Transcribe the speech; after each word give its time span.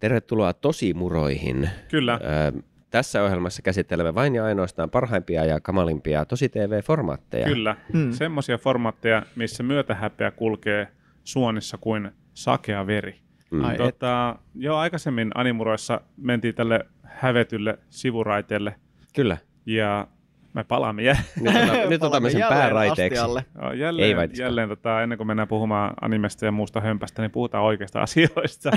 Tervetuloa 0.00 0.52
Tosimuroihin. 0.52 1.70
Kyllä. 1.88 2.20
Ö, 2.54 2.62
tässä 2.90 3.22
ohjelmassa 3.22 3.62
käsittelemme 3.62 4.14
vain 4.14 4.34
ja 4.34 4.44
ainoastaan 4.44 4.90
parhaimpia 4.90 5.44
ja 5.44 5.60
kamalimpia 5.60 6.24
tosi 6.24 6.48
TV-formaatteja. 6.48 7.46
Kyllä. 7.46 7.76
Mm. 7.92 8.12
Semmoisia 8.12 8.58
formaatteja, 8.58 9.22
missä 9.36 9.62
myötähäpeä 9.62 10.30
kulkee 10.30 10.88
suonissa 11.24 11.78
kuin 11.78 12.10
sakea 12.34 12.86
veri. 12.86 13.20
Mm. 13.50 13.64
Ai 13.64 13.76
tota, 13.76 14.38
jo 14.54 14.76
aikaisemmin 14.76 15.30
animuroissa 15.34 16.00
mentiin 16.16 16.54
tälle 16.54 16.86
hävetylle 17.02 17.78
sivuraiteelle. 17.90 18.74
Kyllä. 19.14 19.36
Ja 19.66 20.08
me 20.52 20.64
palaamme 20.64 21.02
jä- 21.02 21.16
Nyt, 21.40 21.54
ota, 21.56 21.72
nyt 21.90 22.02
otamme 22.02 22.30
sen 22.30 22.42
pääraiteeksi. 22.48 23.20
Joo, 23.62 23.72
jälleen, 23.72 24.18
Ei 24.20 24.28
jälleen 24.38 24.68
tota, 24.68 25.02
ennen 25.02 25.18
kuin 25.18 25.26
mennään 25.26 25.48
puhumaan 25.48 25.94
animesta 26.00 26.44
ja 26.44 26.52
muusta 26.52 26.80
hömpästä, 26.80 27.22
niin 27.22 27.30
puhutaan 27.30 27.64
oikeista 27.64 28.02
asioista. 28.10 28.70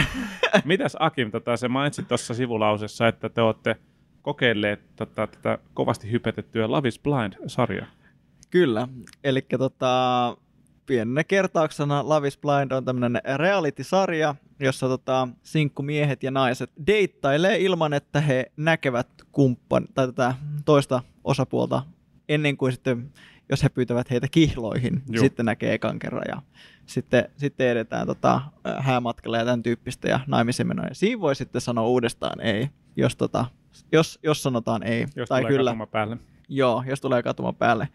Mitäs 0.66 0.98
Akim, 1.00 1.32
tota, 1.32 1.58
se 1.58 1.68
mainitsit 1.68 2.08
tuossa 2.08 2.34
sivulausessa, 2.34 3.08
että 3.08 3.30
te 3.30 3.41
olette 3.41 3.76
kokeilleet 4.22 4.81
tota, 4.95 5.28
tätä 5.28 5.58
kovasti 5.73 6.12
hypetettyä 6.12 6.72
Love 6.72 6.88
is 6.88 7.00
Blind-sarjaa. 7.00 7.88
Kyllä, 8.50 8.88
eli 9.23 9.42
tota, 9.58 10.38
pienenä 10.86 11.23
kertauksena 11.23 12.10
Love 12.10 12.28
is 12.28 12.38
Blind 12.38 12.72
on 12.72 12.86
tämmöinen 12.86 13.22
reality-sarja, 13.36 14.36
jossa 14.60 14.88
tota, 14.88 15.28
sinkkumiehet 15.44 16.23
ja 16.23 16.32
naiset 16.32 16.72
deittailee 16.88 17.58
ilman, 17.58 17.94
että 17.94 18.22
he 18.22 18.52
näkevät 18.58 19.08
kumppan 19.32 19.88
tai 19.94 20.08
tätä 20.08 20.36
toista 20.66 21.04
osapuolta 21.23 21.84
ennen 22.30 22.58
kuin 22.58 22.72
sitten, 22.72 23.12
jos 23.50 23.64
he 23.64 23.70
pyytävät 23.70 24.09
heitä 24.09 24.28
kihloihin, 24.32 25.04
niin 25.08 25.20
sitten 25.20 25.46
näkee 25.46 25.73
ekan 25.73 26.00
kerran 26.00 26.23
ja 26.28 26.42
sitten, 26.86 27.30
sitten 27.38 27.68
edetään 27.68 28.08
tota, 28.08 28.42
häämatkalle 28.80 29.38
ja 29.38 29.45
tämän 29.45 29.64
tyyppistä 29.64 30.08
ja 30.08 30.20
naimisen 30.28 30.68
menoja. 30.68 30.90
Siinä 30.94 31.22
voi 31.22 31.36
sitten 31.36 31.62
sanoa 31.62 31.88
uudestaan 31.88 32.42
ei, 32.42 32.70
jos, 32.95 33.16
tota, 33.16 33.45
jos, 33.92 34.20
jos 34.23 34.44
sanotaan 34.44 34.84
ei. 34.84 35.06
Jos 35.16 35.30
tai 35.30 35.42
tulee 35.42 35.58
kyllä, 35.58 35.88
päälle. 35.92 36.18
Joo, 36.50 36.84
jos 36.88 37.02
tulee 37.02 37.23
katuma 37.23 37.53
päälle. 37.53 37.88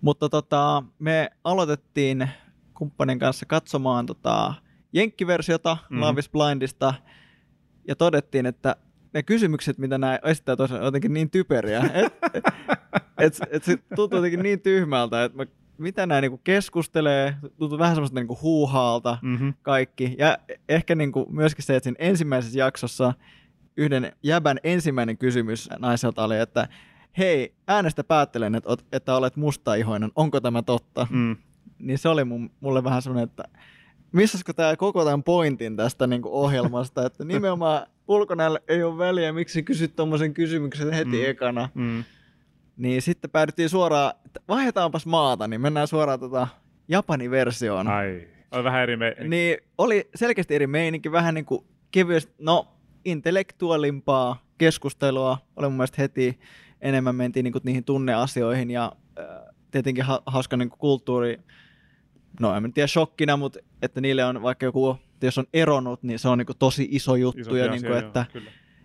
Mutta 0.00 0.28
tota, 0.28 0.82
me 0.98 1.30
aloitettiin 1.44 2.28
kumppanin 2.74 3.18
kanssa 3.18 3.46
katsomaan 3.46 4.06
tota, 4.06 4.54
jenkkiversiota 4.92 5.76
mm. 5.90 6.00
Love 6.00 6.20
is 6.20 6.30
Blindista 6.30 6.94
ja 7.88 7.96
todettiin, 7.96 8.46
että 8.46 8.76
ne 9.14 9.22
kysymykset, 9.22 9.78
mitä 9.78 9.98
nämä 9.98 10.18
esittää 10.24 10.56
tosiaan, 10.56 10.82
on 10.82 10.86
jotenkin 10.86 11.12
niin 11.12 11.30
typeriä, 11.30 11.90
että 11.94 12.30
et, 12.34 12.44
et, 13.18 13.38
et 13.50 13.64
se 13.64 13.76
tuntuu 13.96 14.18
jotenkin 14.18 14.42
niin 14.42 14.60
tyhmältä, 14.60 15.24
että 15.24 15.38
mä, 15.38 15.46
mitä 15.78 16.06
nämä 16.06 16.20
niinku 16.20 16.40
keskustelee, 16.44 17.36
tuntuu 17.58 17.78
vähän 17.78 17.94
semmoista 17.94 18.20
niinku 18.20 18.38
huuhaalta 18.42 19.18
mm-hmm. 19.22 19.54
kaikki. 19.62 20.16
Ja 20.18 20.38
ehkä 20.68 20.94
niinku 20.94 21.26
myöskin 21.30 21.64
se, 21.64 21.76
että 21.76 21.84
siinä 21.84 21.96
ensimmäisessä 21.98 22.58
jaksossa 22.58 23.14
yhden 23.76 24.12
jäbän 24.22 24.58
ensimmäinen 24.64 25.18
kysymys 25.18 25.68
naiselta 25.78 26.24
oli, 26.24 26.38
että 26.38 26.68
hei, 27.18 27.54
äänestä 27.68 28.04
päättelen, 28.04 28.54
että, 28.54 28.70
että 28.92 29.16
olet 29.16 29.36
mustaihoinen, 29.36 30.10
onko 30.16 30.40
tämä 30.40 30.62
totta? 30.62 31.06
Mm. 31.10 31.36
Niin 31.78 31.98
se 31.98 32.08
oli 32.08 32.24
mun, 32.24 32.50
mulle 32.60 32.84
vähän 32.84 33.02
semmoinen, 33.02 33.28
että 33.28 33.44
missäskö 34.12 34.52
tämä 34.52 34.76
koko 34.76 35.04
tämän 35.04 35.22
pointin 35.22 35.76
tästä 35.76 36.06
niin 36.06 36.22
ohjelmasta, 36.24 37.06
että 37.06 37.24
nimenomaan 37.34 37.86
ulkonäöllä 38.08 38.58
ei 38.68 38.82
ole 38.82 38.98
väliä, 38.98 39.32
miksi 39.32 39.62
kysyt 39.62 39.96
tuommoisen 39.96 40.34
kysymyksen 40.34 40.92
heti 40.92 41.16
mm. 41.16 41.30
ekana. 41.30 41.68
Mm. 41.74 42.04
Niin 42.76 43.02
sitten 43.02 43.30
päädyttiin 43.30 43.68
suoraan, 43.68 44.12
että 44.26 44.40
vaihdetaanpas 44.48 45.06
maata, 45.06 45.48
niin 45.48 45.60
mennään 45.60 45.88
suoraan 45.88 46.20
tota 46.20 46.48
Japanin 46.88 47.30
versioon. 47.30 47.88
Ai, 47.88 48.28
oli 48.50 48.64
vähän 48.64 48.82
eri 48.82 48.96
meininki. 48.96 49.28
Niin, 49.28 49.58
oli 49.78 50.08
selkeästi 50.14 50.54
eri 50.54 50.66
meininki, 50.66 51.12
vähän 51.12 51.34
niin 51.34 51.44
kuin 51.44 51.64
kevyesti, 51.90 52.34
no 52.38 52.68
intellektuaalimpaa 53.04 54.46
keskustelua, 54.58 55.38
oli 55.56 55.66
mun 55.66 55.76
mielestä 55.76 56.02
heti 56.02 56.38
enemmän 56.80 57.14
mentiin 57.14 57.44
niin 57.44 57.52
kuin 57.52 57.62
niihin 57.64 57.84
tunneasioihin 57.84 58.70
ja 58.70 58.92
äh, 59.18 59.54
tietenkin 59.70 60.04
ha- 60.04 60.22
hauska 60.26 60.56
niin 60.56 60.68
kuin 60.68 60.78
kulttuuri, 60.78 61.40
no 62.40 62.56
en 62.56 62.72
tiedä 62.72 62.86
shokkina, 62.86 63.36
mutta 63.36 63.58
että 63.82 64.00
niille 64.00 64.24
on 64.24 64.42
vaikka 64.42 64.66
joku, 64.66 64.96
jos 65.22 65.38
on 65.38 65.46
eronnut, 65.52 66.02
niin 66.02 66.18
se 66.18 66.28
on 66.28 66.38
niin 66.38 66.46
kuin 66.46 66.58
tosi 66.58 66.88
iso 66.90 67.16
juttu 67.16 67.40
iso 67.40 67.56
ja 67.56 67.70
niin 67.70 67.82
kuin, 67.82 67.98
että 67.98 68.26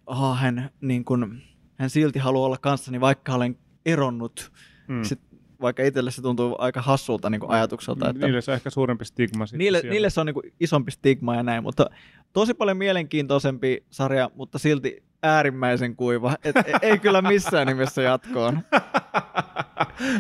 oh, 0.06 0.38
hän, 0.38 0.70
niin 0.82 1.06
kuin, 1.06 1.44
hän 1.76 1.90
silti 1.90 2.20
haluaa 2.20 2.46
olla 2.46 2.58
kanssani, 2.58 3.00
vaikka 3.00 3.34
olen 3.34 3.58
eronnut. 3.86 4.52
Mm. 4.88 5.04
Sitten 5.04 5.40
vaikka 5.62 5.84
itselle 5.84 6.12
se 6.12 6.22
tuntuu 6.22 6.56
aika 6.58 6.82
hassulta 6.82 7.30
niin 7.30 7.40
kuin 7.40 7.52
ajatukselta. 7.52 8.10
Että 8.10 8.26
niille 8.26 8.42
se 8.42 8.52
on 8.52 8.56
ehkä 8.56 8.70
suurempi 8.70 9.06
stigma. 9.06 9.46
Niille, 9.54 9.82
niille 9.90 10.10
se 10.10 10.20
on 10.20 10.26
niin 10.26 10.34
kuin 10.34 10.54
isompi 10.60 10.92
stigma 10.92 11.36
ja 11.36 11.44
näin, 11.44 11.64
mutta 11.64 11.90
tosi 12.34 12.54
paljon 12.54 12.78
mielenkiintoisempi 12.78 13.86
sarja, 13.90 14.32
mutta 14.36 14.60
silti 14.60 15.04
äärimmäisen 15.24 15.96
kuiva. 15.96 16.36
Et, 16.44 16.56
e, 16.56 16.74
ei 16.82 17.00
kyllä 17.00 17.22
missään 17.22 17.68
nimessä 17.68 18.02
jatkoon. 18.02 18.60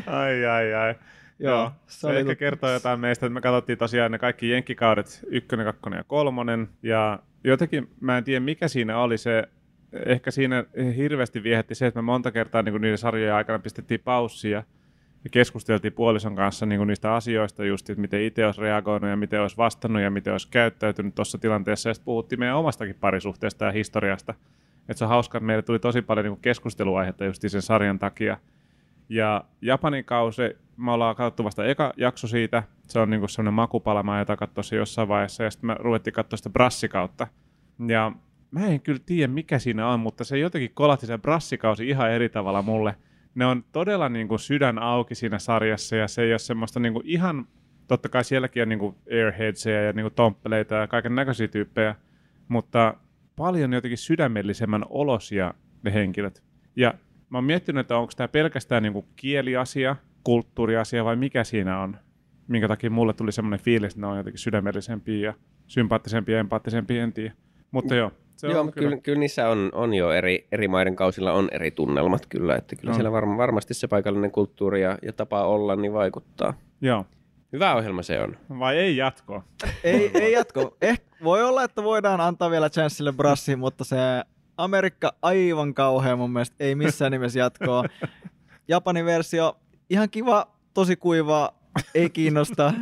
ai, 0.07 0.45
ai, 0.45 0.73
ai. 0.73 0.95
Joo, 1.39 1.71
se, 1.87 1.99
se 1.99 2.19
ehkä 2.19 2.35
kertoo 2.35 2.71
jotain 2.71 2.99
meistä, 2.99 3.25
että 3.25 3.33
me 3.33 3.41
katsottiin 3.41 3.77
tosiaan 3.77 4.11
ne 4.11 4.17
kaikki 4.17 4.49
jenkkikaudet, 4.49 5.19
ykkönen, 5.27 5.65
kakkonen 5.65 5.97
ja 5.97 6.03
kolmonen, 6.03 6.69
ja 6.83 7.19
jotenkin 7.43 7.89
mä 7.99 8.17
en 8.17 8.23
tiedä 8.23 8.39
mikä 8.39 8.67
siinä 8.67 8.97
oli 8.97 9.17
se, 9.17 9.43
ehkä 10.05 10.31
siinä 10.31 10.65
hirveästi 10.95 11.43
viehätti 11.43 11.75
se, 11.75 11.87
että 11.87 11.97
me 11.97 12.01
monta 12.01 12.31
kertaa 12.31 12.61
niin 12.61 12.81
niiden 12.81 12.97
sarjojen 12.97 13.33
aikana 13.33 13.59
pistettiin 13.59 13.99
paussia, 13.99 14.63
ja 15.23 15.29
keskusteltiin 15.29 15.93
puolison 15.93 16.35
kanssa 16.35 16.65
niin 16.65 16.79
kuin 16.79 16.87
niistä 16.87 17.13
asioista 17.15 17.65
just, 17.65 17.89
että 17.89 18.01
miten 18.01 18.21
itse 18.21 18.45
olisi 18.45 18.61
reagoinut 18.61 19.09
ja 19.09 19.15
miten 19.15 19.41
olisi 19.41 19.57
vastannut 19.57 20.01
ja 20.01 20.11
miten 20.11 20.33
olisi 20.33 20.47
käyttäytynyt 20.51 21.15
tuossa 21.15 21.37
tilanteessa. 21.37 21.89
Ja 21.89 21.93
sitten 21.93 22.05
puhuttiin 22.05 22.39
meidän 22.39 22.57
omastakin 22.57 22.95
parisuhteesta 22.99 23.65
ja 23.65 23.71
historiasta. 23.71 24.33
Että 24.81 24.93
se 24.93 25.03
on 25.03 25.09
hauska, 25.09 25.37
että 25.37 25.45
meille 25.45 25.61
tuli 25.61 25.79
tosi 25.79 26.01
paljon 26.01 26.25
niin 26.25 26.41
keskusteluaihetta 26.41 27.25
just 27.25 27.41
sen 27.47 27.61
sarjan 27.61 27.99
takia. 27.99 28.37
Ja 29.09 29.43
Japanin 29.61 30.05
kausi, 30.05 30.41
me 30.77 30.91
ollaan 30.91 31.15
katsottu 31.15 31.43
vasta 31.43 31.65
eka 31.65 31.93
jakso 31.97 32.27
siitä. 32.27 32.63
Se 32.87 32.99
on 32.99 33.09
niin 33.09 33.29
semmoinen 33.29 33.53
makupalama, 33.53 34.19
jota 34.19 34.37
katsoisin 34.37 34.77
jossain 34.77 35.07
vaiheessa. 35.07 35.43
Ja 35.43 35.51
sitten 35.51 35.67
me 35.67 35.75
ruvettiin 35.79 36.13
katsoa 36.13 36.37
sitä 36.37 36.49
brassikautta. 36.49 37.27
Ja 37.87 38.11
mä 38.51 38.65
en 38.65 38.81
kyllä 38.81 39.01
tiedä, 39.05 39.33
mikä 39.33 39.59
siinä 39.59 39.87
on, 39.87 39.99
mutta 39.99 40.23
se 40.23 40.37
jotenkin 40.37 40.71
kolahti 40.73 41.05
se 41.05 41.17
brassikausi 41.17 41.89
ihan 41.89 42.11
eri 42.11 42.29
tavalla 42.29 42.61
mulle– 42.61 42.95
ne 43.35 43.45
on 43.45 43.63
todella 43.71 44.09
niin 44.09 44.27
kuin 44.27 44.39
sydän 44.39 44.79
auki 44.79 45.15
siinä 45.15 45.39
sarjassa 45.39 45.95
ja 45.95 46.07
se 46.07 46.21
ei 46.21 46.33
ole 46.33 46.39
semmoista 46.39 46.79
niin 46.79 46.93
kuin 46.93 47.05
ihan, 47.05 47.47
totta 47.87 48.09
kai 48.09 48.23
sielläkin 48.23 48.63
on 48.63 48.69
niin 48.69 48.79
kuin 48.79 48.95
airheadsia 49.11 49.81
ja 49.81 49.93
niin 49.93 50.03
kuin 50.03 50.13
tomppeleita 50.13 50.75
ja 50.75 50.87
kaiken 50.87 51.15
näköisiä 51.15 51.47
tyyppejä, 51.47 51.95
mutta 52.47 52.93
paljon 53.35 53.73
jotenkin 53.73 53.97
sydämellisemmän 53.97 54.85
olosia 54.89 55.53
ne 55.83 55.93
henkilöt. 55.93 56.43
Ja 56.75 56.93
mä 57.29 57.37
oon 57.37 57.45
miettinyt, 57.45 57.81
että 57.81 57.97
onko 57.97 58.13
tämä 58.15 58.27
pelkästään 58.27 58.83
niin 58.83 58.93
kuin 58.93 59.05
kieliasia, 59.15 59.95
kulttuuriasia 60.23 61.05
vai 61.05 61.15
mikä 61.15 61.43
siinä 61.43 61.79
on, 61.79 61.97
minkä 62.47 62.67
takia 62.67 62.89
mulle 62.89 63.13
tuli 63.13 63.31
semmoinen 63.31 63.59
fiilis, 63.59 63.93
että 63.93 64.01
ne 64.01 64.07
on 64.07 64.17
jotenkin 64.17 64.39
sydämellisempiä 64.39 65.25
ja 65.27 65.33
sympaattisempia 65.67 66.35
ja 66.35 66.39
empaattisempia, 66.39 67.03
en 67.03 67.13
tiedä. 67.13 67.33
Mutta 67.71 67.95
joo, 67.95 68.11
se 68.41 68.47
Joo, 68.47 68.59
on 68.61 68.71
kyllä. 68.73 68.89
Kyllä, 68.89 69.01
kyllä 69.01 69.19
niissä 69.19 69.49
on, 69.49 69.69
on 69.73 69.93
jo 69.93 70.11
eri, 70.11 70.47
eri 70.51 70.67
maiden 70.67 70.95
kausilla 70.95 71.33
on 71.33 71.49
eri 71.51 71.71
tunnelmat 71.71 72.25
kyllä, 72.25 72.55
että 72.55 72.75
kyllä 72.75 72.91
no. 72.91 72.95
siellä 72.95 73.11
varma, 73.11 73.37
varmasti 73.37 73.73
se 73.73 73.87
paikallinen 73.87 74.31
kulttuuri 74.31 74.81
ja, 74.81 74.97
ja 75.01 75.13
tapa 75.13 75.43
olla 75.43 75.75
niin 75.75 75.93
vaikuttaa. 75.93 76.53
Joo. 76.81 77.05
Hyvä 77.53 77.75
ohjelma 77.75 78.03
se 78.03 78.19
on. 78.19 78.37
Vai 78.59 78.77
ei 78.77 78.97
jatko? 78.97 79.43
ei, 79.83 80.11
ei 80.13 80.31
jatko. 80.31 80.77
Eh, 80.81 81.01
voi 81.23 81.43
olla, 81.43 81.63
että 81.63 81.83
voidaan 81.83 82.21
antaa 82.21 82.51
vielä 82.51 82.69
chanssille 82.69 83.11
brassi, 83.11 83.55
mutta 83.55 83.83
se 83.83 83.97
Amerikka 84.57 85.13
aivan 85.21 85.73
kauhea 85.73 86.15
mun 86.15 86.31
mielestä. 86.31 86.55
Ei 86.59 86.75
missään 86.75 87.11
nimessä 87.11 87.39
jatkoa. 87.39 87.83
Japanin 88.67 89.05
versio, 89.05 89.57
ihan 89.89 90.09
kiva, 90.09 90.47
tosi 90.73 90.95
kuiva, 90.95 91.53
ei 91.95 92.09
kiinnosta 92.09 92.73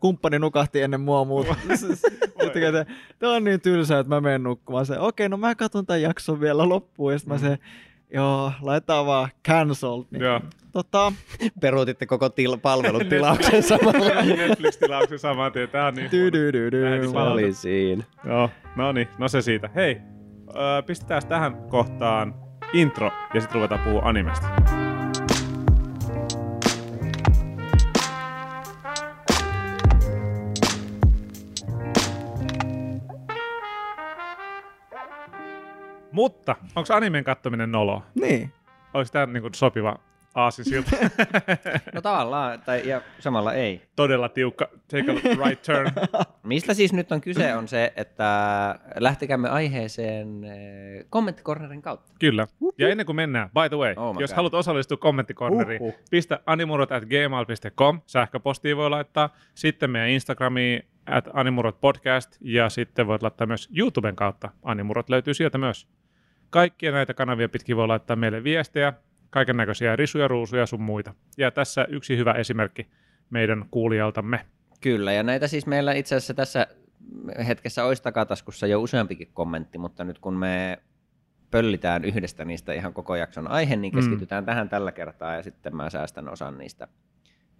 kumppani 0.00 0.38
nukahti 0.38 0.82
ennen 0.82 1.00
mua 1.00 1.24
muuta. 1.24 1.56
Tämä 3.18 3.32
on 3.32 3.44
niin 3.44 3.60
tylsää, 3.60 3.98
että 4.00 4.14
mä 4.14 4.20
menen 4.20 4.42
nukkumaan. 4.42 4.86
Se, 4.86 4.98
okei, 4.98 5.28
no 5.28 5.36
mä 5.36 5.54
katson 5.54 5.86
tämän 5.86 6.02
jakson 6.02 6.40
vielä 6.40 6.68
loppuun. 6.68 7.12
Ja 7.12 7.18
sitten 7.18 7.34
mä 7.34 7.38
se, 7.38 7.58
joo, 8.14 8.52
laitetaan 8.62 9.06
vaan 9.06 9.28
cancelled. 9.48 10.04
Niin, 10.10 10.22
joo. 10.22 10.40
Tota, 10.72 11.12
Peruutitte 11.60 12.06
koko 12.06 12.28
til- 12.28 12.56
palvelutilauksen 12.62 13.62
samalla. 13.62 14.22
Netflix-tilauksen 14.22 15.18
saman 15.18 15.52
tien. 15.52 15.68
Tämä 15.68 15.86
on 15.86 15.94
niin 15.94 16.10
Se 17.10 17.18
oli 17.18 17.52
siinä. 17.54 18.04
Joo, 18.26 18.50
no 18.76 18.92
niin, 18.92 19.08
no 19.18 19.28
se 19.28 19.42
siitä. 19.42 19.70
Hei, 19.74 20.00
pistetään 20.86 21.26
tähän 21.28 21.56
kohtaan 21.68 22.34
intro 22.72 23.10
ja 23.34 23.40
sitten 23.40 23.54
ruvetaan 23.54 23.80
puhua 23.80 24.02
animesta. 24.04 24.48
Mutta 36.14 36.56
onko 36.76 36.94
animen 36.94 37.24
kattominen 37.24 37.72
nolo? 37.72 38.02
Niin. 38.20 38.52
Olisi 38.94 39.12
tämä 39.12 39.26
niinku 39.26 39.48
sopiva 39.54 39.98
aasinsilta. 40.34 40.90
No 41.94 42.00
tavallaan, 42.00 42.60
tai 42.60 42.88
ja 42.88 43.00
samalla 43.18 43.52
ei. 43.52 43.82
Todella 43.96 44.28
tiukka, 44.28 44.68
take 44.90 45.12
a 45.12 45.46
right 45.46 45.62
turn. 45.62 45.90
Mistä 46.42 46.74
siis 46.74 46.92
nyt 46.92 47.12
on 47.12 47.20
kyse 47.20 47.54
on 47.54 47.68
se, 47.68 47.92
että 47.96 48.24
lähtikäämme 48.98 49.48
aiheeseen 49.48 50.44
eh, 50.44 51.04
kommenttikornerin 51.10 51.82
kautta. 51.82 52.12
Kyllä. 52.20 52.46
Ja 52.78 52.88
ennen 52.88 53.06
kuin 53.06 53.16
mennään, 53.16 53.48
by 53.50 53.68
the 53.68 53.76
way, 53.76 53.94
Oh 53.96 54.16
jos 54.20 54.30
God. 54.30 54.36
haluat 54.36 54.54
osallistua 54.54 54.96
kommenttikorneriin, 54.96 55.82
Uhuh. 55.82 55.94
pistä 56.10 56.40
animurot 56.46 56.92
at 56.92 57.04
gmail.com, 57.04 58.00
sähköpostia 58.06 58.76
voi 58.76 58.90
laittaa, 58.90 59.34
sitten 59.54 59.90
meidän 59.90 60.08
Instagramiin 60.10 60.82
at 61.06 61.28
animurot 61.32 61.80
podcast, 61.80 62.36
ja 62.40 62.68
sitten 62.68 63.06
voit 63.06 63.22
laittaa 63.22 63.46
myös 63.46 63.68
YouTuben 63.76 64.16
kautta, 64.16 64.50
animurot 64.62 65.08
löytyy 65.08 65.34
sieltä 65.34 65.58
myös. 65.58 65.88
Kaikkia 66.54 66.92
näitä 66.92 67.14
kanavia 67.14 67.48
pitkin 67.48 67.76
voi 67.76 67.86
laittaa 67.86 68.16
meille 68.16 68.44
viestejä, 68.44 68.92
kaiken 69.30 69.56
näköisiä 69.56 69.96
risuja, 69.96 70.28
ruusuja 70.28 70.66
sun 70.66 70.82
muita. 70.82 71.14
Ja 71.38 71.50
tässä 71.50 71.86
yksi 71.88 72.16
hyvä 72.16 72.32
esimerkki 72.32 72.86
meidän 73.30 73.64
kuulijaltamme. 73.70 74.46
Kyllä, 74.80 75.12
ja 75.12 75.22
näitä 75.22 75.48
siis 75.48 75.66
meillä 75.66 75.92
itse 75.92 76.14
asiassa 76.14 76.34
tässä 76.34 76.66
hetkessä 77.46 77.84
olisi 77.84 78.02
takataskussa 78.02 78.66
jo 78.66 78.80
useampikin 78.82 79.28
kommentti, 79.32 79.78
mutta 79.78 80.04
nyt 80.04 80.18
kun 80.18 80.34
me 80.34 80.78
pöllitään 81.50 82.04
yhdestä 82.04 82.44
niistä 82.44 82.72
ihan 82.72 82.92
koko 82.94 83.16
jakson 83.16 83.48
aihe, 83.50 83.76
niin 83.76 83.92
Mm. 83.94 83.96
keskitytään 84.00 84.44
tähän 84.44 84.68
tällä 84.68 84.92
kertaa, 84.92 85.34
ja 85.34 85.42
sitten 85.42 85.76
mä 85.76 85.90
säästän 85.90 86.28
osan 86.28 86.58
niistä 86.58 86.88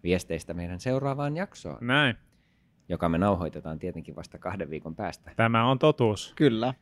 viesteistä 0.02 0.54
meidän 0.54 0.80
seuraavaan 0.80 1.36
jaksoon, 1.36 1.78
Näin. 1.80 2.16
joka 2.88 3.08
me 3.08 3.18
nauhoitetaan 3.18 3.78
tietenkin 3.78 4.16
vasta 4.16 4.38
kahden 4.38 4.70
viikon 4.70 4.96
päästä. 4.96 5.30
Tämä 5.36 5.64
on 5.70 5.78
totuus. 5.78 6.32
Kyllä. 6.36 6.74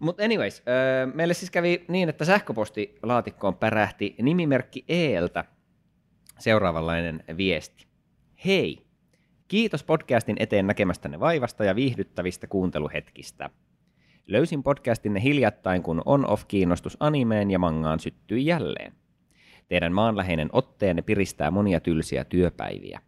Mutta 0.00 0.24
anyways, 0.24 0.62
öö, 0.68 1.06
meille 1.14 1.34
siis 1.34 1.50
kävi 1.50 1.84
niin, 1.88 2.08
että 2.08 2.24
sähköpostilaatikkoon 2.24 3.56
pärähti 3.56 4.14
nimimerkki 4.22 4.84
Eeltä 4.88 5.44
seuraavanlainen 6.38 7.24
viesti. 7.36 7.86
Hei! 8.44 8.86
Kiitos 9.48 9.84
podcastin 9.84 10.36
eteen 10.38 10.66
näkemästänne 10.66 11.20
vaivasta 11.20 11.64
ja 11.64 11.76
viihdyttävistä 11.76 12.46
kuunteluhetkistä. 12.46 13.50
Löysin 14.26 14.62
podcastinne 14.62 15.22
hiljattain, 15.22 15.82
kun 15.82 16.02
on-off-kiinnostus 16.04 16.96
animeen 17.00 17.50
ja 17.50 17.58
mangaan 17.58 18.00
syttyi 18.00 18.46
jälleen. 18.46 18.92
Teidän 19.68 19.92
maanläheinen 19.92 20.48
otteenne 20.52 21.02
piristää 21.02 21.50
monia 21.50 21.80
tylsiä 21.80 22.24
työpäiviä. 22.24 23.00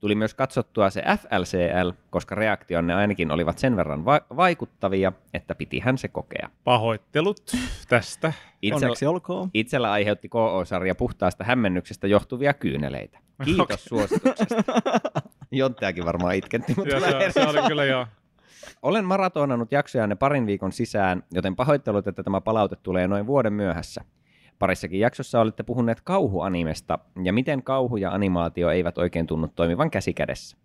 Tuli 0.00 0.14
myös 0.14 0.34
katsottua 0.34 0.90
se 0.90 1.02
FLCL, 1.02 1.90
koska 2.10 2.34
reaktionne 2.34 2.94
ainakin 2.94 3.30
olivat 3.30 3.58
sen 3.58 3.76
verran 3.76 4.04
va- 4.04 4.20
vaikuttavia, 4.36 5.12
että 5.34 5.54
pitihän 5.54 5.98
se 5.98 6.08
kokea. 6.08 6.48
Pahoittelut 6.64 7.40
tästä. 7.88 8.32
Itsellä, 8.62 8.86
Onneksi 8.86 9.06
olkoon. 9.06 9.50
itsellä 9.54 9.92
aiheutti 9.92 10.28
KO-sarja 10.28 10.94
puhtaasta 10.94 11.44
hämmennyksestä 11.44 12.06
johtuvia 12.06 12.54
kyyneleitä. 12.54 13.18
Kiitos 13.44 13.62
Okei. 13.64 13.76
suosituksesta. 13.78 14.72
Jontteakin 15.50 16.04
varmaan 16.04 16.34
itketti, 16.34 16.74
mutta 16.76 16.94
Ja 16.94 17.00
se, 17.00 17.32
se 17.32 17.46
oli 17.48 17.68
kyllä 17.68 17.84
joo. 17.84 18.06
Olen 18.82 19.04
maratonannut 19.04 19.72
jaksojanne 19.72 20.14
parin 20.14 20.46
viikon 20.46 20.72
sisään, 20.72 21.22
joten 21.32 21.56
pahoittelut, 21.56 22.06
että 22.06 22.22
tämä 22.22 22.40
palaute 22.40 22.76
tulee 22.76 23.08
noin 23.08 23.26
vuoden 23.26 23.52
myöhässä. 23.52 24.04
Parissakin 24.58 25.00
jaksossa 25.00 25.40
olette 25.40 25.62
puhuneet 25.62 26.00
kauhuanimesta 26.00 26.98
ja 27.22 27.32
miten 27.32 27.62
kauhu 27.62 27.96
ja 27.96 28.10
animaatio 28.10 28.70
eivät 28.70 28.98
oikein 28.98 29.26
tunnu 29.26 29.48
toimivan 29.48 29.90
käsikädessä. 29.90 30.56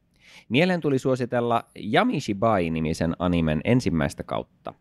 Mieleen 0.50 0.82
tuli 0.82 1.00
suositella 1.00 1.64
Yamishibai-nimisen 1.94 3.16
animen 3.20 3.62
ensimmäistä 3.64 4.24
kautta. 4.24 4.74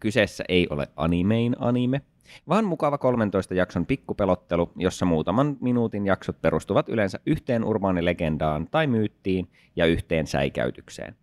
Kyseessä 0.00 0.44
ei 0.48 0.66
ole 0.70 0.88
animein 0.96 1.56
anime, 1.58 2.00
vaan 2.48 2.64
mukava 2.64 2.98
13 2.98 3.54
jakson 3.54 3.86
pikkupelottelu, 3.86 4.72
jossa 4.76 5.06
muutaman 5.06 5.56
minuutin 5.60 6.06
jaksot 6.06 6.42
perustuvat 6.42 6.88
yleensä 6.88 7.20
yhteen 7.26 7.64
urbaanilegendaan 7.64 8.68
tai 8.70 8.86
myyttiin 8.86 9.48
ja 9.76 9.86
yhteen 9.86 10.26
säikäytykseen. 10.26 11.16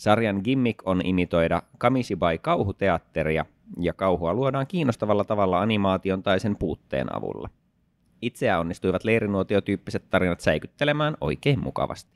Sarjan 0.00 0.40
gimmick 0.44 0.86
on 0.86 1.00
imitoida 1.04 1.62
Kamishibai 1.78 2.38
kauhuteatteria, 2.38 3.44
ja 3.78 3.92
kauhua 3.92 4.34
luodaan 4.34 4.66
kiinnostavalla 4.66 5.24
tavalla 5.24 5.60
animaation 5.60 6.22
tai 6.22 6.40
sen 6.40 6.56
puutteen 6.56 7.16
avulla. 7.16 7.48
Itseä 8.22 8.58
onnistuivat 8.58 9.04
leirinuotiotyyppiset 9.04 10.10
tarinat 10.10 10.40
säikyttelemään 10.40 11.16
oikein 11.20 11.60
mukavasti. 11.60 12.12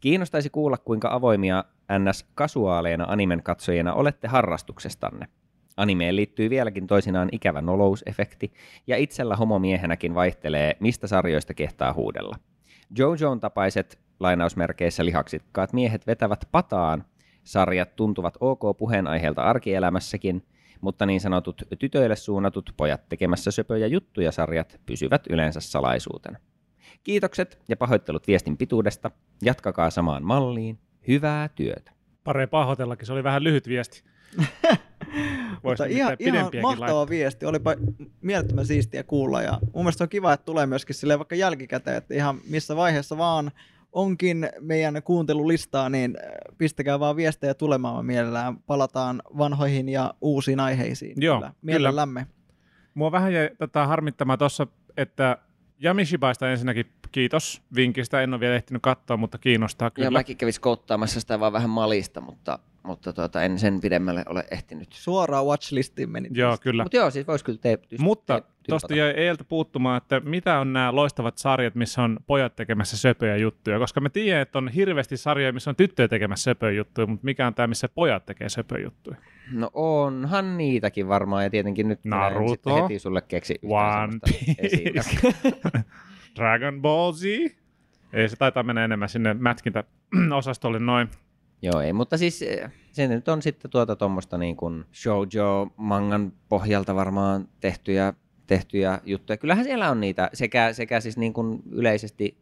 Kiinnostaisi 0.00 0.50
kuulla, 0.50 0.76
kuinka 0.76 1.08
avoimia 1.12 1.64
NS-kasuaaleina 1.92 3.04
animen 3.08 3.42
katsojina 3.42 3.94
olette 3.94 4.28
harrastuksestanne. 4.28 5.26
Animeen 5.76 6.16
liittyy 6.16 6.50
vieläkin 6.50 6.86
toisinaan 6.86 7.28
ikävä 7.32 7.60
nolousefekti, 7.60 8.52
ja 8.86 8.96
itsellä 8.96 9.36
homomiehenäkin 9.36 10.14
vaihtelee, 10.14 10.76
mistä 10.80 11.06
sarjoista 11.06 11.54
kehtaa 11.54 11.92
huudella. 11.92 12.36
Jojoon 12.98 13.40
tapaiset 13.40 14.03
lainausmerkeissä 14.20 15.04
lihaksikkaat 15.04 15.72
miehet 15.72 16.06
vetävät 16.06 16.48
pataan, 16.52 17.04
sarjat 17.44 17.96
tuntuvat 17.96 18.36
ok 18.40 18.76
puheenaiheelta 18.78 19.42
arkielämässäkin, 19.42 20.46
mutta 20.80 21.06
niin 21.06 21.20
sanotut 21.20 21.62
tytöille 21.78 22.16
suunnatut 22.16 22.74
pojat 22.76 23.08
tekemässä 23.08 23.50
söpöjä 23.50 23.86
juttuja 23.86 24.32
sarjat 24.32 24.80
pysyvät 24.86 25.26
yleensä 25.30 25.60
salaisuutena. 25.60 26.38
Kiitokset 27.02 27.58
ja 27.68 27.76
pahoittelut 27.76 28.26
viestin 28.26 28.56
pituudesta. 28.56 29.10
Jatkakaa 29.42 29.90
samaan 29.90 30.24
malliin. 30.24 30.78
Hyvää 31.08 31.48
työtä. 31.48 31.92
Pare 32.24 32.46
pahoitellakin, 32.46 33.06
se 33.06 33.12
oli 33.12 33.24
vähän 33.24 33.44
lyhyt 33.44 33.68
viesti. 33.68 34.02
Voisi 35.64 35.82
Mutta 35.82 35.84
ihan, 35.84 35.94
ihan 35.94 36.16
pidempiäkin 36.18 36.62
mahtava 36.62 36.86
laittaa. 36.86 37.08
viesti. 37.08 37.46
Olipa 37.46 37.74
mielettömän 38.20 38.66
siistiä 38.66 39.02
kuulla. 39.02 39.42
Ja 39.42 39.58
mun 39.62 39.84
mielestä 39.84 40.04
on 40.04 40.08
kiva, 40.08 40.32
että 40.32 40.44
tulee 40.44 40.66
myöskin 40.66 40.94
silleen 40.94 41.18
vaikka 41.18 41.34
jälkikäteen, 41.34 41.96
että 41.96 42.14
ihan 42.14 42.40
missä 42.48 42.76
vaiheessa 42.76 43.18
vaan 43.18 43.50
onkin 43.94 44.48
meidän 44.60 45.02
kuuntelulistaa, 45.04 45.88
niin 45.88 46.16
äh, 46.24 46.56
pistäkää 46.58 47.00
vaan 47.00 47.16
viestejä 47.16 47.54
tulemaan. 47.54 48.06
Mielellään 48.06 48.56
palataan 48.56 49.22
vanhoihin 49.38 49.88
ja 49.88 50.14
uusiin 50.20 50.60
aiheisiin. 50.60 51.14
Joo, 51.16 51.36
kyllä. 51.36 51.52
Mielellämme. 51.62 52.26
Mua 52.94 53.12
vähän 53.12 53.32
jäi 53.32 53.50
tota, 53.58 53.86
harmittamaan 53.86 54.38
tuossa, 54.38 54.66
että 54.96 55.38
Yamishibaista 55.84 56.50
ensinnäkin 56.50 56.86
kiitos 57.12 57.62
vinkistä. 57.74 58.22
En 58.22 58.34
ole 58.34 58.40
vielä 58.40 58.54
ehtinyt 58.54 58.82
katsoa, 58.82 59.16
mutta 59.16 59.38
kiinnostaa 59.38 59.90
kyllä. 59.90 60.06
Ja 60.06 60.10
mäkin 60.10 60.36
kävis 60.36 60.58
kouttaamassa 60.58 61.20
sitä 61.20 61.40
vaan 61.40 61.52
vähän 61.52 61.70
malista, 61.70 62.20
mutta, 62.20 62.58
mutta 62.84 63.12
tuota, 63.12 63.42
en 63.42 63.58
sen 63.58 63.80
pidemmälle 63.80 64.24
ole 64.28 64.44
ehtinyt. 64.50 64.88
Suoraan 64.92 65.46
watchlistiin 65.46 66.10
meni. 66.10 66.28
Joo, 66.32 66.56
kyllä. 66.60 66.82
Mutta 66.82 66.96
joo, 66.96 67.10
siis 67.10 67.26
voisi 67.26 67.44
kyllä 67.44 67.58
te, 67.62 67.78
Mutta 67.98 68.42
tuosta 68.68 68.94
jäi 68.94 69.10
Eeltä 69.16 69.44
puuttumaan, 69.44 69.96
että 69.96 70.20
mitä 70.20 70.58
on 70.58 70.72
nämä 70.72 70.94
loistavat 70.94 71.38
sarjat, 71.38 71.74
missä 71.74 72.02
on 72.02 72.16
pojat 72.26 72.56
tekemässä 72.56 72.96
söpöjä 72.96 73.36
juttuja, 73.36 73.78
koska 73.78 74.00
mä 74.00 74.08
tiedän, 74.08 74.42
että 74.42 74.58
on 74.58 74.68
hirveästi 74.68 75.16
sarjoja, 75.16 75.52
missä 75.52 75.70
on 75.70 75.76
tyttöjä 75.76 76.08
tekemässä 76.08 76.44
söpöjä 76.44 76.72
juttuja, 76.72 77.06
mutta 77.06 77.24
mikä 77.24 77.46
on 77.46 77.54
tämä, 77.54 77.66
missä 77.66 77.88
pojat 77.88 78.26
tekee 78.26 78.48
söpöjä 78.48 78.84
juttuja? 78.84 79.16
No 79.52 79.70
onhan 79.74 80.58
niitäkin 80.58 81.08
varmaan, 81.08 81.44
ja 81.44 81.50
tietenkin 81.50 81.88
nyt 81.88 82.04
Naruto, 82.04 82.48
sitten 82.48 82.82
heti 82.82 82.98
sulle 82.98 83.20
keksi 83.20 83.58
One 83.62 84.18
Piece. 84.24 84.84
Dragon 86.36 86.82
Ball 86.82 87.12
Z? 87.12 87.24
Ei, 88.12 88.28
se 88.28 88.36
taitaa 88.36 88.62
mennä 88.62 88.84
enemmän 88.84 89.08
sinne 89.08 89.34
mätkintäosastolle 89.34 90.78
noin. 90.78 91.08
Joo, 91.62 91.80
ei, 91.80 91.92
mutta 91.92 92.18
siis 92.18 92.42
eh, 92.42 92.70
se 92.94 93.08
nyt 93.08 93.28
on 93.28 93.42
sitten 93.42 93.70
tuota 93.70 93.96
tuommoista 93.96 94.38
niin 94.38 94.56
kuin 94.56 94.84
shoujo-mangan 94.94 96.32
pohjalta 96.48 96.94
varmaan 96.94 97.48
tehtyjä, 97.60 98.12
tehtyjä 98.46 98.98
juttuja. 99.04 99.36
Kyllähän 99.36 99.64
siellä 99.64 99.90
on 99.90 100.00
niitä 100.00 100.30
sekä, 100.32 100.72
sekä 100.72 101.00
siis 101.00 101.16
niin 101.16 101.32
kuin 101.32 101.62
yleisesti 101.70 102.38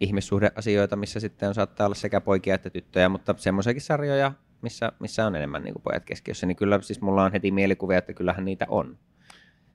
ihmissuhdeasioita, 0.00 0.96
missä 0.96 1.20
sitten 1.20 1.48
on, 1.48 1.54
saattaa 1.54 1.86
olla 1.86 1.94
sekä 1.94 2.20
poikia 2.20 2.54
että 2.54 2.70
tyttöjä, 2.70 3.08
mutta 3.08 3.34
semmoisiakin 3.36 3.82
sarjoja, 3.82 4.32
missä, 4.62 4.92
missä 4.98 5.26
on 5.26 5.36
enemmän 5.36 5.62
niin 5.62 5.74
kuin 5.74 5.82
pojat 5.82 6.04
keskiössä, 6.04 6.46
niin 6.46 6.56
kyllä 6.56 6.80
siis 6.80 7.00
mulla 7.00 7.24
on 7.24 7.32
heti 7.32 7.50
mielikuvia, 7.50 7.98
että 7.98 8.12
kyllähän 8.12 8.44
niitä 8.44 8.66
on. 8.68 8.98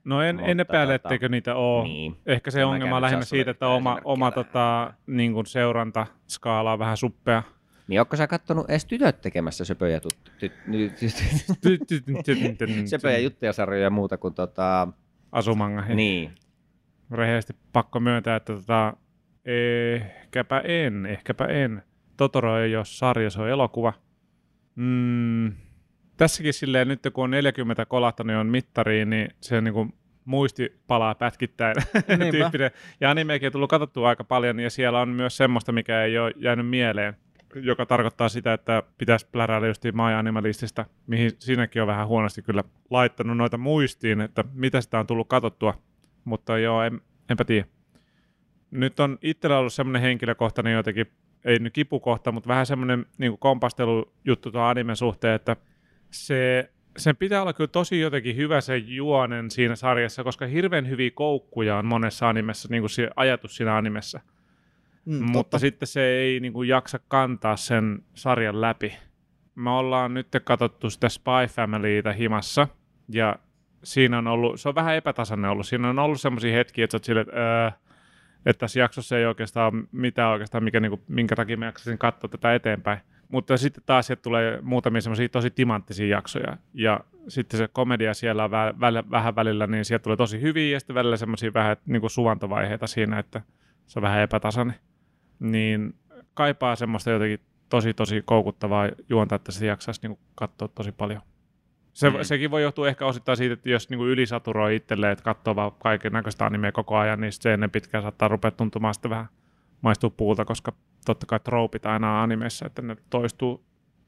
No 0.04 0.22
en, 0.22 0.40
en 0.40 0.60
epäile, 0.60 1.00
tota, 1.00 1.08
etteikö 1.08 1.30
niitä 1.30 1.56
ole. 1.56 1.84
Niin. 1.84 2.18
Ehkä 2.26 2.52
se 2.52 2.60
En 2.60 2.68
ongelma 2.68 2.96
on 2.96 3.02
lähinnä 3.02 3.26
siitä, 3.26 3.52
että 3.52 3.68
oma, 3.68 4.00
oma 4.04 4.32
tota, 4.32 4.94
niin 5.08 5.34
kuin 5.34 5.46
seurantaskaala 5.46 6.74
on 6.74 6.80
vähän 6.80 6.98
suppea. 6.98 7.44
Niin 7.88 8.02
onko 8.02 8.16
sä 8.16 8.28
kattonut 8.28 8.70
edes 8.70 8.86
tytöt 8.86 9.22
tekemässä 9.22 9.66
söpöjä, 9.66 10.00
tut, 10.00 10.32
ty, 10.42 10.52
söpöjä 12.86 13.18
juttuja, 13.18 13.54
sarjoja 13.54 13.84
ja 13.84 13.90
muuta 13.90 14.18
kuin 14.18 14.34
tota, 14.34 14.88
Asumanga. 15.32 15.82
niin. 15.82 16.32
Rehellisesti 17.12 17.56
pakko 17.74 18.00
myöntää, 18.00 18.36
että 18.36 18.54
tota, 18.54 18.94
ehkäpä 19.46 20.60
en, 20.60 21.06
ehkäpä 21.06 21.46
en. 21.46 21.84
Totoro 22.18 22.60
ei 22.60 22.76
ole 22.76 22.86
sarja, 22.86 23.30
se 23.30 23.42
on 23.42 23.50
elokuva. 23.50 23.94
Mm, 24.76 25.52
tässäkin 26.18 26.54
silleen 26.54 26.88
nyt 26.88 27.00
kun 27.14 27.24
on 27.24 27.32
40 27.32 27.86
kolahtanut 27.86 28.28
niin 28.28 28.38
on 28.38 28.48
mittariin, 28.48 29.10
niin 29.10 29.28
se 29.42 29.62
niin 29.62 29.74
kuin 29.74 29.94
muisti 30.26 30.82
palaa 30.88 31.16
pätkittäin 31.16 31.76
tyyppinen. 32.32 32.72
Ja 33.02 33.12
animeakin 33.12 33.48
on 33.48 33.52
tullut 33.52 33.70
katsottua 33.70 34.10
aika 34.10 34.24
paljon, 34.24 34.60
ja 34.60 34.70
siellä 34.70 35.02
on 35.02 35.10
myös 35.10 35.38
semmoista, 35.38 35.72
mikä 35.72 36.04
ei 36.04 36.18
ole 36.18 36.32
jäänyt 36.36 36.70
mieleen, 36.70 37.18
joka 37.56 37.86
tarkoittaa 37.86 38.30
sitä, 38.30 38.54
että 38.54 38.84
pitäisi 38.98 39.28
pläräillä 39.32 39.68
just 39.68 39.84
My 39.84 40.14
Animalistista, 40.18 40.86
mihin 41.08 41.32
siinäkin 41.40 41.82
on 41.82 41.88
vähän 41.88 42.08
huonosti 42.08 42.42
kyllä 42.42 42.64
laittanut 42.90 43.38
noita 43.38 43.58
muistiin, 43.58 44.22
että 44.22 44.44
mitä 44.54 44.82
sitä 44.82 45.00
on 45.00 45.08
tullut 45.08 45.28
katsottua. 45.30 45.74
Mutta 46.26 46.58
joo, 46.58 46.84
en, 46.84 47.02
enpä 47.30 47.46
tiedä. 47.46 47.68
Nyt 48.72 49.00
on 49.00 49.18
itsellä 49.22 49.58
ollut 49.58 49.74
semmoinen 49.74 50.02
henkilökohtainen 50.02 50.74
jotenkin, 50.74 51.08
ei 51.46 51.60
nyt 51.60 51.74
kipukohta, 51.74 52.32
mutta 52.32 52.48
vähän 52.48 52.66
semmoinen 52.66 53.06
niin 53.18 53.38
kompastelujuttu 53.38 54.52
tuon 54.52 54.66
animen 54.66 54.96
suhteen, 54.96 55.36
että 55.36 55.56
se, 56.12 56.70
sen 56.98 57.16
pitää 57.16 57.42
olla 57.42 57.54
kyllä 57.54 57.68
tosi 57.68 58.00
jotenkin 58.00 58.36
hyvä 58.36 58.62
se 58.62 58.78
juonen 58.78 59.52
siinä 59.52 59.76
sarjassa, 59.76 60.24
koska 60.24 60.46
hirveän 60.46 60.90
hyviä 60.90 61.12
koukkuja 61.14 61.78
on 61.78 61.86
monessa 61.86 62.30
animessa, 62.30 62.68
niin 62.72 62.82
kuin 62.82 62.90
se 62.90 63.10
ajatus 63.16 63.56
siinä 63.56 63.78
animessa. 63.78 64.20
Mm, 65.06 65.24
mutta 65.24 65.34
totta. 65.34 65.60
sitten 65.60 65.88
se 65.88 66.02
ei 66.02 66.40
niin 66.40 66.54
kuin, 66.54 66.70
jaksa 66.70 67.00
kantaa 67.08 67.58
sen 67.58 68.04
sarjan 68.14 68.62
läpi. 68.62 68.98
Me 69.56 69.70
ollaan 69.70 70.14
nyt 70.14 70.28
katsottu 70.44 70.90
sitä 70.90 71.10
Spy 71.10 71.48
Familyitä 71.50 72.14
himassa, 72.14 72.68
ja 73.10 73.36
siinä 73.84 74.18
on 74.18 74.28
ollut, 74.28 74.60
se 74.60 74.70
on 74.70 74.76
vähän 74.76 74.96
epätasainen 74.96 75.52
ollut. 75.52 75.68
Siinä 75.68 75.90
on 75.90 76.00
ollut 76.00 76.22
semmoisia 76.22 76.54
hetkiä, 76.54 76.84
että 76.84 76.98
sä 76.98 77.06
sille, 77.06 77.22
että, 77.22 77.36
öö, 77.38 77.72
että 78.46 78.60
tässä 78.60 78.80
jaksossa 78.80 79.18
ei 79.18 79.26
oikeastaan 79.26 79.76
ole 79.76 79.84
mitään 79.92 80.32
oikeastaan, 80.32 80.64
mikä, 80.64 80.80
niin 80.80 80.90
kuin, 80.90 81.02
minkä 81.08 81.36
takia 81.36 81.58
mä 81.58 81.66
jaksasin 81.66 81.98
katsoa 81.98 82.30
tätä 82.30 82.56
eteenpäin. 82.56 83.00
Mutta 83.30 83.58
sitten 83.58 83.84
taas 83.86 84.08
sieltä 84.08 84.22
tulee 84.22 84.60
muutamia 84.62 85.02
semmoisia 85.02 85.30
tosi 85.30 85.50
timanttisia 85.50 86.08
jaksoja. 86.08 86.58
Ja 86.74 87.00
sitten 87.28 87.58
se 87.58 87.68
komedia 87.68 88.14
siellä 88.14 88.44
on 88.44 88.52
vähän, 88.52 89.12
vähän 89.12 89.36
välillä, 89.36 89.68
niin 89.68 89.86
sieltä 89.86 90.04
tulee 90.04 90.18
tosi 90.18 90.42
hyviä 90.42 90.74
ja 90.74 90.80
sitten 90.80 90.96
välillä 90.96 91.18
semmoisia 91.18 91.54
vähän 91.54 91.78
niin 91.86 92.02
kuin 92.02 92.12
suvantovaiheita 92.12 92.88
siinä, 92.88 93.20
että 93.20 93.42
se 93.88 94.00
on 94.00 94.04
vähän 94.04 94.22
epätasainen. 94.22 94.76
Niin 95.40 95.96
kaipaa 96.34 96.76
semmoista 96.76 97.10
jotenkin 97.10 97.40
tosi 97.70 97.94
tosi 97.94 98.22
koukuttavaa 98.26 98.90
juonta, 99.10 99.36
että 99.36 99.52
se 99.52 99.66
jaksaisi 99.66 100.02
niin 100.04 100.18
kuin 100.18 100.28
katsoa 100.36 100.68
tosi 100.68 100.92
paljon. 100.92 101.22
Se, 101.94 102.10
mm. 102.10 102.18
Sekin 102.22 102.52
voi 102.52 102.62
johtua 102.64 102.88
ehkä 102.88 103.06
osittain 103.06 103.38
siitä, 103.38 103.54
että 103.54 103.70
jos 103.70 103.90
niinku 103.90 104.06
ylisaturoi 104.06 104.76
itselleen, 104.76 105.12
että 105.12 105.24
katsoo 105.24 105.56
vaan 105.56 105.72
kaiken 105.80 106.12
näköistä 106.12 106.46
animea 106.46 106.72
koko 106.72 106.98
ajan, 106.98 107.22
niin 107.22 107.32
se 107.32 107.54
ennen 107.54 107.72
pitkään 107.72 108.02
saattaa 108.02 108.28
rupea 108.28 108.52
tuntumaan 108.52 108.94
sitten 108.94 109.12
vähän 109.12 109.26
maistuu 109.82 110.10
puulta, 110.10 110.46
koska 110.46 110.74
totta 111.06 111.26
kai 111.26 111.40
troopit 111.40 111.86
aina 111.86 112.24
animeissa, 112.24 112.66
että 112.66 112.82
ne 112.82 112.96
toistuu 113.10 113.64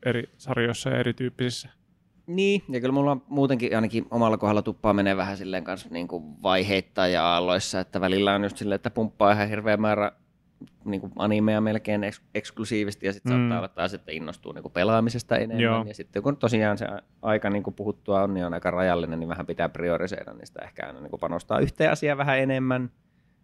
eri 0.06 0.24
sarjoissa 0.38 0.90
ja 0.90 0.98
erityyppisissä. 0.98 1.70
Niin, 2.28 2.64
ja 2.70 2.80
kyllä 2.80 2.92
mulla 2.92 3.12
on 3.12 3.24
muutenkin 3.28 3.76
ainakin 3.76 4.06
omalla 4.12 4.38
kohdalla 4.38 4.62
tuppaa 4.62 4.94
menee 4.94 5.18
vähän 5.18 5.38
silleen 5.38 5.64
kanssa 5.64 5.90
niin 5.92 6.08
kuin 6.08 6.44
vaiheittain 6.44 7.14
ja 7.14 7.26
aalloissa, 7.26 7.80
että 7.80 8.02
välillä 8.02 8.36
on 8.36 8.44
just 8.44 8.58
silleen, 8.58 8.76
että 8.76 8.90
pumppaa 8.90 9.32
ihan 9.32 9.50
hirveä 9.50 9.78
määrä 9.78 10.12
niin 10.92 11.02
kuin 11.02 11.14
animea 11.16 11.62
melkein 11.62 12.04
eks- 12.04 12.22
eksklusiivisesti 12.36 13.06
ja 13.06 13.14
sitten 13.14 13.34
mm. 13.34 13.40
saattaa 13.40 13.58
olla 13.58 13.68
taas, 13.68 13.94
että 13.94 14.12
innostuu 14.12 14.52
niin 14.52 14.62
kuin 14.62 14.72
pelaamisesta 14.72 15.38
enemmän. 15.38 15.64
Joo. 15.64 15.86
Ja 15.88 15.94
sitten 15.94 16.24
kun 16.24 16.38
tosiaan 16.38 16.78
se 16.78 16.88
aika 17.22 17.50
niin 17.50 17.64
kuin 17.64 17.74
puhuttua 17.74 18.22
on, 18.22 18.34
niin 18.34 18.46
on 18.46 18.54
aika 18.54 18.72
rajallinen, 18.72 19.20
niin 19.20 19.30
vähän 19.30 19.46
pitää 19.46 19.70
priorisoida, 19.70 20.34
niin 20.34 20.48
sitä 20.48 20.62
ehkä 20.64 20.88
aina 20.88 21.00
niin 21.00 21.10
kuin 21.10 21.20
panostaa 21.20 21.60
yhteen 21.60 21.92
asiaan 21.92 22.18
vähän 22.18 22.40
enemmän 22.40 22.92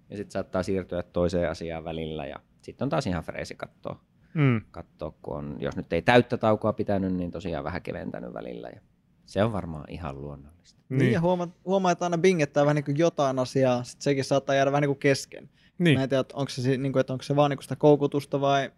ja 0.10 0.18
sitten 0.18 0.32
saattaa 0.32 0.64
siirtyä 0.64 1.04
toiseen 1.04 1.50
asiaan 1.50 1.84
välillä 1.84 2.26
ja 2.26 2.36
sitten 2.62 2.86
on 2.86 2.90
taas 2.90 3.08
ihan 3.08 3.24
freesi 3.24 3.56
katsoa, 3.56 4.00
mm. 4.34 4.62
katsoa, 4.72 5.14
kun 5.22 5.38
on, 5.38 5.56
jos 5.60 5.76
nyt 5.76 5.94
ei 5.94 6.02
täyttä 6.02 6.38
taukoa 6.38 6.74
pitänyt, 6.74 7.14
niin 7.14 7.32
tosiaan 7.32 7.64
vähän 7.64 7.82
keventänyt 7.82 8.34
välillä 8.34 8.70
ja 8.70 8.82
se 9.26 9.44
on 9.44 9.54
varmaan 9.54 9.86
ihan 9.88 10.22
luonnollista. 10.22 10.82
Niin, 10.90 11.00
niin 11.00 11.12
ja 11.12 11.22
huomaa, 11.22 11.48
huomaa, 11.66 11.92
että 11.92 12.06
aina 12.06 12.18
bingettää 12.18 12.64
vähän 12.64 12.76
niin 12.76 12.86
kuin 12.86 12.98
jotain 12.98 13.40
asiaa, 13.40 13.84
sitten 13.84 14.04
sekin 14.04 14.24
saattaa 14.24 14.56
jäädä 14.56 14.72
vähän 14.72 14.82
niin 14.82 14.90
kuin 14.90 15.00
kesken. 15.00 15.50
Niin. 15.84 16.00
Mä 16.00 16.04
en 16.04 16.10
tiedä, 16.10 16.24
onko 16.34 16.50
se, 16.50 16.78
niin 16.78 16.94
kuin, 16.94 17.02
että 17.02 17.13
onko 17.13 17.24
se 17.24 17.36
vaan 17.36 17.50
niin 17.50 17.62
sitä 17.62 17.75
koukutusta 17.75 18.42
vai 18.42 18.72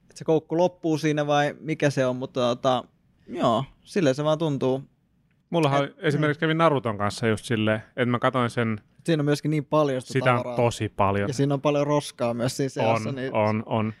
että 0.00 0.18
se 0.18 0.24
koukku 0.24 0.56
loppuu 0.56 0.98
siinä 0.98 1.26
vai 1.26 1.54
mikä 1.60 1.90
se 1.90 2.06
on, 2.06 2.16
mutta 2.16 2.40
tota, 2.40 2.84
joo, 3.28 3.64
sille 3.84 4.14
se 4.14 4.24
vaan 4.24 4.38
tuntuu. 4.38 4.82
Mullahan 5.50 5.84
et, 5.84 5.94
esimerkiksi 5.98 6.40
kävi 6.40 6.54
Naruton 6.54 6.98
kanssa 6.98 7.26
just 7.26 7.44
silleen, 7.44 7.82
että 7.88 8.06
mä 8.06 8.18
katsoin 8.18 8.50
sen... 8.50 8.80
Siinä 9.04 9.20
on 9.20 9.24
myöskin 9.24 9.50
niin 9.50 9.64
paljon 9.64 10.02
sitä 10.02 10.12
Sitä 10.12 10.34
on 10.34 10.56
tosi 10.56 10.88
paljon. 10.88 11.28
Ja 11.28 11.34
siinä 11.34 11.54
on 11.54 11.60
paljon 11.60 11.86
roskaa 11.86 12.34
myös 12.34 12.56
siinä 12.56 12.68
seassa. 12.68 13.08
On, 13.08 13.14
niin 13.14 13.34
on, 13.34 13.62
on. 13.66 13.92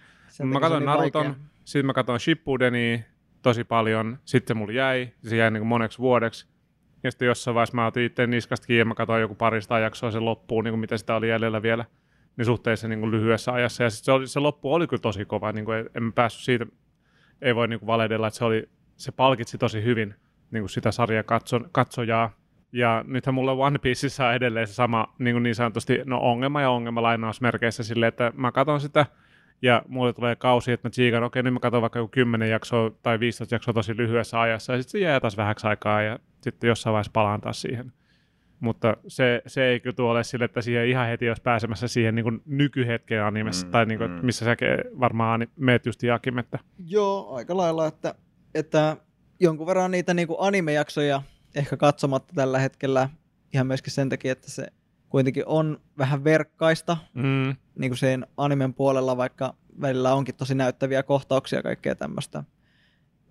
Mä 0.42 0.60
katsoin 0.60 0.80
niin 0.80 0.86
Naruton, 0.86 1.26
vaikea. 1.26 1.44
sitten 1.64 1.86
mä 1.86 1.92
katsoin 1.92 2.20
Shippudenia 2.20 2.98
tosi 3.42 3.64
paljon, 3.64 4.18
sitten 4.24 4.56
mulla 4.56 4.72
jäi, 4.72 5.12
se 5.22 5.36
jäi 5.36 5.50
niin 5.50 5.66
moneksi 5.66 5.98
vuodeksi. 5.98 6.46
Ja 7.02 7.10
sitten 7.10 7.26
jossain 7.26 7.54
vaiheessa 7.54 7.76
mä 7.76 7.86
otin 7.86 8.02
itse 8.02 8.26
niskasta 8.26 8.66
kiinni 8.66 8.80
ja 8.80 8.84
mä 8.84 8.94
katsoin 8.94 9.20
joku 9.20 9.34
parista 9.34 9.78
jaksoa 9.78 10.10
sen 10.10 10.24
loppuun, 10.24 10.64
niin 10.64 10.72
kuin 10.72 10.80
mitä 10.80 10.96
sitä 10.96 11.14
oli 11.14 11.28
jäljellä 11.28 11.62
vielä 11.62 11.84
niin 12.36 12.46
suhteessa 12.46 12.88
niin 12.88 13.00
kuin 13.00 13.10
lyhyessä 13.10 13.52
ajassa. 13.52 13.82
Ja 13.82 13.90
se, 13.90 14.12
oli, 14.12 14.26
se 14.26 14.40
loppu 14.40 14.74
oli 14.74 14.86
kyllä 14.86 15.00
tosi 15.00 15.24
kova, 15.24 15.52
niin 15.52 15.64
kuin 15.64 15.90
en 15.94 16.12
päässyt 16.12 16.44
siitä, 16.44 16.66
ei 17.42 17.54
voi 17.54 17.68
niin 17.68 17.78
kuin 17.78 17.86
valedella, 17.86 18.26
että 18.26 18.38
se, 18.38 18.44
oli, 18.44 18.68
se 18.96 19.12
palkitsi 19.12 19.58
tosi 19.58 19.82
hyvin 19.82 20.14
niin 20.50 20.62
kuin 20.62 20.70
sitä 20.70 20.92
sarjaa 20.92 21.22
katso, 21.22 21.60
katsojaa. 21.72 22.30
Ja 22.72 23.04
nythän 23.06 23.34
mulla 23.34 23.52
One 23.52 23.78
Pieceissa 23.78 24.26
on 24.26 24.34
edelleen 24.34 24.66
se 24.66 24.74
sama 24.74 25.14
niin, 25.18 25.34
kuin 25.34 25.42
niin 25.42 25.54
sanotusti 25.54 26.00
no 26.04 26.18
ongelma 26.18 26.60
ja 26.60 26.70
ongelma 26.70 27.02
lainausmerkeissä 27.02 27.82
silleen, 27.82 28.08
että 28.08 28.32
mä 28.36 28.52
katson 28.52 28.80
sitä 28.80 29.06
ja 29.62 29.82
mulle 29.88 30.12
tulee 30.12 30.36
kausi, 30.36 30.72
että 30.72 30.88
mä 30.88 30.90
tsiikan, 30.90 31.22
okei, 31.22 31.42
nyt 31.42 31.52
mä 31.52 31.60
katson 31.60 31.82
vaikka 31.82 31.98
joku 31.98 32.08
10 32.08 32.50
jaksoa 32.50 32.90
tai 33.02 33.20
15 33.20 33.54
jaksoa 33.54 33.74
tosi 33.74 33.96
lyhyessä 33.96 34.40
ajassa, 34.40 34.72
ja 34.72 34.82
sitten 34.82 35.00
se 35.00 35.04
jää 35.04 35.20
taas 35.20 35.36
vähäksi 35.36 35.66
aikaa, 35.66 36.02
ja 36.02 36.18
sitten 36.40 36.68
jossain 36.68 36.92
vaiheessa 36.92 37.12
palaan 37.12 37.40
taas 37.40 37.62
siihen. 37.62 37.92
Mutta 38.60 38.96
se, 39.08 39.42
se 39.46 39.64
ei 39.64 39.80
kyllä 39.80 40.10
ole 40.10 40.24
sille, 40.24 40.44
että 40.44 40.60
siihen 40.60 40.88
ihan 40.88 41.08
heti 41.08 41.28
olisi 41.28 41.42
pääsemässä 41.42 41.88
siihen 41.88 42.14
niin 42.14 42.42
nykyhetkeen 42.46 43.24
animessa, 43.24 43.66
mm, 43.66 43.70
tai 43.70 43.86
niin 43.86 43.98
kuin, 43.98 44.10
mm. 44.10 44.26
missä 44.26 44.44
sä 44.44 44.56
varmaan 45.00 45.46
meet 45.56 45.86
just 45.86 46.02
Jakim, 46.02 46.38
että... 46.38 46.58
Joo, 46.86 47.34
aika 47.34 47.56
lailla, 47.56 47.86
että, 47.86 48.14
että 48.54 48.96
jonkun 49.40 49.66
verran 49.66 49.90
niitä 49.90 50.14
niin 50.14 50.28
animejaksoja 50.38 51.22
ehkä 51.54 51.76
katsomatta 51.76 52.32
tällä 52.34 52.58
hetkellä, 52.58 53.08
ihan 53.54 53.66
myöskin 53.66 53.92
sen 53.92 54.08
takia, 54.08 54.32
että 54.32 54.50
se 54.50 54.66
kuitenkin 55.08 55.46
on 55.46 55.80
vähän 55.98 56.24
verkkaista, 56.24 56.96
mm. 57.14 57.56
niin 57.78 57.90
kuin 57.90 57.98
sen 57.98 58.26
animen 58.36 58.74
puolella, 58.74 59.16
vaikka 59.16 59.54
välillä 59.80 60.14
onkin 60.14 60.34
tosi 60.34 60.54
näyttäviä 60.54 61.02
kohtauksia 61.02 61.58
ja 61.58 61.62
kaikkea 61.62 61.94
tämmöistä. 61.94 62.44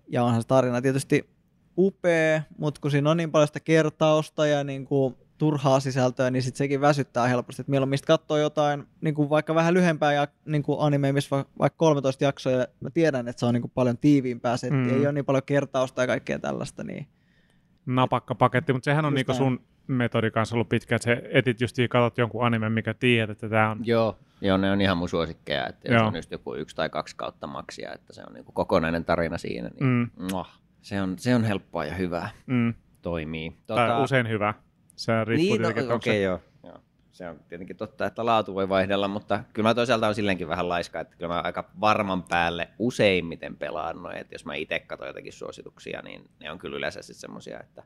Ja 0.08 0.24
onhan 0.24 0.42
se 0.42 0.48
tarina 0.48 0.82
tietysti 0.82 1.30
upea, 1.78 2.42
mutta 2.58 2.80
kun 2.80 2.90
siinä 2.90 3.10
on 3.10 3.16
niin 3.16 3.30
paljon 3.30 3.46
sitä 3.46 3.60
kertausta 3.60 4.46
ja 4.46 4.64
niin 4.64 4.84
kuin 4.84 5.16
turhaa 5.38 5.80
sisältöä, 5.80 6.30
niin 6.30 6.42
sitten 6.42 6.58
sekin 6.58 6.80
väsyttää 6.80 7.28
helposti. 7.28 7.62
Että 7.62 7.70
mieluummin 7.70 7.98
katsoo 8.06 8.36
jotain 8.36 8.84
niin 9.00 9.14
kuin 9.14 9.30
vaikka 9.30 9.54
vähän 9.54 9.74
lyhempää 9.74 10.12
ja, 10.12 10.28
niin 10.44 10.62
kuin 10.62 10.80
anime, 10.80 11.12
missä 11.12 11.36
va- 11.36 11.44
vaikka 11.58 11.76
13 11.76 12.24
jaksoa, 12.24 12.52
ja 12.52 12.66
mä 12.80 12.90
tiedän, 12.90 13.28
että 13.28 13.40
se 13.40 13.46
on 13.46 13.54
niin 13.54 13.62
kuin 13.62 13.72
paljon 13.74 13.98
tiiviimpää, 13.98 14.56
se 14.56 14.70
mm. 14.70 14.88
ei 14.88 15.00
ole 15.00 15.12
niin 15.12 15.24
paljon 15.24 15.42
kertausta 15.46 16.02
ja 16.02 16.06
kaikkea 16.06 16.38
tällaista. 16.38 16.84
Niin... 16.84 17.06
Napakka 17.86 18.34
paketti, 18.34 18.72
mutta 18.72 18.84
sehän 18.84 19.04
on 19.04 19.14
niin 19.14 19.34
sun 19.36 19.60
metodi 19.86 20.30
kanssa 20.30 20.56
ollut 20.56 20.68
pitkä, 20.68 20.96
että 20.96 21.04
se 21.04 21.22
etit 21.32 21.60
just 21.60 21.76
katsot 21.90 22.18
jonkun 22.18 22.46
anime, 22.46 22.68
mikä 22.68 22.94
tiedät, 22.94 23.30
että 23.30 23.48
tämä 23.48 23.70
on... 23.70 23.78
Joo, 23.82 24.18
joo, 24.40 24.56
ne 24.56 24.70
on 24.70 24.80
ihan 24.80 24.96
mun 24.96 25.08
suosikkeja, 25.08 25.66
että 25.66 25.92
jos 25.92 26.02
on 26.02 26.16
just 26.16 26.30
joku 26.30 26.54
yksi 26.54 26.76
tai 26.76 26.88
kaksi 26.88 27.16
kautta 27.16 27.46
maksia, 27.46 27.92
että 27.92 28.12
se 28.12 28.22
on 28.26 28.34
niin 28.34 28.44
kuin 28.44 28.54
kokonainen 28.54 29.04
tarina 29.04 29.38
siinä, 29.38 29.70
niin 29.80 29.90
mm. 29.90 30.28
Se 30.82 31.02
on, 31.02 31.18
se 31.18 31.34
on 31.34 31.44
helppoa 31.44 31.84
ja 31.84 31.94
hyvää. 31.94 32.30
Mm. 32.46 32.74
Toimii. 33.02 33.56
Tota... 33.66 33.86
Tai 33.86 34.02
usein 34.02 34.28
hyvä. 34.28 34.54
Se 34.96 35.24
riippuu 35.24 35.56
niin, 35.56 35.62
no, 35.62 35.68
okei, 35.68 35.94
okay, 35.94 36.02
se... 36.02 36.22
joo. 36.22 36.40
joo. 36.64 36.78
Se 37.10 37.28
on 37.28 37.40
tietenkin 37.48 37.76
totta, 37.76 38.06
että 38.06 38.26
laatu 38.26 38.54
voi 38.54 38.68
vaihdella, 38.68 39.08
mutta 39.08 39.44
kyllä 39.52 39.68
mä 39.68 39.74
toisaalta 39.74 40.08
on 40.08 40.14
silleenkin 40.14 40.48
vähän 40.48 40.68
laiska, 40.68 41.00
että 41.00 41.16
kyllä 41.16 41.34
mä 41.34 41.40
aika 41.40 41.70
varman 41.80 42.22
päälle 42.22 42.68
useimmiten 42.78 43.56
pelaan 43.56 44.02
noin, 44.02 44.16
että 44.16 44.34
jos 44.34 44.44
mä 44.44 44.54
itse 44.54 44.80
katson 44.80 45.08
jotakin 45.08 45.32
suosituksia, 45.32 46.02
niin 46.02 46.30
ne 46.40 46.50
on 46.50 46.58
kyllä 46.58 46.76
yleensä 46.76 47.02
sitten 47.02 47.20
semmoisia, 47.20 47.60
että 47.60 47.82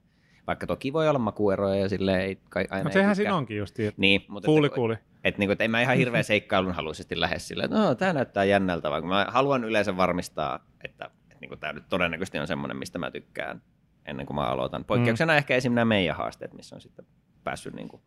vaikka 0.46 0.66
toki 0.66 0.92
voi 0.92 1.08
olla 1.08 1.18
makueroja 1.18 1.76
ja 1.76 1.88
silleen 1.88 2.20
ei 2.20 2.38
kai 2.50 2.66
aina... 2.70 2.84
No 2.84 2.92
sehän 2.92 3.16
siinä 3.16 3.36
onkin 3.36 3.56
just, 3.56 3.76
niin, 3.96 4.24
mutta 4.28 4.46
kuuli, 4.46 4.66
että, 4.66 4.74
kuuli. 4.74 4.94
Että, 5.24 5.38
niin 5.38 5.48
kuin, 5.48 5.52
että 5.52 5.64
en 5.64 5.70
mä 5.70 5.80
ihan 5.80 5.96
hirveän 5.96 6.24
seikkailun 6.24 6.72
haluaisesti 6.72 7.20
lähde 7.20 7.38
silleen, 7.38 7.64
että 7.64 7.78
no, 7.78 7.94
tämä 7.94 8.12
näyttää 8.12 8.44
jännältä, 8.44 8.90
vaan 8.90 9.06
mä 9.06 9.26
haluan 9.28 9.64
yleensä 9.64 9.96
varmistaa, 9.96 10.66
että 10.84 11.10
niin 11.44 11.48
kuin 11.48 11.60
tämä 11.60 11.72
nyt 11.72 11.88
todennäköisesti 11.88 12.38
on 12.38 12.46
semmoinen, 12.46 12.76
mistä 12.76 12.98
mä 12.98 13.10
tykkään 13.10 13.62
ennen 14.06 14.26
kuin 14.26 14.34
mä 14.34 14.42
aloitan. 14.42 14.84
Poikkeuksena 14.84 15.32
mm. 15.32 15.36
ehkä 15.36 15.56
esimerkiksi 15.56 15.74
nämä 15.74 15.84
meidän 15.84 16.16
haasteet, 16.16 16.52
missä 16.54 16.76
on 16.76 16.80
sitten 16.80 17.06
päässyt 17.44 17.74
niin 17.74 17.88
kuin 17.88 18.02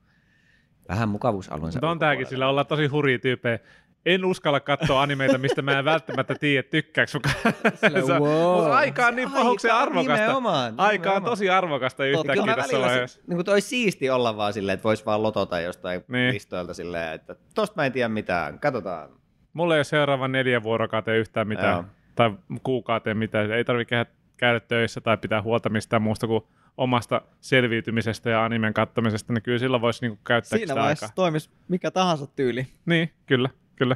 vähän 0.90 1.10
mukavuusalueensa. 1.10 1.78
Mutta 1.78 1.90
on 1.90 2.00
tämäkin, 2.00 2.26
sillä 2.26 2.48
ollaan 2.48 2.68
tosi 2.68 2.88
hurjia 2.88 3.20
tyyppejä. 3.20 3.60
En 4.06 4.26
uskalla 4.26 4.60
katsoa 4.60 5.02
animeita, 5.02 5.38
mistä 5.38 5.62
mä 5.62 5.80
en 5.80 5.86
välttämättä 5.96 6.36
tiedä, 6.36 6.64
tykkääkö 6.64 7.12
Sillä, 7.12 8.20
wow. 8.20 8.56
Mutta 8.56 8.78
aika 8.78 9.08
on 9.08 9.16
niin 9.16 9.32
pahuksi 9.32 9.70
arvokasta. 9.70 10.22
Nimenomaan, 10.22 10.74
aika 10.78 11.12
on 11.12 11.24
tosi 11.24 11.50
arvokasta 11.50 12.06
yhtäkkiä 12.06 12.56
tässä 12.56 12.80
vaiheessa. 12.80 13.22
Niin 13.28 13.38
kuin 13.38 13.50
olisi 13.50 13.68
siisti 13.68 14.10
olla 14.10 14.38
vaan 14.38 14.54
silleen, 14.54 14.74
että 14.74 14.84
voisi 14.84 15.06
vaan 15.06 15.24
lotota 15.24 15.60
jostain 15.60 16.04
niin. 16.08 16.34
listoilta 16.34 16.74
silleen, 16.74 17.14
että 17.14 17.36
tosta 17.56 17.76
mä 17.76 17.86
en 17.86 17.92
tiedä 17.92 18.10
mitään, 18.10 18.60
katsotaan. 18.60 19.10
Mulla 19.54 19.76
ei 19.76 19.80
ole 19.80 19.84
seuraavan 19.84 20.32
neljän 20.32 20.64
vuorokauden 20.64 21.18
yhtään 21.18 21.48
mitään. 21.48 21.76
Joo 21.76 21.97
tai 22.18 22.34
kuukauteen, 22.64 23.18
mitä 23.18 23.42
ei 23.42 23.66
tarvitse 23.66 24.06
käydä 24.38 24.60
töissä 24.60 25.02
tai 25.02 25.18
pitää 25.18 25.42
huolta 25.42 25.70
mistään 25.70 26.02
muusta 26.02 26.28
kuin 26.28 26.44
omasta 26.78 27.22
selviytymisestä 27.42 28.30
ja 28.30 28.46
animen 28.46 28.74
kattomisesta, 28.74 29.34
niin 29.34 29.44
kyllä 29.44 29.60
silloin 29.60 29.82
voisi 29.82 30.02
niinku 30.06 30.20
käyttää 30.24 30.58
Siinä 30.58 30.76
vaiheessa 30.76 31.06
aikaa. 31.06 31.16
toimisi 31.16 31.50
mikä 31.68 31.92
tahansa 31.92 32.28
tyyli. 32.28 32.68
Niin, 32.86 33.12
kyllä, 33.26 33.50
kyllä. 33.76 33.96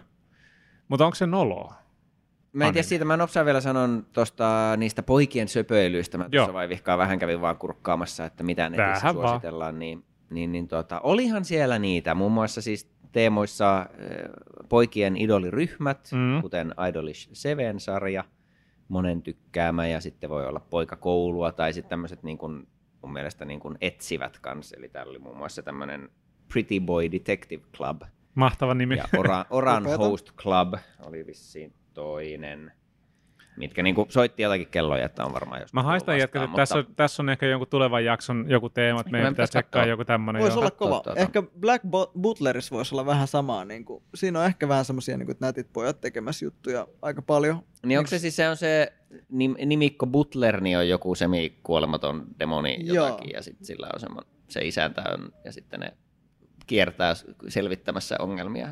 Mutta 0.88 1.06
onko 1.06 1.16
se 1.16 1.26
noloa? 1.26 1.74
Mä 2.54 2.66
en 2.68 2.74
tiedä 2.74 2.88
siitä, 2.88 3.06
mä 3.06 3.18
nopsaan 3.18 3.46
vielä 3.46 3.62
sanon 3.62 4.06
tuosta 4.14 4.74
niistä 4.78 5.04
poikien 5.04 5.48
söpöilyistä. 5.48 6.18
Mä 6.18 6.30
tuossa 6.30 6.54
vai 6.54 6.70
vihkaa 6.70 6.98
vähän 6.98 7.20
kävin 7.20 7.42
vaan 7.42 7.58
kurkkaamassa, 7.58 8.26
että 8.26 8.44
mitä 8.44 8.70
netissä 8.70 9.00
Tähän 9.00 9.14
suositellaan. 9.14 9.80
Niin, 9.80 10.04
niin, 10.30 10.52
niin 10.52 10.68
tota, 10.68 11.00
olihan 11.00 11.46
siellä 11.46 11.80
niitä, 11.80 12.16
muun 12.16 12.32
muassa 12.32 12.62
siis 12.62 12.92
teemoissa 13.12 13.86
poikien 14.70 15.18
idoliryhmät, 15.18 16.10
Mm. 16.14 16.42
kuten 16.42 16.74
Idolish 16.90 17.30
7-sarja, 17.30 18.24
monen 18.88 19.22
tykkäämä, 19.22 19.88
ja 19.88 20.02
sitten 20.02 20.30
voi 20.30 20.46
olla 20.48 20.60
poikakoulua, 20.70 21.52
tai 21.52 21.74
sitten 21.74 21.90
tämmöiset 21.90 22.24
niin 22.24 22.38
kuin, 22.38 22.68
mun 23.02 23.14
mielestä 23.14 23.46
niin 23.46 23.60
kuin 23.60 23.78
etsivät 23.82 24.40
kanssa, 24.40 24.76
eli 24.78 24.90
täällä 24.90 25.10
oli 25.10 25.20
muun 25.20 25.38
muassa 25.38 25.64
tämmöinen 25.64 26.10
Pretty 26.54 26.80
Boy 26.80 27.12
Detective 27.12 27.64
Club, 27.78 28.02
Mahtava 28.36 28.74
nimi. 28.74 28.98
ja 28.98 29.04
Oran, 29.18 29.46
Oran. 29.50 29.86
Host 29.86 30.32
Club 30.36 30.74
oli 31.06 31.26
vissiin 31.26 31.74
toinen, 31.94 32.72
mitkä 33.58 33.84
niin 33.84 33.96
kuin 33.96 34.12
soitti 34.12 34.44
jotakin 34.44 34.68
kelloja, 34.68 35.06
että 35.06 35.26
on 35.26 35.34
varmaan 35.34 35.62
joskus 35.62 35.74
Mä 35.74 35.84
haistan 35.84 36.18
jätkät, 36.20 36.44
että 36.44 36.56
tässä, 36.56 36.78
on, 36.78 36.86
tässä 36.96 37.24
on 37.24 37.30
ehkä 37.30 37.46
jonkun 37.46 37.68
tulevan 37.68 38.06
jakson 38.06 38.46
joku 38.50 38.70
teema, 38.70 39.00
että 39.00 39.12
meidän 39.12 39.34
pitää 39.34 39.46
pitäisi 39.46 39.52
tsekkaa 39.52 39.86
joku 39.86 40.06
tämmöinen. 40.06 40.42
Voisi 40.42 40.56
joo. 40.56 40.62
olla 40.62 40.72
kova. 40.72 41.02
tuota. 41.04 41.20
Ehkä 41.20 41.44
Black 41.60 41.86
Butlerissa 42.22 42.76
voisi 42.76 42.96
olla 42.96 43.06
vähän 43.06 43.28
samaa. 43.28 43.66
Niin 43.66 43.86
kuin, 43.86 44.04
siinä 44.16 44.40
on 44.40 44.46
ehkä 44.46 44.68
vähän 44.68 44.86
semmoisia 44.86 45.18
niin 45.18 45.36
nätit 45.40 45.74
pojat 45.74 46.02
tekemässä 46.02 46.46
juttuja 46.46 46.88
aika 47.02 47.22
paljon. 47.22 47.64
Niin 47.86 48.00
onko 48.00 48.08
se 48.08 48.20
siis 48.20 48.36
se 48.36 48.50
on 48.50 48.58
se 48.58 48.94
nim, 49.30 49.56
nimikko 49.66 50.08
Butler, 50.08 50.62
niin 50.62 50.78
on 50.78 50.90
joku 50.90 51.16
semikuolematon 51.16 52.28
demoni 52.40 52.78
Joo. 52.80 53.06
jotakin, 53.06 53.30
ja 53.34 53.44
sitten 53.44 53.66
sillä 53.66 53.90
on 53.94 54.00
semmo, 54.00 54.22
se 54.50 54.62
isäntä 54.62 55.04
on, 55.14 55.32
ja 55.46 55.52
sitten 55.52 55.80
ne 55.80 55.94
kiertää 56.68 57.14
selvittämässä 57.48 58.16
ongelmia. 58.20 58.68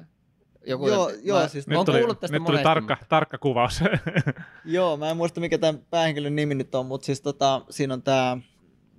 Joku, 0.69 0.87
Joo, 0.87 1.09
mä, 1.09 1.15
joo, 1.23 1.47
siis 1.47 1.67
mä 1.67 1.71
Nyt 1.71 1.77
oon 1.77 1.85
tuli, 1.85 1.97
kuullut 1.97 2.19
tästä 2.19 2.35
nyt 2.37 2.43
tuli 2.43 2.57
monesti, 2.57 2.63
tarkka, 2.63 2.97
tarkka 3.09 3.37
kuvaus. 3.37 3.79
Joo, 4.65 4.97
mä 4.97 5.09
en 5.09 5.17
muista 5.17 5.39
mikä 5.39 5.57
tämän 5.57 5.81
päähenkilön 5.89 6.35
nimi 6.35 6.55
nyt 6.55 6.75
on, 6.75 6.85
mutta 6.85 7.05
siis 7.05 7.21
tota, 7.21 7.61
siinä 7.69 7.93
on 7.93 8.01
tämä 8.01 8.37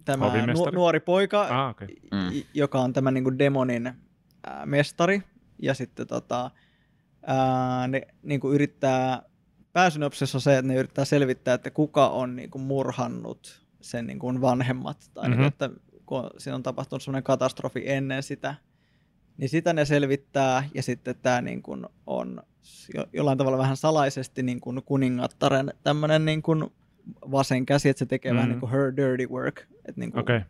tämä 0.05 0.47
nu- 0.47 0.71
nuori 0.73 1.01
poika, 1.01 1.43
ah, 1.43 1.71
okay. 1.71 1.89
Mm. 2.13 2.43
joka 2.55 2.81
on 2.81 2.93
tämä 2.93 3.11
niinku 3.11 3.39
demonin 3.39 3.87
ää, 3.87 4.67
mestari. 4.67 5.23
Ja 5.63 5.75
sitten 5.75 6.07
tota, 6.07 6.51
ää, 7.27 7.89
ne 7.89 8.03
niinku 8.23 8.53
yrittää, 8.53 9.23
pääsynopsissa 9.73 10.39
on 10.39 10.43
se, 10.43 10.59
että 10.59 10.69
ne 10.69 10.75
yrittää 10.75 11.05
selvittää, 11.05 11.55
että 11.55 11.71
kuka 11.71 12.09
on 12.09 12.37
niinku 12.37 12.59
murhannut 12.59 13.67
sen 13.81 14.07
niinku 14.07 14.41
vanhemmat. 14.41 15.11
Tai 15.15 15.29
niinku, 15.29 15.45
että 15.45 15.71
kun 16.07 16.31
siinä 16.39 16.55
on 16.57 16.63
tapahtunut 16.63 17.03
semmoinen 17.03 17.25
katastrofi 17.25 17.83
ennen 17.87 18.23
sitä, 18.23 18.55
niin 19.41 19.49
sitä 19.49 19.73
ne 19.73 19.85
selvittää. 19.85 20.69
Ja 20.75 20.83
sitten 20.83 21.15
tämä 21.23 21.41
niinku 21.41 21.77
on 22.07 22.43
jo, 22.95 23.07
jollain 23.13 23.39
tavalla 23.39 23.59
vähän 23.59 23.77
salaisesti 23.77 24.43
niinku 24.43 24.75
kuningattaren 24.85 25.73
tämmöinen 25.83 26.25
niinku 26.25 26.73
vasen 27.31 27.67
käsi, 27.67 27.89
että 27.89 27.99
se 27.99 28.07
tekee 28.07 28.33
mm. 28.33 28.37
vähän 28.37 28.49
Mhm. 28.49 28.55
niin 28.55 28.61
kuin 28.61 28.73
her 28.73 28.97
dirty 28.97 29.27
work. 29.27 29.61
Että 29.61 29.93
niinku 30.01 30.19
Okei. 30.19 30.41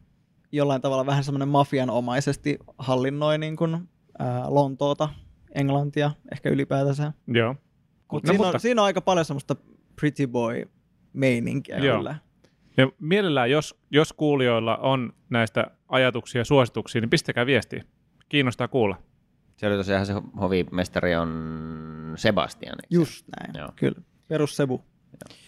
jollain 0.53 0.83
tavalla 0.83 1.07
vähän 1.07 1.25
semmoinen 1.25 1.49
mafianomaisesti 1.49 2.59
hallinnoi 2.79 3.39
niin 3.39 3.57
kuin, 3.57 3.89
ää, 4.19 4.45
Lontoota, 4.55 5.09
Englantia, 5.55 6.11
ehkä 6.33 6.49
ylipäätänsä. 6.51 7.13
Joo. 7.27 7.55
Mut 8.13 8.23
No, 8.25 8.27
siinä, 8.27 8.39
mutta- 8.45 8.57
on, 8.57 8.61
siinä 8.61 8.83
on 8.83 8.87
aika 8.87 9.01
paljon 9.01 9.25
semmoista 9.25 9.57
pretty 10.01 10.27
boy 10.27 10.63
meininkiä 11.13 11.79
Joo. 11.79 11.97
kyllä. 11.97 12.15
Ja 12.77 12.89
mielellään, 13.01 13.51
jos, 13.51 13.81
jos 13.91 14.13
kuulijoilla 14.13 14.77
on 14.77 15.13
näistä 15.31 15.67
ajatuksia 15.89 16.41
ja 16.41 16.45
suosituksia, 16.45 17.01
niin 17.01 17.11
pistäkää 17.11 17.47
viestiä. 17.47 17.85
Kiinnostaa 18.31 18.69
kuulla. 18.69 19.03
Se 19.57 19.67
oli 19.67 19.77
tosiaan 19.77 20.07
se 20.07 20.13
hovimestari 20.41 21.17
on 21.17 22.13
Sebastian. 22.17 22.77
eikö? 22.83 22.87
Just 22.91 23.27
näin, 23.41 23.55
Joo. 23.59 23.73
Kyllä. 23.77 24.01
Perus 24.29 24.57
Sebu. 24.57 24.85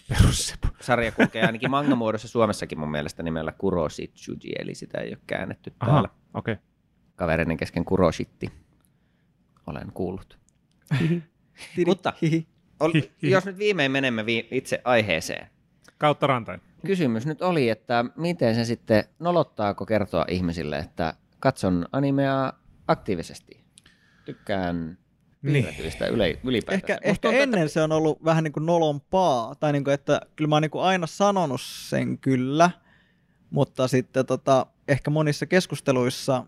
Perussepu. 0.09 0.67
Sarja 0.81 1.11
kulkee 1.11 1.41
ainakin 1.45 1.71
manga-muodossa 1.71 2.27
Suomessakin 2.27 2.79
mun 2.79 2.91
mielestä 2.91 3.23
nimellä 3.23 3.51
Kuroshitsuji, 3.51 4.53
eli 4.59 4.75
sitä 4.75 4.97
ei 5.01 5.09
ole 5.09 5.17
käännetty 5.27 5.73
Aha, 5.79 5.91
täällä. 5.91 6.09
okei. 6.33 6.53
Okay. 6.53 6.65
Kavereiden 7.15 7.57
kesken 7.57 7.85
Kuroshitti. 7.85 8.47
Olen 9.67 9.91
kuullut. 9.93 10.39
Mutta 11.85 12.13
ol, 12.79 12.91
jos 13.21 13.45
nyt 13.45 13.57
viimein 13.57 13.91
menemme 13.91 14.25
vi- 14.25 14.47
itse 14.51 14.81
aiheeseen. 14.83 15.47
Kautta 15.97 16.27
rantain. 16.27 16.61
Kysymys 16.85 17.25
nyt 17.25 17.41
oli, 17.41 17.69
että 17.69 18.05
miten 18.17 18.55
se 18.55 18.65
sitten 18.65 19.03
nolottaako 19.19 19.85
kertoa 19.85 20.25
ihmisille, 20.29 20.77
että 20.77 21.13
katson 21.39 21.85
animea 21.91 22.53
aktiivisesti. 22.87 23.63
Tykkään 24.25 24.97
Niin. 25.41 25.53
piirretyistä 25.53 26.07
yle, 26.07 26.39
ylipäätään. 26.43 26.75
Ehkä, 26.75 26.97
ehkä 27.01 27.31
ennen 27.31 27.69
se 27.69 27.81
on 27.81 27.91
ollut 27.91 28.23
vähän 28.25 28.43
niin 28.43 28.51
kuin 28.53 28.65
nolompaa, 28.65 29.55
tai 29.55 29.71
niin 29.73 29.83
kuin, 29.83 29.93
että 29.93 30.21
kyllä 30.35 30.47
mä 30.47 30.55
oon 30.55 30.61
niin 30.61 30.71
kuin 30.71 30.83
aina 30.83 31.07
sanonut 31.07 31.61
sen 31.61 32.17
kyllä, 32.17 32.69
mutta 33.49 33.87
sitten 33.87 34.25
tota, 34.25 34.65
ehkä 34.87 35.11
monissa 35.11 35.45
keskusteluissa 35.45 36.45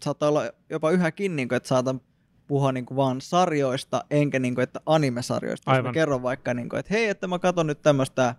saattaa 0.00 0.28
olla 0.28 0.42
jopa 0.70 0.90
yhäkin, 0.90 1.36
niin 1.36 1.48
kuin, 1.48 1.56
että 1.56 1.68
saatan 1.68 2.00
puhua 2.46 2.72
niin 2.72 2.86
kuin 2.86 2.96
vaan 2.96 3.20
sarjoista, 3.20 4.04
enkä 4.10 4.38
niin 4.38 4.54
kuin, 4.54 4.62
että 4.62 4.80
anime-sarjoista. 4.86 5.70
Jos 5.70 5.76
Aivan. 5.76 5.88
mä 5.88 5.92
kerron 5.94 6.22
vaikka, 6.22 6.54
niin 6.54 6.68
kuin, 6.68 6.80
että 6.80 6.94
hei, 6.94 7.08
että 7.08 7.26
mä 7.26 7.38
katson 7.38 7.66
nyt 7.66 7.82
tämmöistä, 7.82 8.34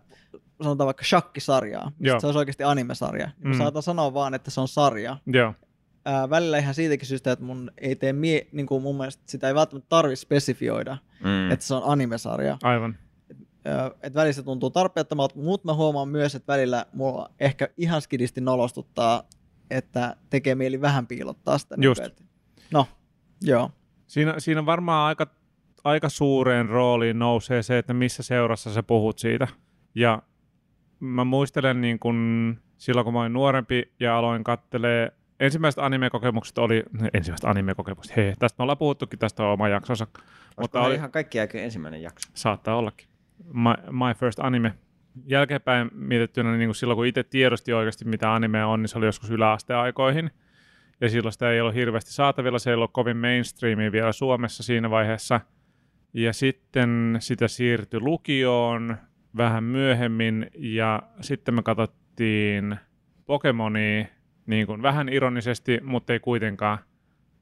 sanotaan 0.63 0.85
vaikka 0.85 1.03
shakkisarjaa, 1.03 1.91
se 2.19 2.25
olisi 2.27 2.39
oikeasti 2.39 2.63
anime-sarja. 2.63 3.25
Niin 3.25 3.35
Mm. 3.43 3.49
mä 3.49 3.57
saatan 3.57 3.83
sanoa 3.83 4.13
vaan, 4.13 4.33
että 4.33 4.51
se 4.51 4.61
on 4.61 4.67
sarja. 4.67 5.17
Joo. 5.25 5.53
Ää, 6.05 6.29
välillä 6.29 6.57
ihan 6.57 6.73
siitäkin 6.73 7.07
syystä, 7.07 7.31
että 7.31 7.45
mun 7.45 7.71
ei 7.77 7.95
tee 7.95 8.13
mie- 8.13 8.47
niin 8.51 8.65
kuin 8.65 8.83
mun 8.83 8.97
mielestä 8.97 9.23
sitä 9.25 9.47
ei 9.47 9.55
välttämättä 9.55 9.89
tarvitse 9.89 10.21
spesifioida, 10.21 10.97
Mm. 11.23 11.51
että 11.51 11.65
se 11.65 11.73
on 11.75 11.81
anime-sarja. 11.85 12.57
Aivan. 12.63 12.97
Että 14.03 14.19
välillä 14.19 14.33
se 14.33 14.43
tuntuu 14.43 14.69
tarpeettomalta, 14.69 15.35
mutta 15.39 15.65
mä 15.67 15.73
huomaan 15.73 16.09
myös, 16.09 16.35
että 16.35 16.53
välillä 16.53 16.85
mulla 16.93 17.29
ehkä 17.39 17.69
ihan 17.77 18.01
skidisti 18.01 18.41
nolostuttaa, 18.41 19.23
että 19.69 20.15
tekee 20.29 20.55
mieli 20.55 20.81
vähän 20.81 21.07
piilottaa 21.07 21.57
sitä. 21.57 21.77
niin 21.77 21.83
Just. 21.83 22.01
kuin, 22.01 22.11
että- 22.11 22.23
No, 22.73 22.87
joo. 23.41 23.71
Siinä, 24.07 24.35
siinä 24.39 24.65
varmaan 24.65 25.07
aika, 25.07 25.27
aika 25.83 26.09
suureen 26.09 26.69
rooliin 26.69 27.19
nousee 27.19 27.63
se, 27.63 27.77
että 27.77 27.93
missä 27.93 28.23
seurassa 28.23 28.73
sä 28.73 28.83
puhut 28.83 29.19
siitä. 29.19 29.47
Ja 29.95 30.21
mä 30.99 31.23
muistelen 31.23 31.81
niin 31.81 31.99
kun 31.99 32.57
silloin, 32.77 33.03
kun 33.05 33.13
mä 33.13 33.21
olin 33.21 33.33
nuorempi 33.33 33.93
ja 33.99 34.17
aloin 34.17 34.43
kattelee 34.43 35.11
ensimmäiset 35.41 35.79
anime-kokemukset 35.79 36.57
oli, 36.57 36.83
ensimmäiset 37.13 37.49
anime-kokemukset, 37.49 38.15
hei, 38.15 38.33
tästä 38.39 38.55
me 38.59 38.63
ollaan 38.63 38.77
puhuttukin, 38.77 39.19
tästä 39.19 39.43
on 39.43 39.53
oma 39.53 39.69
jaksonsa, 39.69 40.07
mutta 40.61 40.81
oli 40.81 40.95
ihan 40.95 41.11
kaikki 41.11 41.39
aikojen 41.39 41.65
ensimmäinen 41.65 42.01
jakso. 42.01 42.29
saattaa 42.33 42.75
ollakin. 42.75 43.07
My, 43.53 43.91
my 43.91 44.13
First 44.19 44.39
Anime. 44.39 44.73
Jälkeenpäin 45.25 45.89
mietittynä, 45.93 46.57
niin 46.57 46.67
kuin 46.67 46.75
silloin 46.75 46.95
kun 46.95 47.05
itse 47.05 47.23
tiedosti 47.23 47.73
oikeasti 47.73 48.05
mitä 48.05 48.35
anime 48.35 48.65
on, 48.65 48.81
niin 48.81 48.87
se 48.89 48.97
oli 48.97 49.05
joskus 49.05 49.29
yläasteaikoihin. 49.29 50.31
Ja 51.01 51.09
silloin 51.09 51.33
sitä 51.33 51.51
ei 51.51 51.61
ollut 51.61 51.75
hirveästi 51.75 52.13
saatavilla, 52.13 52.59
se 52.59 52.69
ei 52.69 52.73
ollut 52.73 52.93
kovin 52.93 53.17
mainstreamia 53.17 53.91
vielä 53.91 54.11
Suomessa 54.11 54.63
siinä 54.63 54.89
vaiheessa. 54.89 55.41
Ja 56.13 56.33
sitten 56.33 57.17
sitä 57.19 57.47
siirtyi 57.47 57.99
lukioon 57.99 58.97
vähän 59.37 59.63
myöhemmin 59.63 60.51
ja 60.57 61.03
sitten 61.21 61.53
me 61.53 61.63
katsottiin 61.63 62.75
Pokemonia 63.25 64.05
niin 64.45 64.67
kuin 64.67 64.81
vähän 64.81 65.09
ironisesti, 65.09 65.79
mutta 65.83 66.13
ei 66.13 66.19
kuitenkaan. 66.19 66.77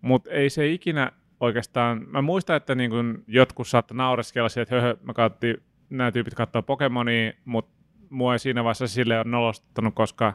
Mutta 0.01 0.29
ei 0.29 0.49
se 0.49 0.67
ikinä 0.67 1.11
oikeastaan, 1.39 2.05
mä 2.07 2.21
muistan, 2.21 2.55
että 2.55 2.75
niin 2.75 2.89
kuin 2.89 3.23
jotkut 3.27 3.67
saattoi 3.67 3.97
naureskella 3.97 4.49
siihen, 4.49 4.61
että 4.61 4.75
höhö, 4.75 4.97
mä 5.03 5.13
katsottiin, 5.13 5.57
nämä 5.89 6.11
tyypit 6.11 6.35
katsoo 6.35 6.61
Pokemonia, 6.61 7.33
mutta 7.45 7.71
mua 8.09 8.33
ei 8.33 8.39
siinä 8.39 8.63
vaiheessa 8.63 8.87
sille 8.87 9.17
ole 9.17 9.23
nolosttanut, 9.27 9.95
koska 9.95 10.33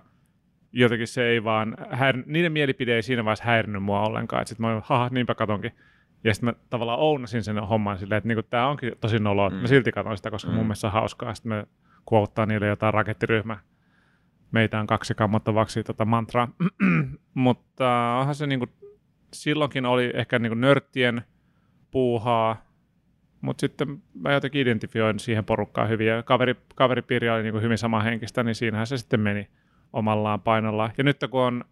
jotenkin 0.73 1.07
se 1.07 1.25
ei 1.25 1.45
vaan, 1.45 1.77
häir... 1.91 2.23
niiden 2.27 2.53
mielipide 2.53 2.95
ei 2.95 3.03
siinä 3.03 3.25
vaiheessa 3.25 3.45
häirinyt 3.45 3.83
mua 3.83 4.01
ollenkaan. 4.01 4.47
Sitten 4.47 4.67
mä 4.67 4.73
olin, 4.73 4.83
haha, 4.85 5.09
niinpä 5.13 5.35
katonkin. 5.35 5.73
Ja 6.25 6.35
sitten 6.35 6.49
mä 6.49 6.55
tavallaan 6.71 6.99
ounasin 6.99 7.45
sen 7.45 7.59
homman 7.59 7.99
silleen, 7.99 8.17
että 8.19 8.29
niinku, 8.29 8.43
tämä 8.43 8.69
onkin 8.69 8.93
tosi 9.01 9.19
noloa, 9.19 9.51
mm. 9.51 9.57
Mä 9.57 9.67
silti 9.67 9.93
katon 9.93 10.17
sitä, 10.17 10.31
koska 10.31 10.51
mm. 10.51 10.57
mun 10.57 10.65
mielestä 10.65 10.81
se 10.81 10.87
on 10.87 10.93
hauskaa. 10.93 11.35
Sitten 11.35 11.53
me 11.53 11.67
kuottaa 12.05 12.47
niille 12.47 12.67
jotain 12.67 12.95
rakettiryhmä. 12.95 13.59
Meitä 14.55 14.81
on 14.81 14.87
kaksi 14.87 15.15
kammottavaksi 15.15 15.83
tota 15.83 16.05
mantraa. 16.05 16.49
Mutta 17.35 18.17
onhan 18.21 18.35
se 18.35 18.47
niinku, 18.47 18.67
silloinkin 19.33 19.87
oli 19.87 20.11
ehkä 20.15 20.39
niinku 20.39 20.55
nörttien 20.55 21.23
puuhaa, 21.91 22.65
mutta 23.41 23.61
sitten 23.61 24.03
mä 24.15 24.33
jotenkin 24.33 24.61
identifioin 24.61 25.19
siihen 25.19 25.45
porukkaan 25.45 25.89
hyvin, 25.89 26.07
ja 26.07 26.23
kaveri, 26.23 26.57
kaveripiiri 26.75 27.31
oli 27.31 27.43
niinku 27.43 27.61
hyvin 27.61 27.79
samanhenkistä, 27.79 28.43
niin 28.43 28.55
siinähän 28.55 28.87
se 28.87 28.99
sitten 28.99 29.21
meni 29.21 29.49
omallaan 29.93 30.41
painollaan. 30.41 30.93
Ja 30.99 31.05
nyt 31.05 31.19
kun 31.31 31.41
on 31.41 31.65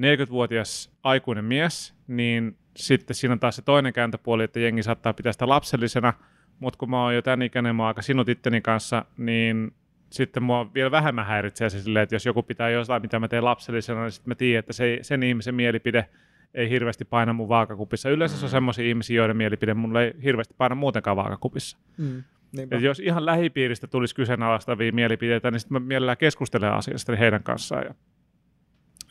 40-vuotias 0.00 0.92
aikuinen 1.02 1.44
mies, 1.44 1.94
niin 2.06 2.56
sitten 2.76 3.16
siinä 3.16 3.32
on 3.32 3.40
taas 3.40 3.56
se 3.56 3.62
toinen 3.62 3.92
kääntöpuoli, 3.92 4.44
että 4.44 4.60
jengi 4.60 4.82
saattaa 4.82 5.12
pitää 5.12 5.32
sitä 5.32 5.48
lapsellisena, 5.48 6.12
mutta 6.58 6.78
kun 6.78 6.90
mä 6.90 7.02
oon 7.02 7.14
jo 7.14 7.22
tämän 7.22 7.42
ikäinen, 7.42 7.76
mä 7.76 7.82
oon 7.82 7.88
aika 7.88 8.02
sinut 8.02 8.28
itteni 8.28 8.60
kanssa, 8.60 9.04
niin 9.16 9.74
sitten 10.14 10.42
mua 10.42 10.74
vielä 10.74 10.90
vähemmän 10.90 11.26
häiritsee 11.26 11.70
se 11.70 11.80
silleen, 11.82 12.02
että 12.02 12.14
jos 12.14 12.26
joku 12.26 12.42
pitää 12.42 12.70
jotain, 12.70 13.02
mitä 13.02 13.18
mä 13.18 13.28
teen 13.28 13.44
lapsellisena, 13.44 14.02
niin 14.02 14.12
sitten 14.12 14.30
mä 14.30 14.34
tiedän, 14.34 14.58
että 14.58 14.72
se, 14.72 14.98
sen 15.02 15.22
ihmisen 15.22 15.54
mielipide 15.54 16.08
ei 16.54 16.70
hirveästi 16.70 17.04
paina 17.04 17.32
mun 17.32 17.48
vaakakupissa. 17.48 18.10
Yleensä 18.10 18.36
se 18.36 18.44
on 18.44 18.50
semmoisia 18.50 18.84
ihmisiä, 18.84 19.16
joiden 19.16 19.36
mielipide 19.36 19.74
mulle 19.74 20.04
ei 20.04 20.14
hirveästi 20.22 20.54
paina 20.58 20.74
muutenkaan 20.74 21.16
vaakakupissa. 21.16 21.78
Mm. 21.98 22.22
Niinpä. 22.52 22.76
Jos 22.76 23.00
ihan 23.00 23.26
lähipiiristä 23.26 23.86
tulisi 23.86 24.14
kyseenalaistavia 24.14 24.92
mielipiteitä, 24.92 25.50
niin 25.50 25.60
sitten 25.60 25.82
mä 25.82 25.86
mielellään 25.86 26.16
keskustelen 26.16 26.72
asiasta 26.72 27.16
heidän 27.16 27.42
kanssaan. 27.42 27.84
Ja 27.84 27.94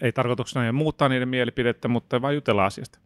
ei 0.01 0.11
tarkoituksena 0.11 0.65
ei 0.65 0.71
muuttaa 0.71 1.09
niiden 1.09 1.29
mielipidettä, 1.29 1.87
mutta 1.87 2.21
vaan 2.21 2.35
jutella 2.35 2.65
asiasta. 2.65 2.99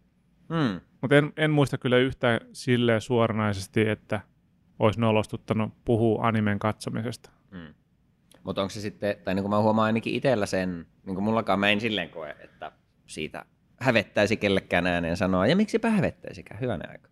Mm. 0.49 0.81
Mutta 1.01 1.15
en, 1.15 1.33
en 1.37 1.51
muista 1.51 1.77
kyllä 1.77 1.97
yhtään 1.97 2.39
silleen 2.53 3.01
suoranaisesti, 3.01 3.89
että 3.89 4.21
olisi 4.79 4.99
nolostuttanut 4.99 5.73
puhua 5.85 6.27
animen 6.27 6.59
katsomisesta. 6.59 7.29
Mm. 7.51 7.73
Mutta 8.47 8.61
onko 8.61 8.69
se 8.69 8.81
sitten, 8.81 9.15
tai 9.23 9.35
niin 9.35 9.43
kuin 9.43 9.49
mä 9.49 9.61
huomaan 9.61 9.85
ainakin 9.85 10.13
itsellä 10.13 10.45
sen, 10.45 10.85
niin 11.05 11.15
kuin 11.15 11.23
mullakaan 11.23 11.59
mä 11.59 11.69
en 11.69 11.81
silleen 11.81 12.09
koe, 12.09 12.35
että 12.43 12.71
siitä 13.05 13.45
hävettäisi 13.79 14.37
kellekään 14.37 14.87
ääneen 14.87 15.17
sanoa, 15.17 15.47
ja 15.47 15.55
miksipä 15.55 15.89
hävettäisikään, 15.89 16.59
hyvänä 16.61 16.83
aika. 16.91 17.09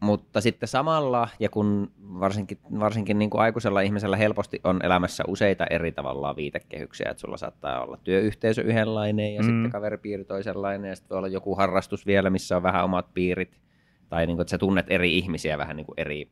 Mutta 0.00 0.40
sitten 0.40 0.68
samalla, 0.68 1.28
ja 1.40 1.48
kun 1.48 1.92
varsinkin, 2.00 2.58
varsinkin 2.80 3.18
niin 3.18 3.30
kuin 3.30 3.40
aikuisella 3.40 3.80
ihmisellä 3.80 4.16
helposti 4.16 4.60
on 4.64 4.80
elämässä 4.82 5.24
useita 5.26 5.66
eri 5.70 5.92
tavallaan 5.92 6.36
viitekehyksiä, 6.36 7.10
että 7.10 7.20
sulla 7.20 7.36
saattaa 7.36 7.84
olla 7.84 7.98
työyhteisö 8.04 8.62
yhdenlainen 8.62 9.34
ja 9.34 9.42
mm. 9.42 9.46
sitten 9.46 9.70
kaveripiiri 9.70 10.24
toisenlainen 10.24 10.88
ja 10.88 10.96
sitten 10.96 11.10
voi 11.10 11.18
olla 11.18 11.28
joku 11.28 11.54
harrastus 11.54 12.06
vielä, 12.06 12.30
missä 12.30 12.56
on 12.56 12.62
vähän 12.62 12.84
omat 12.84 13.14
piirit, 13.14 13.60
tai 14.08 14.26
niin 14.26 14.36
kuin, 14.36 14.42
että 14.42 14.50
sä 14.50 14.58
tunnet 14.58 14.86
eri 14.88 15.18
ihmisiä 15.18 15.58
vähän 15.58 15.76
niin 15.76 15.86
kuin 15.86 16.00
eri 16.00 16.30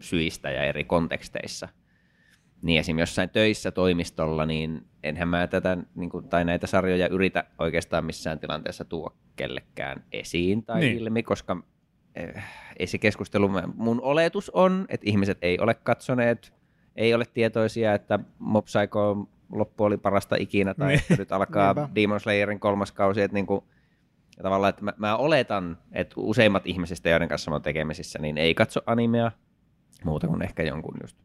syistä 0.00 0.50
ja 0.50 0.64
eri 0.64 0.84
konteksteissa. 0.84 1.68
Niin 2.62 2.80
esim. 2.80 2.98
jossain 2.98 3.30
töissä 3.30 3.70
toimistolla, 3.70 4.46
niin 4.46 4.86
enhän 5.02 5.28
mä 5.28 5.46
tätä, 5.46 5.76
niin 5.94 6.10
kuin, 6.10 6.28
tai 6.28 6.44
näitä 6.44 6.66
sarjoja 6.66 7.08
yritä 7.08 7.44
oikeastaan 7.58 8.04
missään 8.04 8.38
tilanteessa 8.38 8.84
tuo 8.84 9.16
kellekään 9.36 10.04
esiin 10.12 10.64
tai 10.64 10.80
niin. 10.80 10.96
ilmi, 10.96 11.22
koska 11.22 11.62
eh, 12.14 12.44
ei 12.78 12.86
se 12.86 12.98
keskustelu, 12.98 13.50
mun 13.74 14.00
oletus 14.02 14.50
on, 14.50 14.86
että 14.88 15.10
ihmiset 15.10 15.38
ei 15.42 15.58
ole 15.60 15.74
katsoneet, 15.74 16.52
ei 16.96 17.14
ole 17.14 17.24
tietoisia, 17.34 17.94
että 17.94 18.18
Mob 18.38 18.64
Psycho 18.64 19.28
loppu 19.52 19.84
oli 19.84 19.96
parasta 19.96 20.36
ikinä, 20.38 20.74
tai 20.74 20.88
niin. 20.88 21.00
että 21.00 21.16
nyt 21.16 21.32
alkaa 21.32 21.90
Demon 21.94 22.20
Slayerin 22.20 22.60
kolmas 22.60 22.92
kausi, 22.92 23.20
että 23.20 23.34
niin 23.34 23.46
kuin, 23.46 23.64
ja 24.36 24.42
tavallaan, 24.42 24.70
että 24.70 24.84
mä, 24.84 24.92
mä 24.96 25.16
oletan, 25.16 25.78
että 25.92 26.14
useimmat 26.16 26.66
ihmisistä, 26.66 27.08
joiden 27.08 27.28
kanssa 27.28 27.50
mä 27.50 27.60
tekemisissä, 27.60 28.18
niin 28.18 28.38
ei 28.38 28.54
katso 28.54 28.80
animea, 28.86 29.32
muuta 30.04 30.26
kuin 30.26 30.42
ehkä 30.42 30.62
jonkun 30.62 30.96
just 31.02 31.18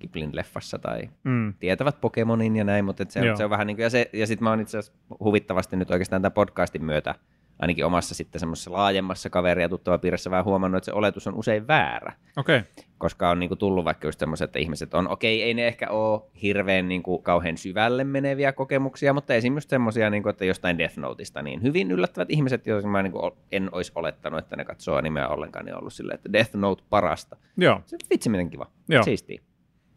Giblin 0.00 0.36
leffassa 0.36 0.78
tai 0.78 1.10
mm. 1.24 1.54
tietävät 1.54 2.00
Pokemonin 2.00 2.56
ja 2.56 2.64
näin, 2.64 2.84
mutta 2.84 3.04
se, 3.08 3.30
on, 3.30 3.36
se 3.36 3.44
on 3.44 3.50
vähän 3.50 3.66
niin 3.66 3.76
kuin, 3.76 3.84
ja, 3.84 3.90
se, 3.90 4.10
ja 4.12 4.26
sitten 4.26 4.44
mä 4.44 4.50
oon 4.50 4.60
itse 4.60 4.78
asiassa 4.78 5.00
huvittavasti 5.20 5.76
nyt 5.76 5.90
oikeastaan 5.90 6.22
tämän 6.22 6.32
podcastin 6.32 6.84
myötä 6.84 7.14
ainakin 7.60 7.86
omassa 7.86 8.14
sitten 8.14 8.40
semmoisessa 8.40 8.72
laajemmassa 8.72 9.30
kaveri- 9.30 9.62
ja 9.62 9.98
piirissä 10.00 10.30
vähän 10.30 10.44
huomannut, 10.44 10.78
että 10.78 10.84
se 10.84 10.92
oletus 10.92 11.26
on 11.26 11.34
usein 11.34 11.66
väärä. 11.66 12.12
Okay. 12.36 12.62
Koska 12.98 13.30
on 13.30 13.40
niin 13.40 13.48
kuin 13.48 13.58
tullut 13.58 13.84
vaikka 13.84 14.08
just 14.08 14.20
semmoiset, 14.20 14.44
että 14.44 14.58
ihmiset 14.58 14.94
on, 14.94 15.08
okei, 15.08 15.38
okay, 15.38 15.46
ei 15.46 15.54
ne 15.54 15.66
ehkä 15.66 15.90
ole 15.90 16.20
hirveän 16.42 16.88
niin 16.88 17.02
kuin 17.02 17.22
kauhean 17.22 17.56
syvälle 17.56 18.04
meneviä 18.04 18.52
kokemuksia, 18.52 19.12
mutta 19.12 19.34
esimerkiksi 19.34 19.68
semmoisia, 19.68 20.10
niin 20.10 20.22
kuin, 20.22 20.30
että 20.30 20.44
jostain 20.44 20.78
Death 20.78 20.98
Noteista, 20.98 21.42
niin 21.42 21.62
hyvin 21.62 21.90
yllättävät 21.90 22.30
ihmiset, 22.30 22.66
joita 22.66 22.88
mä 22.88 23.02
niin 23.02 23.12
kuin 23.12 23.32
en 23.52 23.68
olisi 23.72 23.92
olettanut, 23.94 24.38
että 24.38 24.56
ne 24.56 24.64
katsoo 24.64 25.00
nimeä 25.00 25.28
ollenkaan, 25.28 25.64
niin 25.64 25.74
on 25.74 25.80
ollut 25.80 25.92
silleen, 25.92 26.14
että 26.14 26.32
Death 26.32 26.54
Note 26.54 26.82
parasta. 26.90 27.36
Joo. 27.56 27.82
Se 27.86 27.96
vitsi 28.10 28.28
miten 28.28 28.50
kiva. 28.50 28.66
Joo. 28.88 29.02
Siistiä. 29.02 29.40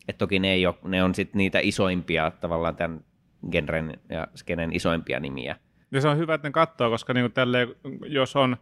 Et 0.08 0.18
toki 0.18 0.40
ne, 0.40 0.52
ei 0.52 0.68
ole, 0.68 0.76
ne 0.84 1.04
on 1.04 1.16
sitten 1.16 1.38
niitä 1.38 1.60
isoimpia, 1.62 2.32
tavallaan 2.32 2.76
tämän 2.76 3.00
genren 3.52 4.00
ja 4.10 4.28
skenen 4.36 4.74
isoimpia 4.74 5.20
nimiä. 5.20 5.56
Ja 5.92 6.02
se 6.02 6.08
on 6.08 6.18
hyvä, 6.18 6.34
että 6.34 6.48
ne 6.48 6.52
katsoo, 6.52 6.90
koska 6.90 7.14
niin 7.14 7.32
tälleen, 7.32 7.68
jos 8.08 8.36
on, 8.36 8.58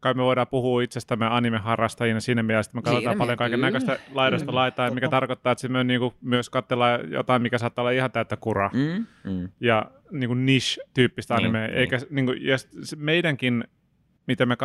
kai 0.00 0.14
me 0.14 0.22
voidaan 0.22 0.46
puhua 0.46 0.82
itsestämme 0.82 1.26
anime-harrastajina 1.26 2.20
siinä 2.20 2.42
mielessä, 2.42 2.70
että 2.70 2.76
me 2.76 2.82
katsotaan 2.82 3.02
siinä 3.02 3.18
paljon 3.18 3.38
kaiken 3.38 3.60
näköistä 3.60 3.98
laidasta 4.12 4.54
laitaa, 4.54 4.90
mikä 4.90 5.08
tarkoittaa, 5.08 5.52
että 5.52 5.68
me 5.68 5.84
niin 5.84 6.00
kuin 6.00 6.14
myös 6.20 6.50
katsellaan 6.50 7.12
jotain, 7.12 7.42
mikä 7.42 7.58
saattaa 7.58 7.82
olla 7.82 7.90
ihan 7.90 8.10
täyttä 8.10 8.36
kuraa. 8.36 8.70
Mm, 8.74 9.06
mm. 9.24 9.48
Ja 9.60 9.90
niin 10.10 10.28
kuin 10.28 10.46
niche-tyyppistä 10.46 11.34
niin, 11.34 11.44
animea. 11.44 11.66
Niin. 11.66 11.78
Eikä, 11.78 11.98
niin 12.10 12.26
kuin, 12.26 12.44
ja 12.46 12.56
meidänkin, 12.96 13.64
mitä 14.26 14.46
me 14.46 14.56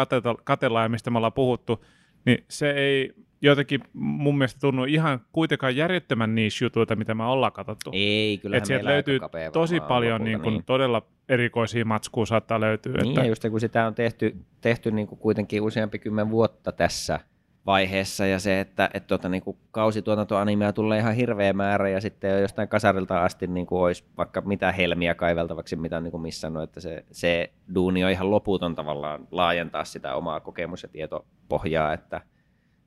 katellaan 0.43 0.86
ja 0.86 0.89
mistä 0.89 1.10
me 1.10 1.17
ollaan 1.17 1.34
puhuttu, 1.34 1.86
niin 2.25 2.45
se 2.47 2.71
ei 2.71 3.13
jotenkin 3.41 3.82
mun 3.93 4.38
mielestä 4.38 4.60
tunnu 4.60 4.84
ihan 4.84 5.19
kuitenkaan 5.32 5.76
järjettömän 5.76 6.36
niissä 6.36 6.65
jutuilta, 6.65 6.95
mitä 6.95 7.13
me 7.15 7.24
ollaan 7.24 7.52
katsottu. 7.52 7.89
Ei, 7.93 8.38
kyllä 8.38 8.58
Et 8.58 8.65
sieltä 8.65 8.86
löytyy 8.86 9.19
tosi 9.54 9.80
paljon 9.80 10.24
niin 10.24 10.41
kuin, 10.41 10.54
niin. 10.54 10.63
todella 10.63 11.02
erikoisia 11.30 11.86
matskuja 11.86 12.26
saattaa 12.26 12.62
löytyä. 12.62 12.93
Niin, 12.93 13.08
että... 13.08 13.21
ja 13.21 13.28
just 13.28 13.45
kun 13.50 13.60
sitä 13.60 13.88
on 13.88 13.95
tehty, 13.95 14.36
tehty 14.62 14.91
niin 14.91 15.08
kuin 15.08 15.19
kuitenkin 15.19 15.62
useampi 15.62 16.00
kymmen 16.00 16.30
vuotta 16.30 16.71
tässä 16.71 17.19
vaiheessa, 17.65 18.26
ja 18.26 18.39
se, 18.39 18.60
että 18.60 18.89
et 18.93 19.08
tuota, 19.08 19.30
niin 19.30 19.43
kuin 19.43 19.58
kausituotantoanimea 19.71 20.74
tulee 20.74 21.00
ihan 21.00 21.15
hirveä 21.15 21.54
määrä, 21.54 21.89
ja 21.89 22.02
sitten 22.02 22.32
jo 22.32 22.39
jostain 22.39 22.67
kasarilta 22.67 23.24
asti 23.24 23.48
niin 23.48 23.65
kuin 23.65 23.82
olisi 23.82 24.04
vaikka 24.17 24.41
mitä 24.41 24.71
helmiä 24.71 25.15
kaiveltavaksi, 25.15 25.76
mitä 25.76 25.98
on 25.98 26.04
niin 26.04 26.12
kuin 26.12 26.21
missannut, 26.21 26.63
että 26.63 26.80
se, 26.80 27.06
se 27.12 27.52
duuni 27.76 28.04
on 28.04 28.12
ihan 28.12 28.32
loputon 28.32 28.76
tavallaan 28.76 29.28
laajentaa 29.32 29.86
sitä 29.86 30.15
omaa 30.15 30.39
kokemus- 30.39 30.84
ja 30.84 30.89
tietopohjaa, 30.89 31.93
että– 31.93 32.21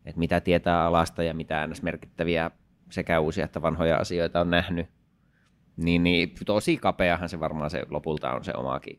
että 0.07 0.19
mitä 0.19 0.41
tietää 0.41 0.85
alasta 0.85 1.23
ja 1.23 1.35
mitä 1.35 1.67
ns. 1.67 1.83
merkittäviä 1.83 2.51
sekä 2.91 3.21
uusia 3.21 3.45
että 3.45 3.63
vanhoja 3.63 3.97
asioita 3.97 4.41
on 4.41 4.51
nähnyt. 4.51 4.87
Niin, 5.77 6.03
niin 6.03 6.33
tosi 6.47 6.77
kapeahan 6.77 7.29
se 7.29 7.41
varmaan 7.41 7.71
se 7.71 7.83
lopulta 7.91 8.33
on 8.33 8.45
se 8.45 8.53
omaakin, 8.57 8.99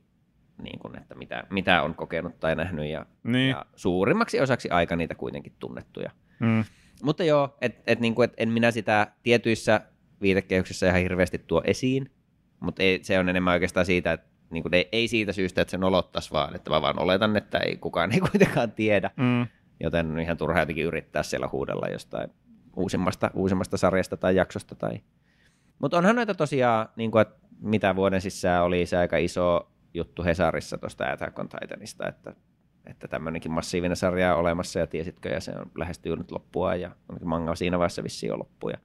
niin 0.62 0.80
kuin, 0.80 0.98
että 0.98 1.16
mitä, 1.16 1.44
mitä 1.50 1.82
on 1.82 1.96
kokenut 1.96 2.40
tai 2.40 2.56
nähnyt. 2.56 2.86
Ja, 2.86 3.06
niin. 3.24 3.50
ja 3.50 3.66
suurimmaksi 3.76 4.42
osaksi 4.42 4.70
aika 4.70 4.96
niitä 4.96 5.16
kuitenkin 5.16 5.54
tunnettuja. 5.60 6.12
Mm. 6.40 6.64
Mutta 7.04 7.24
joo, 7.24 7.58
et, 7.62 7.84
et, 7.88 8.00
niin 8.00 8.16
kuin, 8.16 8.30
et 8.30 8.34
en 8.38 8.50
minä 8.50 8.72
sitä 8.72 9.08
tietyissä 9.24 9.82
viitekehyksissä 10.22 10.90
ihan 10.90 11.02
hirveästi 11.02 11.40
tuo 11.40 11.62
esiin, 11.66 12.12
mutta 12.60 12.84
ei, 12.84 13.00
se 13.04 13.20
on 13.20 13.30
enemmän 13.30 13.54
oikeastaan 13.54 13.86
siitä, 13.86 14.14
että 14.14 14.28
niin 14.50 14.64
kuin, 14.64 14.74
ei, 14.74 14.90
ei 14.92 15.08
siitä 15.08 15.34
syystä, 15.34 15.62
että 15.62 15.72
se 15.72 15.78
nolottaisi 15.78 16.32
vaan, 16.32 16.56
että 16.56 16.70
mä 16.70 16.82
vaan 16.82 17.00
oletan, 17.00 17.38
että 17.38 17.58
ei 17.58 17.78
kukaan 17.78 18.12
ei 18.12 18.20
kuitenkaan 18.32 18.72
tiedä. 18.72 19.12
Mm 19.16 19.48
joten 19.80 20.12
on 20.12 20.20
ihan 20.20 20.38
turha 20.38 20.60
jotenkin 20.60 20.86
yrittää 20.86 21.24
siellä 21.24 21.50
huudella 21.52 21.88
jostain 21.88 22.30
uusimmasta, 22.76 23.32
uusimmasta 23.34 23.78
sarjasta 23.78 24.18
tai 24.18 24.36
jaksosta. 24.36 24.76
Tai... 24.76 25.02
Mutta 25.80 25.98
onhan 25.98 26.16
noita 26.16 26.36
tosiaan, 26.36 26.90
niin 26.96 27.12
kuin, 27.12 27.22
että 27.22 27.40
mitä 27.60 27.96
vuoden 27.96 28.22
sisään 28.22 28.64
oli 28.64 28.86
se 28.86 28.98
aika 28.98 29.18
iso 29.18 29.72
juttu 29.94 30.24
Hesarissa 30.24 30.78
tuosta 30.78 31.12
Attack 31.12 31.40
on 31.40 31.50
Titanista, 31.50 32.08
että, 32.08 32.36
että 32.86 33.08
tämmöinenkin 33.08 33.52
massiivinen 33.52 33.96
sarja 33.96 34.34
on 34.34 34.40
olemassa 34.40 34.80
ja 34.80 34.88
tiesitkö, 34.88 35.30
ja 35.30 35.42
se 35.42 35.52
on 35.52 35.72
lähestyy 35.76 36.16
nyt 36.16 36.32
loppua 36.32 36.76
ja 36.76 36.92
manga 37.24 37.56
siinä 37.56 37.78
vaiheessa 37.80 38.04
vissiin 38.04 38.34
on 38.34 38.40
loppu. 38.40 38.70
Ja, 38.70 38.78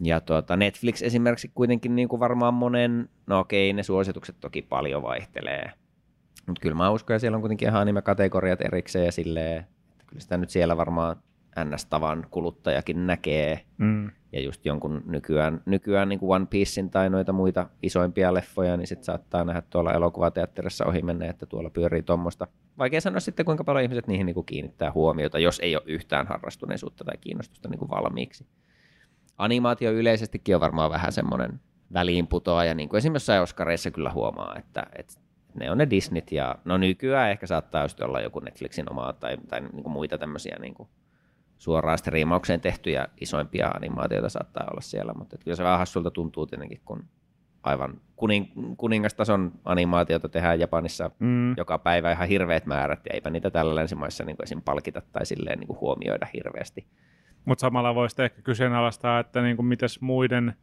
ja 0.00 0.20
tuota, 0.20 0.56
Netflix 0.56 1.02
esimerkiksi 1.02 1.50
kuitenkin 1.54 1.96
niin 1.96 2.08
kuin 2.08 2.20
varmaan 2.20 2.54
monen, 2.54 3.08
no 3.26 3.38
okei, 3.38 3.72
ne 3.72 3.82
suositukset 3.82 4.36
toki 4.40 4.62
paljon 4.62 5.02
vaihtelee, 5.02 5.72
mutta 6.46 6.60
kyllä 6.60 6.74
mä 6.74 6.90
uskon, 6.90 7.14
että 7.14 7.20
siellä 7.20 7.36
on 7.36 7.42
kuitenkin 7.42 7.68
ihan 7.68 7.80
anime-kategoriat 7.80 8.60
erikseen 8.60 9.04
ja 9.04 9.12
silleen, 9.12 9.66
kyllä 10.08 10.20
sitä 10.20 10.36
nyt 10.36 10.50
siellä 10.50 10.76
varmaan 10.76 11.16
NS-tavan 11.64 12.26
kuluttajakin 12.30 13.06
näkee. 13.06 13.60
Mm. 13.78 14.10
Ja 14.32 14.40
just 14.40 14.66
jonkun 14.66 15.02
nykyään, 15.06 15.62
nykyään 15.66 16.08
niin 16.08 16.18
kuin 16.18 16.36
One 16.36 16.46
Piecein 16.50 16.90
tai 16.90 17.10
noita 17.10 17.32
muita 17.32 17.70
isoimpia 17.82 18.34
leffoja, 18.34 18.76
niin 18.76 18.86
sitten 18.86 19.04
saattaa 19.04 19.44
nähdä 19.44 19.62
tuolla 19.70 19.92
elokuvateatterissa 19.92 20.84
ohi 20.84 21.02
mennä, 21.02 21.26
että 21.26 21.46
tuolla 21.46 21.70
pyörii 21.70 22.02
tuommoista. 22.02 22.46
Vaikea 22.78 23.00
sanoa 23.00 23.20
sitten, 23.20 23.46
kuinka 23.46 23.64
paljon 23.64 23.82
ihmiset 23.82 24.06
niihin 24.06 24.26
niin 24.26 24.34
kuin 24.34 24.46
kiinnittää 24.46 24.92
huomiota, 24.92 25.38
jos 25.38 25.60
ei 25.60 25.76
ole 25.76 25.82
yhtään 25.86 26.26
harrastuneisuutta 26.26 27.04
tai 27.04 27.16
kiinnostusta 27.20 27.68
niin 27.68 27.78
kuin 27.78 27.90
valmiiksi. 27.90 28.46
Animaatio 29.38 29.92
yleisestikin 29.92 30.54
on 30.54 30.60
varmaan 30.60 30.90
vähän 30.90 31.12
semmoinen 31.12 31.60
väliinputoa, 31.92 32.64
ja 32.64 32.74
niin 32.74 32.88
kuin 32.88 32.98
esimerkiksi 32.98 33.22
jossain 33.22 33.42
Oscareissa 33.42 33.90
kyllä 33.90 34.12
huomaa, 34.12 34.56
että, 34.58 34.86
että 34.98 35.14
ne 35.58 35.70
on 35.70 35.78
ne 35.78 35.90
Disneyt 35.90 36.32
ja 36.32 36.54
no 36.64 36.76
nykyään 36.76 37.30
ehkä 37.30 37.46
saattaa 37.46 37.84
just 37.84 38.00
olla 38.00 38.20
joku 38.20 38.40
Netflixin 38.40 38.90
omaa 38.90 39.12
tai, 39.12 39.36
tai 39.48 39.60
niin 39.60 39.82
kuin 39.82 39.92
muita 39.92 40.18
tämmöisiä 40.18 40.56
niin 40.60 40.74
kuin 40.74 40.88
suoraan 41.58 41.98
striimaukseen 41.98 42.60
tehtyjä 42.60 43.08
isoimpia 43.20 43.68
animaatioita 43.68 44.28
saattaa 44.28 44.66
olla 44.70 44.80
siellä, 44.80 45.12
mutta 45.14 45.36
kyllä 45.44 45.56
se 45.56 45.64
vähän 45.64 45.78
hassulta 45.78 46.10
tuntuu 46.10 46.46
tietenkin, 46.46 46.80
kun 46.84 47.04
aivan 47.62 48.00
kuning, 48.16 48.46
kuningastason 48.76 49.52
animaatiota 49.64 50.28
tehdään 50.28 50.60
Japanissa 50.60 51.10
mm. 51.18 51.56
joka 51.56 51.78
päivä 51.78 52.12
ihan 52.12 52.28
hirveät 52.28 52.66
määrät, 52.66 53.00
ja 53.06 53.14
eipä 53.14 53.30
niitä 53.30 53.50
tällä 53.50 53.74
länsimaissa 53.74 54.24
niin 54.24 54.36
esim. 54.42 54.62
palkita 54.62 55.02
tai 55.12 55.26
silleen 55.26 55.58
niin 55.58 55.66
kuin 55.66 55.80
huomioida 55.80 56.26
hirveästi. 56.34 56.86
Mutta 57.44 57.60
samalla 57.60 57.94
voisi 57.94 58.22
ehkä 58.22 58.42
kyseenalaistaa, 58.42 59.20
että 59.20 59.42
niin 59.42 59.56
kuin 59.56 59.66
mitäs 59.66 60.00
muiden 60.00 60.54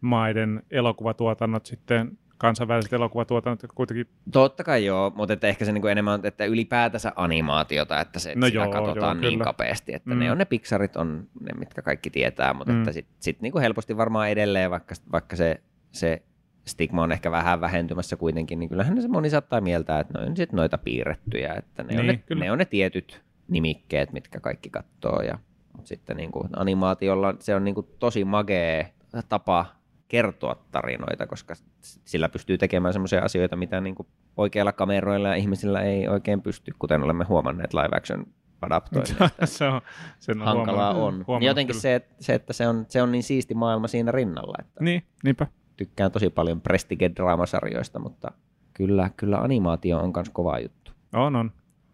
maiden 0.00 0.62
elokuvatuotannot 0.70 1.66
sitten 1.66 2.18
kansainväliset 2.40 2.92
elokuvatuotannot 2.92 3.60
kuitenkin... 3.74 4.08
Totta 4.32 4.64
kai 4.64 4.84
joo, 4.84 5.12
mutta 5.14 5.32
että 5.32 5.46
ehkä 5.46 5.64
se 5.64 5.72
niin 5.72 5.82
kuin 5.82 5.92
enemmän 5.92 6.14
on, 6.14 6.26
että 6.26 6.44
ylipäätänsä 6.44 7.12
animaatiota, 7.16 8.00
että 8.00 8.18
se, 8.18 8.34
no 8.34 8.46
sitä 8.46 8.58
joo, 8.58 8.70
katsotaan 8.70 9.16
joo, 9.16 9.20
niin 9.20 9.32
kyllä. 9.32 9.44
kapeasti, 9.44 9.94
että 9.94 10.10
mm. 10.10 10.18
ne 10.18 10.32
on 10.32 10.38
ne 10.38 10.44
Pixarit, 10.44 10.96
on 10.96 11.28
ne, 11.40 11.58
mitkä 11.58 11.82
kaikki 11.82 12.10
tietää, 12.10 12.54
mutta 12.54 12.72
mm. 12.72 12.78
että 12.78 12.92
sitten 12.92 13.16
sit 13.20 13.40
niin 13.40 13.52
kuin 13.52 13.62
helposti 13.62 13.96
varmaan 13.96 14.28
edelleen, 14.28 14.70
vaikka, 14.70 14.94
vaikka 15.12 15.36
se, 15.36 15.60
se 15.92 16.22
stigma 16.64 17.02
on 17.02 17.12
ehkä 17.12 17.30
vähän 17.30 17.60
vähentymässä 17.60 18.16
kuitenkin, 18.16 18.58
niin 18.58 18.68
kyllähän 18.68 19.02
se 19.02 19.08
moni 19.08 19.30
saattaa 19.30 19.60
mieltää, 19.60 20.00
että 20.00 20.18
ne 20.18 20.26
on 20.26 20.36
sitten 20.36 20.56
noita 20.56 20.78
piirrettyjä, 20.78 21.54
että 21.54 21.82
ne, 21.82 21.88
niin, 21.88 22.00
on 22.00 22.06
ne, 22.06 22.44
ne 22.44 22.52
on 22.52 22.58
ne 22.58 22.64
tietyt 22.64 23.22
nimikkeet, 23.48 24.12
mitkä 24.12 24.40
kaikki 24.40 24.70
katsoo, 24.70 25.22
ja 25.22 25.38
mutta 25.72 25.88
sitten 25.88 26.16
niin 26.16 26.32
kuin 26.32 26.48
animaatiolla 26.56 27.34
se 27.38 27.54
on 27.54 27.64
niin 27.64 27.74
kuin 27.74 27.86
tosi 27.98 28.24
magee 28.24 28.92
tapa 29.28 29.66
kertoa 30.10 30.64
tarinoita, 30.72 31.26
koska 31.26 31.54
sillä 31.80 32.28
pystyy 32.28 32.58
tekemään 32.58 32.92
semmoisia 32.92 33.22
asioita, 33.24 33.56
mitä 33.56 33.80
niin 33.80 33.94
kuin 33.94 34.08
oikeilla 34.36 34.72
kameroilla 34.72 35.28
ja 35.28 35.34
ihmisillä 35.34 35.80
ei 35.82 36.08
oikein 36.08 36.42
pysty, 36.42 36.72
kuten 36.78 37.02
olemme 37.02 37.24
huomanneet 37.24 37.74
live 37.74 37.96
action 37.96 38.26
adaptoinnista. 38.62 39.30
se 39.44 39.64
on, 39.64 39.80
sen 40.18 40.40
on 40.40 40.46
Hankalaa 40.46 40.92
huomannut- 40.94 40.96
on. 41.20 41.26
huomannut 41.26 41.40
Niin 41.40 41.46
jotenkin 41.48 41.72
kyllä. 41.74 41.82
se, 41.82 41.94
että- 41.94 42.14
se, 42.20 42.34
että 42.34 42.52
se 42.52 42.68
on, 42.68 42.86
se 42.88 43.02
on 43.02 43.12
niin 43.12 43.22
siisti 43.22 43.54
maailma 43.54 43.88
siinä 43.88 44.12
rinnalla, 44.12 44.54
että 44.60 44.84
Niin, 44.84 45.02
niinpä. 45.24 45.46
tykkään 45.76 46.12
tosi 46.12 46.30
paljon 46.30 46.60
Prestige-draamasarjoista, 46.60 47.98
mutta 47.98 48.32
kyllä, 48.74 49.10
kyllä 49.16 49.38
animaatio 49.38 49.98
on 49.98 50.12
myös 50.16 50.30
kova 50.30 50.58
juttu. 50.58 50.92
On, 51.14 51.36
on. 51.36 51.52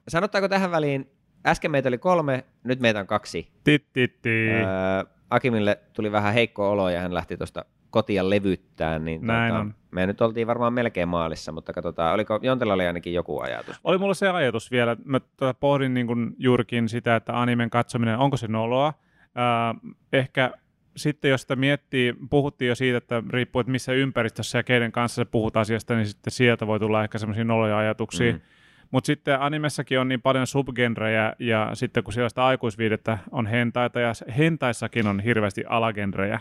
Sanotaanko 0.09 0.49
tähän 0.49 0.71
väliin, 0.71 1.11
äsken 1.47 1.71
meitä 1.71 1.89
oli 1.89 1.99
kolme, 1.99 2.45
nyt 2.65 2.81
meitä 2.81 3.01
on 3.01 3.07
kaksi. 3.07 3.49
Titti. 3.65 4.49
Öö, 4.51 5.05
Akimille 5.31 5.79
tuli 5.93 6.13
vähän 6.13 6.35
heikko 6.35 6.71
olo 6.71 6.91
ja 6.91 7.01
hän 7.01 7.15
lähti 7.15 7.37
tuosta 7.37 7.65
kotia 7.91 8.31
levyttään, 8.31 9.05
niin 9.05 9.27
Näin 9.27 9.53
tuota, 9.53 9.61
on. 9.61 9.75
me 9.91 10.07
nyt 10.07 10.21
oltiin 10.21 10.47
varmaan 10.47 10.73
melkein 10.73 11.09
maalissa, 11.09 11.53
mutta 11.53 11.73
katsotaan, 11.73 12.15
oliko 12.15 12.41
Jontella 12.43 12.75
oli 12.75 12.87
ainakin 12.87 13.15
joku 13.15 13.41
ajatus. 13.41 13.81
Oli 13.85 13.99
mulla 13.99 14.15
se 14.15 14.29
ajatus 14.29 14.71
vielä, 14.71 14.97
mä 15.05 15.21
tota 15.21 15.55
pohdin 15.55 15.95
niin 15.95 16.07
kuin 16.07 16.35
juurikin 16.39 16.89
sitä, 16.89 17.17
että 17.17 17.41
animen 17.41 17.71
katsominen, 17.71 18.19
onko 18.19 18.37
se 18.37 18.49
noloa? 18.49 18.93
Ää, 19.35 19.75
ehkä 20.13 20.53
sitten 20.97 21.31
jos 21.31 21.43
sitä 21.43 21.57
miettii, 21.57 22.15
puhuttiin 22.31 22.69
jo 22.69 22.75
siitä, 22.75 22.99
että 22.99 23.23
riippuu, 23.31 23.61
että 23.61 23.73
missä 23.73 23.93
ympäristössä 23.93 24.59
ja 24.59 24.63
keiden 24.63 24.93
kanssa 24.93 25.15
se 25.15 25.25
puhut 25.25 25.57
asiasta, 25.57 25.95
niin 25.95 26.07
sitten 26.07 26.31
sieltä 26.31 26.67
voi 26.67 26.81
tulla 26.81 27.05
ehkä 27.05 27.19
semmoisia 27.19 27.45
noloja 27.45 27.79
ajatuksia. 27.79 28.33
Mm. 28.33 28.41
Mutta 28.91 29.07
sitten 29.07 29.41
animessakin 29.41 30.01
on 30.01 30.09
niin 30.09 30.23
paljon 30.23 30.47
subgenrejä, 30.47 31.33
ja 31.39 31.71
sitten 31.75 32.05
kun 32.05 32.13
siellä 32.13 32.29
sitä 32.29 32.45
aikuisviidettä 32.45 33.19
on 33.31 33.47
hentaita, 33.47 34.01
ja 34.01 34.13
hentaissakin 34.39 35.07
on 35.07 35.21
hirveästi 35.21 35.65
alagenrejä, 35.69 36.41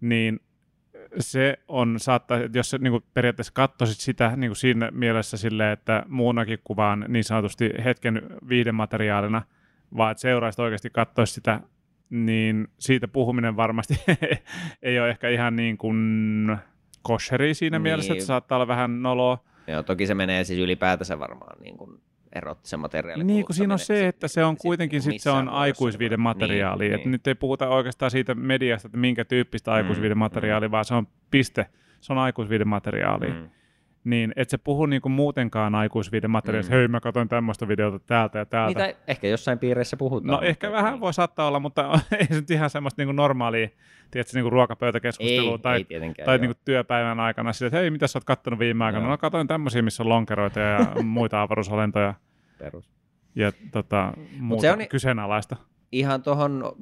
niin 0.00 0.40
se 1.18 1.58
on 1.68 2.00
saattaa, 2.00 2.38
että 2.38 2.58
jos 2.58 2.70
sä 2.70 2.78
niin 2.78 3.02
periaatteessa 3.14 3.52
katsoisit 3.52 4.00
sitä 4.00 4.32
niin 4.36 4.50
kuin 4.50 4.56
siinä 4.56 4.90
mielessä 4.90 5.36
silleen, 5.36 5.72
että 5.72 6.04
muunakin 6.08 6.58
kuvaan 6.64 7.04
niin 7.08 7.24
sanotusti 7.24 7.70
hetken 7.84 8.22
viihdemateriaalina, 8.48 9.42
vaan 9.96 10.10
että 10.10 10.20
seuraisit 10.20 10.60
oikeasti 10.60 10.90
katsoisit 10.90 11.34
sitä, 11.34 11.60
niin 12.10 12.68
siitä 12.78 13.08
puhuminen 13.08 13.56
varmasti 13.56 13.94
ei 14.82 15.00
ole 15.00 15.10
ehkä 15.10 15.28
ihan 15.28 15.56
niin 15.56 15.78
kuin 15.78 16.56
kosheri 17.02 17.54
siinä 17.54 17.78
Niin. 17.78 17.82
niin. 17.82 17.90
mielessä, 17.90 18.12
että 18.12 18.24
saattaa 18.24 18.56
olla 18.56 18.68
vähän 18.68 19.02
noloa. 19.02 19.44
Joo, 19.68 19.82
toki 19.82 20.06
se 20.06 20.14
menee 20.14 20.44
siis 20.44 20.58
ylipäätänsä 20.58 21.18
varmaan 21.18 21.56
niin 21.62 21.76
kuin 21.76 22.00
erot 22.32 22.58
se 22.62 22.76
materiaali. 22.76 23.24
Niin, 23.24 23.44
kun 23.46 23.54
siinä 23.54 23.74
on 23.74 23.78
se, 23.78 24.08
että 24.08 24.28
se 24.28 24.44
on 24.44 24.56
kuitenkin 24.56 25.02
sit 25.02 25.22
se 25.22 25.30
on 25.30 25.48
aikuisviiden 25.48 26.20
materiaali. 26.20 26.84
Niin, 26.84 26.92
Niin, 26.92 27.04
niin. 27.04 27.10
Nyt 27.12 27.26
ei 27.26 27.34
puhuta 27.34 27.68
oikeastaan 27.68 28.10
siitä 28.10 28.34
mediasta, 28.34 28.88
että 28.88 28.98
minkä 28.98 29.24
tyyppistä 29.24 29.72
aikuisviiden 29.72 30.18
materiaali, 30.18 30.70
vaan 30.70 30.84
se 30.84 30.94
on 30.94 31.08
piste. 31.30 31.66
Se 32.00 32.12
on 32.12 32.18
aikuisviiden 32.18 32.68
materiaali. 32.68 33.26
Mm. 33.26 33.50
Niin, 34.08 34.32
et 34.36 34.50
se 34.50 34.58
puhu 34.58 34.86
niinku 34.86 35.08
muutenkaan 35.08 35.74
aikuisviiden 35.74 36.30
materiaalista, 36.30 36.74
Mm. 36.74 36.78
hei 36.78 36.88
mä 36.88 37.00
katsoin 37.00 37.28
tämmöistä 37.28 37.68
videota 37.68 37.98
täältä 37.98 38.38
ja 38.38 38.46
täältä. 38.46 38.82
Niitä 38.86 38.98
ehkä 39.08 39.28
jossain 39.28 39.58
piireissä 39.58 39.96
puhutaan. 39.96 40.26
No 40.26 40.32
mutta- 40.32 40.46
ehkä 40.46 40.72
vähän 40.72 41.00
voi 41.00 41.14
saattaa 41.14 41.48
olla, 41.48 41.60
mutta 41.60 42.00
ei 42.20 42.26
se 42.26 42.34
nyt 42.34 42.50
ihan 42.50 42.70
semmoista 42.70 43.00
niinku 43.02 43.12
normaalia, 43.12 43.68
tiedätkö, 44.10 44.30
niinku 44.36 44.50
ruokapöytäkeskustelua 44.50 45.52
ei, 45.52 45.58
tai, 45.58 45.86
ei 45.90 46.14
tai 46.24 46.38
niinku 46.38 46.60
työpäivän 46.64 47.20
aikana 47.20 47.52
sille, 47.52 47.66
että 47.66 47.78
hei, 47.78 47.90
mitä 47.90 48.06
sä 48.06 48.16
oot 48.18 48.24
kattonut 48.24 48.58
viime 48.58 48.84
aikana? 48.84 49.04
Joo. 49.04 49.10
No 49.10 49.18
katoin 49.18 49.46
tämmöisiä, 49.46 49.82
missä 49.82 50.02
on 50.02 50.08
lonkeroita 50.08 50.60
ja 50.60 50.86
muita 51.02 51.42
avaruusolentoja 51.42 52.14
Perus. 52.58 52.90
ja 53.34 53.52
tota, 53.72 54.12
muuta 54.40 54.60
se 54.60 54.72
on- 54.72 54.88
kyseenalaista. 54.88 55.56
Ihan 55.92 56.22
tuohon 56.22 56.72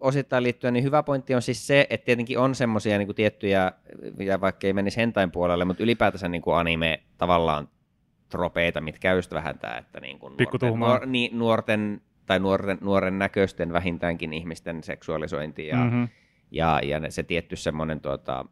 osittain 0.00 0.42
liittyen, 0.42 0.74
niin 0.74 0.84
hyvä 0.84 1.02
pointti 1.02 1.34
on 1.34 1.42
siis 1.42 1.66
se, 1.66 1.86
että 1.90 2.04
tietenkin 2.04 2.38
on 2.38 2.54
semmoisia 2.54 2.98
niin 2.98 3.14
tiettyjä, 3.14 3.72
ja 4.18 4.40
vaikka 4.40 4.66
ei 4.66 4.72
menisi 4.72 4.96
hentain 4.96 5.30
puolelle, 5.30 5.64
mutta 5.64 5.82
ylipäätänsä 5.82 6.28
niin 6.28 6.42
kuin 6.42 6.56
anime 6.56 7.02
tavallaan 7.18 7.68
tropeita, 8.28 8.80
mitkä 8.80 9.12
just 9.12 9.32
vähän 9.32 9.58
tämä, 9.58 9.78
että 9.78 10.00
niin 10.00 10.18
kuin 10.18 10.34
nuorten, 10.36 10.78
nuor, 10.78 11.06
niin, 11.06 11.38
nuorten 11.38 12.00
tai 12.26 12.40
nuoren, 12.40 12.78
nuoren 12.80 13.18
näköisten 13.18 13.72
vähintäänkin 13.72 14.32
ihmisten 14.32 14.82
seksuaalisointi 14.82 15.66
ja, 15.66 15.76
mm-hmm. 15.76 15.98
Mhm. 15.98 16.04
ja, 16.50 16.80
ja 16.82 17.10
se 17.10 17.22
tietty 17.22 17.56
semmoinen 17.56 18.00
tuota, 18.00 18.44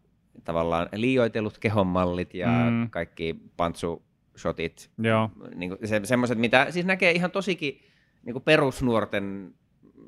tavallaan 0.44 0.88
liioitellut 0.94 1.58
kehonmallit 1.58 2.34
ja 2.34 2.48
mm. 2.48 2.72
Mm. 2.72 2.90
kaikki 2.90 3.36
pantsushotit 3.56 4.90
Joo, 4.98 5.30
niin 5.54 5.70
kuin 5.70 5.88
se, 5.88 6.00
semmoiset, 6.04 6.38
mitä 6.38 6.66
siis 6.70 6.86
näkee 6.86 7.10
ihan 7.10 7.30
tosikin 7.30 7.80
niin 8.24 8.32
kuin 8.32 8.42
perusnuorten 8.42 9.54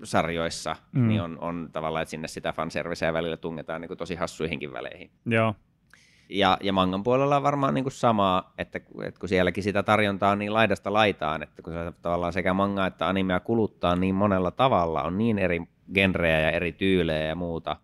sarjoissa, 0.05 0.77
mm. 0.93 1.09
Niin 1.09 1.23
on, 1.23 1.39
on 1.41 1.69
tavallaan, 1.73 2.03
että 2.03 2.11
sinne 2.11 2.29
sitä 2.29 2.53
fanserviceä 2.53 3.13
välillä 3.13 3.37
tungetaan 3.37 3.81
niin 3.81 3.89
kuin 3.89 3.99
tosi 3.99 4.15
hassuihinkin 4.15 4.73
väleihin. 4.73 5.11
joo. 5.27 5.55
Ja, 6.33 6.59
ja 6.63 6.73
mangan 6.73 7.03
puolella 7.03 7.37
on 7.37 7.43
varmaan 7.43 7.75
niin 7.75 7.85
kuin 7.85 7.93
samaa, 7.93 8.53
että, 8.59 8.81
että 9.05 9.21
kun 9.21 9.29
sielläkin 9.29 9.65
sitä 9.65 9.83
tarjontaa 9.83 10.31
on 10.31 10.39
niin 10.39 10.55
laidasta 10.55 10.93
laitaan, 10.93 11.43
että 11.43 11.63
kun 11.63 11.73
se 11.73 11.93
tavallaan 12.03 12.33
sekä 12.33 12.55
manga 12.55 12.87
että 12.87 13.09
animea 13.09 13.41
kuluttaa 13.41 13.97
niin 13.97 14.15
monella 14.15 14.51
tavalla, 14.51 15.03
on 15.03 15.19
niin 15.19 15.39
eri 15.39 15.63
genrejä 15.95 16.41
ja 16.41 16.51
eri 16.51 16.73
tyylejä 16.73 17.27
ja 17.27 17.35
muuta, 17.35 17.77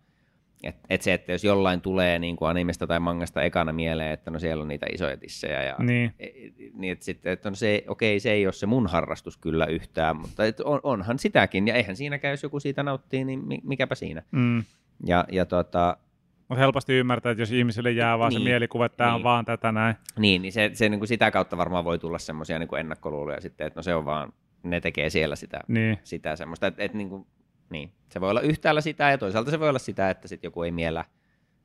että 0.63 0.81
et 0.89 1.01
se, 1.01 1.13
että 1.13 1.31
jos 1.31 1.43
jollain 1.43 1.81
tulee 1.81 2.19
niin 2.19 2.35
kuin 2.35 2.49
animesta 2.49 2.87
tai 2.87 2.99
mangasta 2.99 3.41
ekana 3.41 3.73
mieleen, 3.73 4.11
että 4.11 4.31
no 4.31 4.39
siellä 4.39 4.61
on 4.61 4.67
niitä 4.67 4.85
isoja 4.93 5.17
tissejä 5.17 5.63
ja 5.63 5.75
Niin. 5.79 6.11
E- 6.19 6.29
niin 6.73 6.91
että 6.91 7.05
sitten, 7.05 7.33
että 7.33 7.49
on 7.49 7.55
se, 7.55 7.83
okei, 7.87 8.19
se 8.19 8.31
ei 8.31 8.45
ole 8.47 8.53
se 8.53 8.65
mun 8.65 8.87
harrastus 8.87 9.37
kyllä 9.37 9.65
yhtään, 9.65 10.15
mutta 10.17 10.45
et 10.45 10.59
on, 10.59 10.79
onhan 10.83 11.19
sitäkin, 11.19 11.67
ja 11.67 11.73
eihän 11.75 11.95
siinä 11.95 12.17
käy, 12.19 12.31
jos 12.33 12.43
joku 12.43 12.59
siitä 12.59 12.83
nauttii, 12.83 13.25
niin 13.25 13.47
mi- 13.47 13.61
mikäpä 13.63 13.95
siinä. 13.95 14.23
Mm. 14.31 14.63
Ja, 15.05 15.25
ja 15.31 15.45
tota, 15.45 15.97
Mutta 16.49 16.59
helposti 16.61 16.93
ymmärtää, 16.93 17.31
että 17.31 17.41
jos 17.41 17.51
ihmisille 17.51 17.91
jää 17.91 18.19
vaan 18.19 18.29
Niin. 18.29 18.41
se 18.41 18.43
mielikuva, 18.49 18.85
että 18.85 18.97
tämä 18.97 19.09
Niin. 19.09 19.15
on 19.15 19.23
vaan 19.23 19.45
tätä 19.45 19.71
näin. 19.71 19.95
niin, 20.19 20.41
niin 20.41 20.51
se, 20.51 20.69
se 20.73 20.89
niin 20.89 20.99
kuin 20.99 21.07
sitä 21.07 21.31
kautta 21.31 21.57
varmaan 21.57 21.85
voi 21.85 21.99
tulla 21.99 22.19
semmoisia 22.19 22.59
niin 22.59 22.77
ennakkoluuloja 22.79 23.41
sitten, 23.41 23.67
että 23.67 23.77
no 23.79 23.83
se 23.83 23.95
on 23.95 24.05
vaan, 24.05 24.33
ne 24.63 24.81
tekee 24.81 25.09
siellä 25.09 25.35
sitä, 25.35 25.59
Niin. 25.67 25.97
sitä 26.03 26.35
semmoista, 26.35 26.67
että, 26.67 26.83
että 26.83 26.97
niin 26.97 27.09
kuin, 27.09 27.25
niin, 27.69 27.91
se 28.09 28.21
voi 28.21 28.29
olla 28.29 28.41
yhtäällä 28.41 28.81
sitä, 28.81 29.11
ja 29.11 29.17
toisaalta 29.17 29.51
se 29.51 29.59
voi 29.59 29.69
olla 29.69 29.79
sitä, 29.79 30.09
että 30.09 30.27
sitten 30.27 30.47
joku 30.47 30.63
ei 30.63 30.71
miellä, 30.71 31.05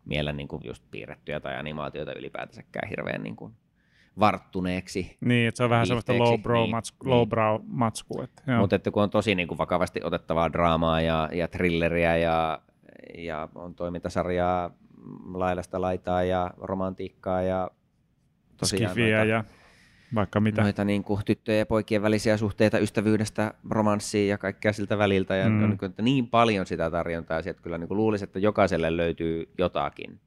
miellä 0.04 0.32
niin 0.32 0.48
kuin 0.48 0.62
just 0.64 0.84
piirrettyjä 0.90 1.40
tai 1.40 1.56
animaatioita 1.56 2.14
ylipäätänsäkään 2.14 2.88
hirveän 2.88 3.22
niin 3.22 3.36
kuin 3.36 3.52
varttuneeksi. 4.18 5.16
Niin, 5.20 5.48
että 5.48 5.56
se 5.56 5.64
on 5.64 5.70
vähän 5.70 5.86
semmoista 5.86 6.12
Viihteeksi, 6.12 6.94
lowbrow, 7.04 7.52
niin, 7.60 7.66
matsku, 7.66 8.14
niin. 8.14 8.24
Että, 8.24 8.42
joo. 8.46 8.60
Mutta 8.60 8.76
että 8.76 8.90
kun 8.90 9.02
on 9.02 9.10
tosi 9.10 9.34
niin 9.34 9.48
kuin 9.48 9.58
vakavasti 9.58 10.00
otettavaa 10.04 10.52
draamaa 10.52 11.00
ja, 11.00 11.28
ja 11.32 11.48
thrilleriä 11.48 12.16
ja, 12.16 12.62
ja 13.18 13.48
on 13.54 13.74
toimintasarjaa 13.74 14.70
laidasta 15.34 15.80
laitaa 15.80 16.22
ja 16.22 16.50
romantiikkaa 16.56 17.42
ja 17.42 17.70
tosiaan 18.56 18.90
Skifiä 18.90 19.16
noita, 19.16 19.30
ja 19.30 19.44
vaikka 20.14 20.40
mitä. 20.40 20.62
noita 20.62 20.84
niin 20.84 21.04
kuin 21.04 21.20
tyttöjen 21.24 21.58
ja 21.58 21.66
poikien 21.66 22.02
välisiä 22.02 22.36
suhteita, 22.36 22.78
ystävyydestä, 22.78 23.54
romanssiin 23.70 24.28
ja 24.28 24.38
kaikkea 24.38 24.72
siltä 24.72 24.98
väliltä. 24.98 25.36
Ja 25.36 25.48
Mm. 25.48 25.62
on 25.62 25.68
niin, 25.70 25.78
kuin, 25.78 25.90
että 25.90 26.02
niin 26.02 26.28
paljon 26.28 26.66
sitä 26.66 26.90
tarjontaa, 26.90 27.42
sieltä 27.42 27.62
kyllä 27.62 27.78
niin 27.78 27.88
kuin 27.88 27.98
luulisi, 27.98 28.24
että 28.24 28.38
jokaiselle 28.38 28.96
löytyy 28.96 29.48
jotakin. 29.58 30.20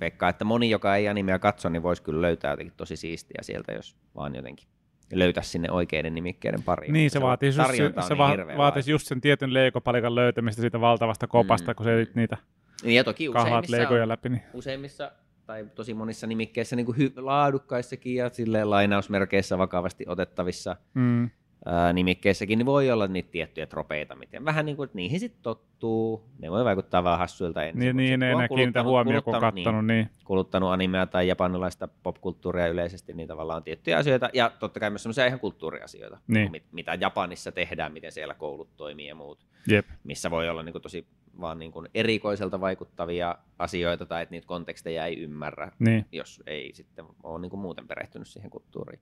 Veikkaa, 0.00 0.28
että 0.28 0.44
moni, 0.44 0.70
joka 0.70 0.96
ei 0.96 1.08
animea 1.08 1.38
katso, 1.38 1.68
niin 1.68 1.82
voisi 1.82 2.02
kyllä 2.02 2.22
löytää 2.22 2.50
jotenkin 2.50 2.74
tosi 2.76 2.96
siistiä 2.96 3.38
sieltä, 3.42 3.72
jos 3.72 3.96
vaan 4.14 4.34
jotenkin 4.34 4.68
löytäisi 5.12 5.50
sinne 5.50 5.70
oikeiden 5.70 6.14
nimikkeiden 6.14 6.62
pariin. 6.62 6.92
Niin, 6.92 7.04
Mutta 7.04 7.12
se, 7.18 7.20
vaatii 7.22 7.46
just, 7.48 7.56
se, 7.56 7.62
on 7.96 8.02
se 8.02 8.14
niin 8.14 8.18
va- 8.18 8.56
vaatisi 8.56 8.90
just 8.90 9.06
sen 9.06 9.20
tietyn 9.20 9.54
leikopalikan 9.54 10.14
löytämistä 10.14 10.60
siitä 10.60 10.80
valtavasta 10.80 11.26
kopasta, 11.26 11.72
Mm, 11.72 11.76
kun 11.76 11.84
se 11.84 12.06
niitä 12.14 12.36
Niin, 12.82 12.94
ja 12.96 13.04
toki 13.04 13.28
useimmissa, 13.28 13.76
leikoja 13.76 14.08
läpi. 14.08 14.28
Niin. 14.28 14.42
useimmissa 14.52 15.12
tai 15.46 15.66
tosi 15.74 15.94
monissa 15.94 16.26
nimikkeissä 16.26 16.76
niin 16.76 16.86
kuin 16.86 16.98
hy- 16.98 17.12
laadukkaissakin 17.16 18.14
ja 18.14 18.30
silleen 18.30 18.70
lainausmerkeissä 18.70 19.58
vakavasti 19.58 20.04
otettavissa 20.08 20.76
Mm. 20.94 21.30
ää, 21.66 21.92
nimikkeissäkin 21.92 22.58
niin 22.58 22.66
voi 22.66 22.90
olla 22.90 23.06
niitä 23.06 23.30
tiettyjä 23.32 23.66
tropeita, 23.66 24.14
miten 24.16 24.44
vähän 24.44 24.66
niin 24.66 24.76
kuin, 24.76 24.84
että 24.84 24.96
niihin 24.96 25.20
sitten 25.20 25.42
tottuu. 25.42 26.24
Ne 26.38 26.50
voi 26.50 26.64
vaikuttaa 26.64 27.04
vähän 27.04 27.18
hassuilta 27.18 27.62
ensin. 27.64 27.80
Niin, 27.80 27.96
niin 27.96 28.22
on 28.22 28.28
enää 28.30 28.48
kiinnitä 28.48 28.82
huomioon, 28.82 29.22
kun 29.22 29.34
on 29.34 29.40
kattonut. 29.40 29.86
Niin. 29.86 29.98
Niin, 29.98 30.10
kuluttanut 30.24 30.70
animea 30.72 31.06
tai 31.06 31.28
japanilaista 31.28 31.88
popkulttuuria 32.02 32.66
yleisesti, 32.68 33.12
niin 33.12 33.28
tavallaan 33.28 33.62
tiettyjä 33.62 33.98
asioita, 33.98 34.30
ja 34.32 34.50
totta 34.58 34.80
kai 34.80 34.90
myös 34.90 35.02
semmoisia 35.02 35.26
ihan 35.26 35.40
kulttuuriasioita, 35.40 36.18
Niin. 36.28 36.50
mit, 36.50 36.64
mitä 36.72 36.94
Japanissa 37.00 37.52
tehdään, 37.52 37.92
miten 37.92 38.12
siellä 38.12 38.34
koulut 38.34 38.76
toimii 38.76 39.06
ja 39.06 39.14
muut 39.14 39.46
Jep. 39.68 39.86
missä 40.04 40.30
voi 40.30 40.48
olla 40.48 40.62
niin 40.62 40.72
kuin 40.72 40.82
tosi 40.82 41.06
vaan 41.40 41.58
niin 41.58 41.72
kuin 41.72 41.88
erikoiselta 41.94 42.60
vaikuttavia 42.60 43.38
asioita 43.58 44.06
tai 44.06 44.22
että 44.22 44.30
niitä 44.32 44.46
konteksteja 44.46 45.06
ei 45.06 45.18
ymmärrä, 45.20 45.72
Niin. 45.78 46.06
jos 46.12 46.42
ei 46.46 46.70
sitten 46.74 47.04
ole 47.22 47.40
niin 47.40 47.50
kuin 47.50 47.60
muuten 47.60 47.88
perehtynyt 47.88 48.28
siihen 48.28 48.50
kulttuuriin. 48.50 49.00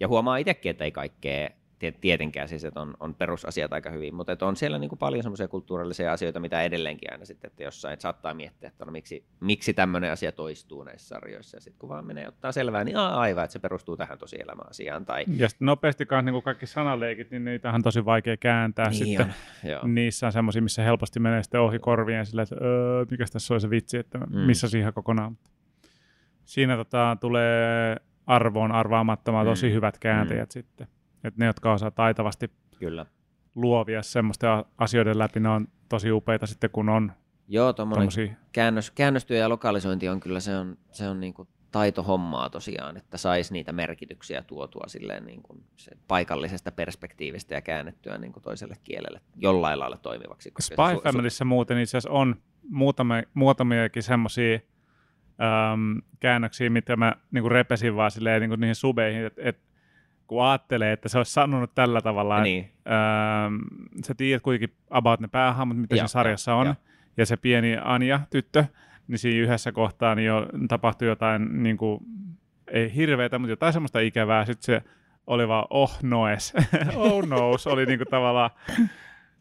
Ja 0.00 0.08
huomaa 0.08 0.36
itsekin, 0.36 0.70
että 0.70 0.84
ei 0.84 0.90
kaikkea 0.90 1.50
tietenkään 2.00 2.48
siis, 2.48 2.64
että 2.64 2.80
on, 2.80 2.94
on 3.00 3.14
perusasiat 3.14 3.72
aika 3.72 3.90
hyvin, 3.90 4.14
mutta 4.14 4.32
että 4.32 4.46
on 4.46 4.56
siellä 4.56 4.78
niin 4.78 4.88
kuin 4.88 4.98
paljon 4.98 5.22
semmoisia 5.22 5.48
kulttuurillisia 5.48 6.12
asioita, 6.12 6.40
mitä 6.40 6.62
edelleenkin 6.62 7.12
aina 7.12 7.24
sitten, 7.24 7.50
että 7.50 7.62
jossain 7.62 7.92
että 7.92 8.02
saattaa 8.02 8.34
miettiä, 8.34 8.68
että 8.68 8.84
no, 8.84 8.92
miksi, 8.92 9.24
miksi 9.40 9.74
tämmöinen 9.74 10.12
asia 10.12 10.32
toistuu 10.32 10.84
näissä 10.84 11.08
sarjoissa, 11.08 11.56
ja 11.56 11.60
sitten 11.60 11.78
kun 11.78 11.88
vaan 11.88 12.06
menee 12.06 12.28
ottaa 12.28 12.52
selvää, 12.52 12.84
niin 12.84 12.96
aivan, 12.96 13.44
että 13.44 13.52
se 13.52 13.58
perustuu 13.58 13.96
tähän 13.96 14.18
tosielämään 14.18 14.70
asiaan. 14.70 15.06
Tai... 15.06 15.24
Ja 15.36 15.48
sitten 15.48 15.66
nopeasti 15.66 16.06
kanssa 16.06 16.22
niin 16.22 16.32
kuin 16.32 16.42
kaikki 16.42 16.66
sanaleikit, 16.66 17.30
niin 17.30 17.44
niitä 17.44 17.70
on 17.72 17.82
tosi 17.82 18.04
vaikea 18.04 18.36
kääntää 18.36 18.90
niin 18.90 19.06
sitten. 19.06 19.26
On, 19.26 19.70
joo. 19.70 19.86
Niissä 19.86 20.26
on 20.26 20.32
semmoisia, 20.32 20.62
missä 20.62 20.82
helposti 20.82 21.20
menee 21.20 21.42
sitten 21.42 21.60
ohi 21.60 21.78
korvien 21.78 22.26
sillä, 22.26 22.42
että 22.42 22.56
öö, 22.62 23.04
mikä 23.10 23.24
tässä 23.32 23.54
on 23.54 23.60
se 23.60 23.70
vitsi, 23.70 23.98
että 23.98 24.18
mm. 24.18 24.38
missä 24.38 24.68
siihen 24.68 24.92
kokonaan. 24.92 25.38
Siinä 26.44 26.76
tota, 26.76 27.16
tulee 27.20 27.96
arvoon 28.26 28.72
arvaamattomaan 28.72 29.46
mm. 29.46 29.50
tosi 29.50 29.72
hyvät 29.72 29.98
kääntäjät 29.98 30.48
mm. 30.48 30.52
sitten. 30.52 30.88
Että 31.24 31.38
ne, 31.38 31.46
jotka 31.46 31.72
osaa 31.72 31.90
taitavasti 31.90 32.50
Kyllä. 32.78 33.06
luovia 33.54 34.02
semmoista 34.02 34.64
asioiden 34.78 35.18
läpi, 35.18 35.40
ne 35.40 35.48
on 35.48 35.68
tosi 35.88 36.12
upeita 36.12 36.46
sitten, 36.46 36.70
kun 36.70 36.88
on 36.88 37.12
Joo, 37.48 37.72
tuommoinen 37.72 38.36
käännös, 38.52 38.90
käännöstyö 38.90 39.36
ja 39.36 39.48
lokalisointi 39.48 40.08
on 40.08 40.20
kyllä, 40.20 40.40
se 40.40 40.56
on, 40.56 40.78
se 40.92 41.08
on 41.08 41.20
niinku 41.20 41.48
taitohommaa 41.70 42.50
tosiaan, 42.50 42.96
että 42.96 43.18
saisi 43.18 43.52
niitä 43.52 43.72
merkityksiä 43.72 44.42
tuotua 44.42 44.84
silleen 44.86 45.26
niin 45.26 45.42
kuin 45.42 45.64
se 45.76 45.90
paikallisesta 46.08 46.72
perspektiivistä 46.72 47.54
ja 47.54 47.60
käännettyä 47.60 48.18
niin 48.18 48.32
kuin 48.32 48.42
toiselle 48.42 48.76
kielelle 48.84 49.20
jollain 49.36 49.78
lailla 49.78 49.96
toimivaksi. 49.96 50.52
Spy 50.60 50.74
su- 50.74 51.02
Familyssä 51.02 51.44
su- 51.44 51.48
muuten 51.48 51.78
itse 51.78 51.98
asiassa 51.98 52.10
on 52.10 52.36
muutamia, 52.68 53.22
muutamiakin 53.34 54.02
semmoisia 54.02 54.58
ähm, 55.42 55.98
käännöksiä, 56.20 56.70
mitä 56.70 56.96
mä 56.96 57.12
niin 57.30 57.42
kuin 57.42 57.52
repesin 57.52 57.96
vaan 57.96 58.10
silleen, 58.10 58.40
niin 58.40 58.50
kuin 58.50 58.60
niihin 58.60 58.74
subeihin, 58.74 59.24
että 59.24 59.42
et, 59.44 59.60
kun 60.26 60.44
ajattelee, 60.44 60.92
että 60.92 61.08
se 61.08 61.18
olisi 61.18 61.32
sanonut 61.32 61.74
tällä 61.74 62.00
tavalla, 62.00 62.42
niin. 62.42 62.70
ähm, 62.86 63.56
sä 64.04 64.14
tiedät 64.14 64.42
kuitenkin 64.42 64.76
about 64.90 65.20
ne 65.20 65.28
päähahmot, 65.28 65.76
mitä 65.76 65.94
siinä 65.94 66.08
sarjassa 66.08 66.54
on, 66.54 66.66
ja. 66.66 66.74
ja 67.16 67.26
se 67.26 67.36
pieni 67.36 67.76
Anja, 67.82 68.20
tyttö, 68.30 68.64
niin 69.08 69.18
siinä 69.18 69.42
yhdessä 69.42 69.72
kohtaa 69.72 70.14
niin 70.14 70.26
jo 70.26 70.46
tapahtui 70.68 71.08
jotain, 71.08 71.62
niin 71.62 71.76
kuin, 71.76 72.00
ei 72.70 72.94
hirveätä, 72.94 73.38
mutta 73.38 73.52
jotain 73.52 73.72
semmoista 73.72 74.00
ikävää. 74.00 74.44
Sitten 74.44 74.64
se 74.64 74.82
oli 75.26 75.48
vaan 75.48 75.66
oh 75.70 75.98
noes, 76.02 76.54
oh 76.94 77.26
noes, 77.26 77.66
oli 77.66 77.86
niin 77.86 77.98
kuin 77.98 78.08
tavallaan, 78.08 78.50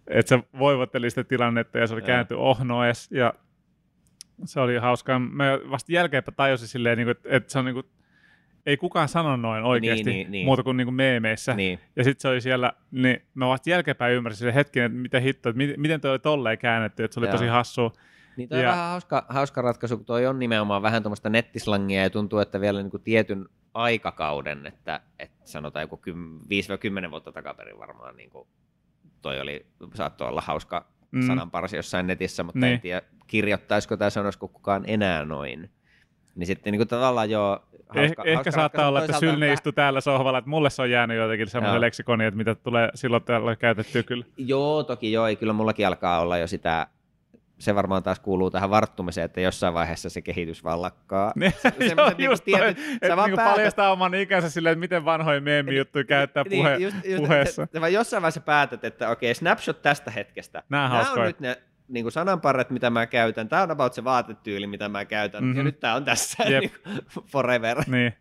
että 0.08 0.30
se 0.30 0.44
voivotteli 0.60 1.10
sitä 1.10 1.24
tilannetta 1.24 1.78
ja 1.78 1.88
se 1.88 1.94
oli 1.94 2.02
käänty 2.02 2.34
oh 2.34 2.64
noes. 2.64 3.12
Ja 3.12 3.34
se 4.46 4.60
oli 4.60 4.78
hauskaa. 4.78 5.20
Mä 5.20 5.46
vasta 5.72 5.92
jälkeenpäin 5.92 6.36
tajusin 6.36 6.68
silleen, 6.68 6.98
niin 6.98 7.08
kuin, 7.08 7.18
että 7.26 7.52
se 7.52 7.60
on 7.60 7.66
niin 7.66 7.74
kuin, 7.74 7.86
ei 8.66 8.78
kukaan 8.78 9.08
sano 9.08 9.36
noin 9.36 9.64
oikeasti, 9.64 10.04
niin, 10.04 10.16
niin, 10.16 10.32
niin. 10.32 10.46
muuta 10.46 10.64
kuin, 10.64 10.78
niin 10.78 10.86
kuin 10.86 10.96
meemeissä. 10.96 11.54
Niin. 11.54 11.80
Ja 11.96 12.04
sitten 12.04 12.22
se 12.22 12.28
oli 12.28 12.42
siellä, 12.42 12.74
niin 12.92 13.22
mä 13.34 13.48
vasta 13.48 13.70
jälkeenpäin 13.70 14.14
ymmärsin 14.14 14.46
sen 14.46 14.54
hetken, 14.54 14.84
että 14.84 14.98
mitä 14.98 15.20
hitto, 15.20 15.50
että 15.50 15.62
miten 15.78 16.02
toi 16.02 16.12
oli 16.12 16.20
tolleen 16.20 16.58
käännetty, 16.58 17.04
että 17.04 17.14
se 17.14 17.20
oli 17.20 17.28
Joo. 17.28 17.32
tosi 17.32 17.48
hassua. 17.48 17.92
Niin 18.38 18.50
toi 18.50 18.62
ja... 18.62 18.70
on 18.70 18.72
vähän 18.72 18.90
hauska, 18.90 19.26
hauska 19.30 19.62
ratkaisu, 19.62 19.98
kun 19.98 20.06
toi 20.06 20.26
on 20.26 20.40
nimenomaan 20.40 20.82
vähän 20.82 21.04
tuommoista 21.04 21.30
nettislangia 21.30 22.02
ja 22.02 22.10
tuntuu, 22.10 22.40
että 22.40 22.62
vielä 22.62 22.82
niin 22.82 22.92
kuin 22.92 23.04
tietyn 23.04 23.46
aikakauden, 23.74 24.66
että, 24.66 25.02
että 25.20 25.48
sanotaan 25.50 25.84
joku 25.84 26.02
5-10 27.08 27.12
vuotta 27.12 27.32
takaperin 27.32 27.80
varmaan 27.80 28.16
niin 28.16 28.30
kuin 28.30 28.48
toi 29.22 29.40
oli, 29.40 29.66
saattoi 29.94 30.28
olla 30.28 30.42
hauska 30.42 30.88
mm. 31.12 31.28
sananparsi 31.28 31.76
jossain 31.76 32.08
netissä, 32.08 32.44
mutta 32.44 32.60
niin. 32.60 32.74
en 32.74 32.82
tiedä 32.82 33.02
kirjoittaisiko 33.28 33.98
tai 33.98 34.12
sanoisiko 34.12 34.48
kukaan 34.48 34.84
enää 34.88 35.26
noin. 35.26 35.70
Niin 36.36 36.48
sitten 36.48 36.72
niin 36.72 36.80
kuin 36.80 36.88
tavallaan 36.88 37.30
jo 37.30 37.68
hauska, 37.90 38.24
eh, 38.26 38.34
Ehkä 38.38 38.52
saattaa 38.52 38.88
olla, 38.88 39.04
että 39.04 39.20
Sylne 39.20 39.54
istui 39.54 39.74
täällä 39.74 40.02
sohvalla, 40.02 40.38
että 40.38 40.50
mulle 40.50 40.70
se 40.70 40.82
on 40.82 40.90
jäänyt 40.90 41.18
jotenkin 41.18 41.48
semmoinen 41.48 41.82
leksikoni, 41.82 42.26
että 42.26 42.38
mitä 42.38 42.56
tulee 42.56 42.90
silloin 42.96 43.24
täällä 43.24 43.56
käytettyä 43.56 44.04
kyllä. 44.04 44.26
Joo, 44.38 44.84
toki 44.84 45.12
joo, 45.12 45.26
kyllä 45.40 45.54
mullakin 45.54 45.88
alkaa 45.88 46.20
olla 46.20 46.38
jo 46.38 46.48
sitä 46.48 46.88
se 47.60 47.76
varmaan 47.76 48.04
taas 48.04 48.20
kuuluu 48.20 48.52
tähän 48.52 48.70
varttumiseen, 48.70 49.26
että 49.26 49.42
jossain 49.42 49.74
vaiheessa 49.74 50.10
se 50.10 50.22
kehitys 50.22 50.64
vaan 50.64 50.82
lakkaa. 50.82 51.32
Ne, 51.36 51.54
joo, 51.98 52.12
niin 52.18 52.26
just 52.26 52.44
tietyt, 52.44 52.78
toi, 52.78 52.96
että 53.02 53.16
niin 53.16 53.36
päätät... 53.36 53.56
paljastaa 53.56 53.92
oman 53.92 54.14
ikänsä 54.14 54.50
silleen, 54.50 54.74
että 54.74 54.80
miten 54.80 55.06
vanhoja 55.06 55.42
meemi-juttuja 55.42 56.04
käyttää 56.04 56.44
niin, 56.44 56.64
puhe, 56.64 56.76
just, 56.76 56.96
just, 57.06 57.24
puheessa. 57.24 57.64
Että, 57.64 57.82
vaan 57.82 57.94
jossain 57.94 58.22
vaiheessa 58.22 58.42
päätät, 58.42 58.84
että 58.84 59.10
okei, 59.10 59.32
okay, 59.32 59.36
snapshot 59.36 59.82
tästä 59.82 60.12
hetkestä. 60.12 60.64
Nämä, 60.70 60.90
Nämä 60.90 61.12
on 61.12 61.22
nyt 61.22 61.40
ne 61.40 61.58
niin 61.88 62.04
kuin 62.04 62.12
sananparret, 62.12 62.70
mitä 62.70 62.90
mä 62.90 63.08
käytän. 63.08 63.50
Tämä 63.50 63.62
on 63.62 63.72
about 63.72 63.94
se 63.94 64.04
vaatetyyli, 64.04 64.68
mitä 64.68 64.90
mä 64.90 65.06
käytän. 65.06 65.44
Mm-hmm. 65.44 65.58
Ja 65.58 65.64
mhm. 65.64 65.66
nyt 65.66 65.80
tämä 65.80 65.96
on 65.96 66.06
tässä 66.06 66.44
yep. 66.50 66.62
niin 66.62 66.72
forever. 67.32 67.84
Niin. 67.88 68.14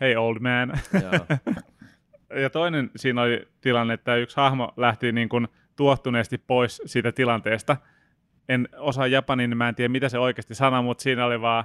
Hey 0.00 0.16
old 0.16 0.38
man. 0.38 0.72
ja 2.40 2.50
toinen 2.50 2.90
siinä 2.96 3.22
oli 3.22 3.48
tilanne, 3.60 3.94
että 3.94 4.16
yksi 4.16 4.36
hahmo 4.36 4.72
lähti 4.76 5.12
niin 5.12 5.28
kuin 5.28 5.48
tuottuneesti 5.76 6.38
pois 6.38 6.82
siitä 6.86 7.12
tilanteesta– 7.12 7.76
en 8.48 8.68
osaa 8.76 9.06
japanin, 9.06 9.50
niin 9.50 9.58
mä 9.58 9.68
en 9.68 9.74
tiedä 9.74 9.88
mitä 9.88 10.08
se 10.08 10.18
oikeasti 10.18 10.54
sanoo, 10.54 10.82
mutta 10.82 11.02
siinä 11.02 11.26
oli 11.26 11.40
vaan 11.40 11.64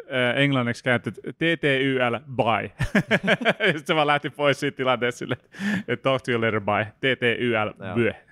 äh, 0.00 0.42
englanniksi 0.42 0.84
kääntty 0.84 1.10
TTYL 1.10 2.16
bye. 2.36 2.72
Sitten 3.66 3.86
se 3.86 3.94
vaan 3.94 4.06
lähti 4.06 4.30
pois 4.30 4.60
siitä 4.60 4.76
tilanteesta 4.76 5.18
sille, 5.18 5.36
että 5.88 6.02
talk 6.02 6.22
to 6.22 6.30
you 6.30 6.40
later 6.40 6.60
bye. 6.60 6.92
TTYL 6.96 7.94
bye. 7.94 8.24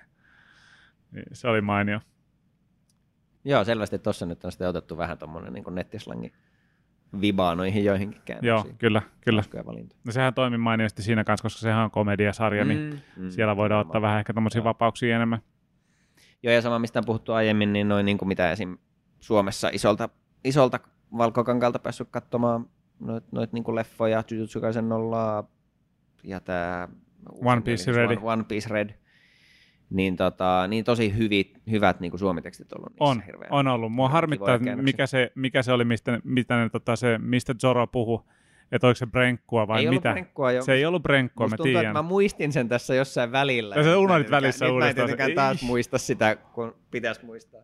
Niin, 1.11 1.25
se 1.33 1.47
oli 1.47 1.61
mainio. 1.61 1.99
Joo, 3.45 3.63
selvästi 3.63 3.99
tuossa 3.99 4.25
nyt 4.25 4.45
on 4.45 4.51
sitten 4.51 4.67
otettu 4.67 4.97
vähän 4.97 5.17
tuommoinen 5.17 5.53
niin 5.53 5.63
nettislangi 5.71 6.33
vibaa 7.21 7.55
noihin 7.55 7.85
joihinkin 7.85 8.21
käännöksiin. 8.25 8.47
Joo, 8.47 8.75
kyllä, 8.77 9.01
kyllä. 9.21 9.43
No 10.03 10.11
sehän 10.11 10.33
toimii 10.33 10.57
mainiosti 10.57 11.03
siinä 11.03 11.23
kanssa, 11.23 11.43
koska 11.43 11.59
sehän 11.59 11.83
on 11.83 11.91
komediasarja, 11.91 12.65
niin 12.65 12.79
mm, 12.79 12.89
niin 12.89 13.01
mm, 13.17 13.29
siellä 13.29 13.55
voidaan 13.55 13.81
ottaa 13.81 14.01
vähän 14.01 14.19
ehkä 14.19 14.33
tämmöisiä 14.33 14.63
vapauksia 14.63 15.15
enemmän. 15.15 15.39
Joo, 16.43 16.53
ja 16.53 16.61
sama 16.61 16.79
mistä 16.79 16.99
on 16.99 17.05
puhuttu 17.05 17.33
aiemmin, 17.33 17.73
niin 17.73 17.89
noin 17.89 18.05
niin 18.05 18.17
kuin 18.17 18.27
mitä 18.27 18.51
esim. 18.51 18.77
Suomessa 19.19 19.69
isolta, 19.73 20.09
isolta 20.43 20.79
valkokankalta 21.17 21.79
päässyt 21.79 22.07
katsomaan 22.11 22.69
noit, 22.99 23.23
noit 23.31 23.53
niin 23.53 23.63
kuin 23.63 23.75
leffoja, 23.75 24.23
Jujutsu 24.31 24.61
Kaisen 24.61 24.89
nollaa 24.89 25.43
ja 26.23 26.39
tämä 26.39 26.87
One 27.45 27.61
Piece 27.61 27.91
Red. 27.91 28.17
One, 28.17 28.19
One 28.21 28.43
Piece 28.43 28.69
Red. 28.69 28.89
Niin, 29.93 30.15
tota, 30.15 30.67
niin 30.67 30.83
tosi 30.83 31.17
hyvit, 31.17 31.61
hyvät 31.71 31.99
niin 31.99 32.11
kuin 32.11 32.19
suomitekstit 32.19 32.73
ollut 32.73 32.89
niissä 32.89 33.03
on, 33.03 33.21
hirveän. 33.21 33.53
On 33.53 33.67
ollut. 33.67 33.93
Mua 33.93 34.09
harmittaa, 34.09 34.59
mikä 34.75 35.07
se, 35.07 35.31
mikä 35.35 35.63
se 35.63 35.71
oli, 35.71 35.85
mistä, 35.85 36.19
mitä 36.23 36.57
ne, 36.57 36.69
tota, 36.69 36.95
se, 36.95 37.17
mistä 37.17 37.53
Zoro 37.53 37.87
puhui 37.87 38.19
että 38.73 38.87
oliko 38.87 38.97
se 38.97 39.05
brenkkua 39.05 39.67
vai 39.67 39.85
ei 39.85 39.89
mitä? 39.89 40.11
Brenkkua, 40.11 40.51
jo. 40.51 40.61
Se 40.61 40.73
ei 40.73 40.85
ollut 40.85 41.03
brenkkua, 41.03 41.45
Musta 41.45 41.57
mä 41.57 41.63
tiedän. 41.63 41.85
Että 41.85 41.93
mä 41.93 42.01
muistin 42.01 42.51
sen 42.51 42.69
tässä 42.69 42.95
jossain 42.95 43.31
välillä. 43.31 43.75
Ja 43.75 43.83
se 43.83 43.95
unohdit 43.95 44.31
välissä 44.31 44.65
nyt 44.65 44.73
uudestaan. 44.73 45.09
Nyt 45.09 45.17
mä 45.17 45.25
en 45.25 45.35
taas 45.35 45.63
muista 45.63 45.97
sitä, 45.97 46.35
kun 46.35 46.75
pitäisi 46.91 47.25
muistaa. 47.25 47.61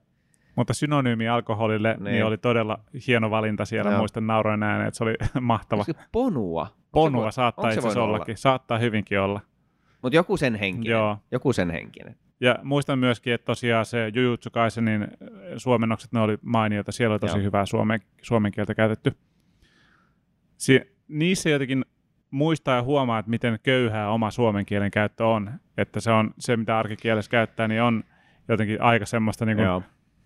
Mutta 0.56 0.74
synonyymi 0.74 1.28
alkoholille 1.28 1.94
niin. 2.00 2.04
niin 2.04 2.26
oli 2.26 2.38
todella 2.38 2.80
hieno 3.08 3.30
valinta 3.30 3.66
siellä. 3.66 3.92
Joo. 3.92 4.00
Muistan 4.00 4.28
nauroin 4.28 4.64
ääneen, 4.64 4.88
että 4.88 4.98
se 4.98 5.04
oli 5.04 5.16
mahtava. 5.42 5.86
Onko 5.88 6.02
ponua? 6.12 6.68
Ponua 6.92 7.32
se 7.32 7.36
saattaa 7.36 7.72
itse 7.72 8.00
ollakin. 8.00 8.32
Olla? 8.32 8.38
Saattaa 8.38 8.78
hyvinkin 8.78 9.20
olla. 9.20 9.42
Mutta 10.02 10.16
joku 10.16 10.38
sen 10.38 10.56
henkinen. 10.56 10.92
Joo. 10.92 11.18
Joku 11.32 11.54
sen 11.54 11.70
henkinen. 11.70 12.16
Ja 12.40 12.56
muistan 12.64 13.00
myöskin, 13.00 13.34
että 13.34 13.46
tosiaan 13.46 13.86
se 13.86 14.12
Jujutsu 14.16 14.50
Kaisenin 14.50 15.08
suomennokset, 15.58 16.12
ne 16.12 16.20
oli 16.20 16.38
mainioita. 16.42 16.92
Siellä 16.92 17.14
oli 17.14 17.20
tosi 17.20 17.38
Joo. 17.38 17.44
hyvää 17.44 17.66
suomen, 17.66 18.00
suomen 18.22 18.52
kieltä 18.52 18.76
käytetty. 18.76 19.14
Si- 20.58 20.96
niissä 21.08 21.50
jotenkin 21.50 21.86
muistaa 22.32 22.76
ja 22.76 22.84
huomaa, 22.84 23.20
että 23.20 23.30
miten 23.30 23.60
köyhää 23.64 24.12
oma 24.12 24.32
suomen 24.32 24.66
kielen 24.66 24.92
käyttö 24.92 25.26
on. 25.26 25.52
Että 25.78 26.00
se 26.00 26.12
on 26.12 26.34
se, 26.40 26.58
mitä 26.58 26.80
arkikielessä 26.80 27.32
käyttää, 27.32 27.68
niin 27.68 27.82
on 27.82 28.04
jotenkin 28.48 28.82
aika 28.82 29.06
semmoista 29.06 29.46
niin 29.46 29.58
kuin 29.58 29.84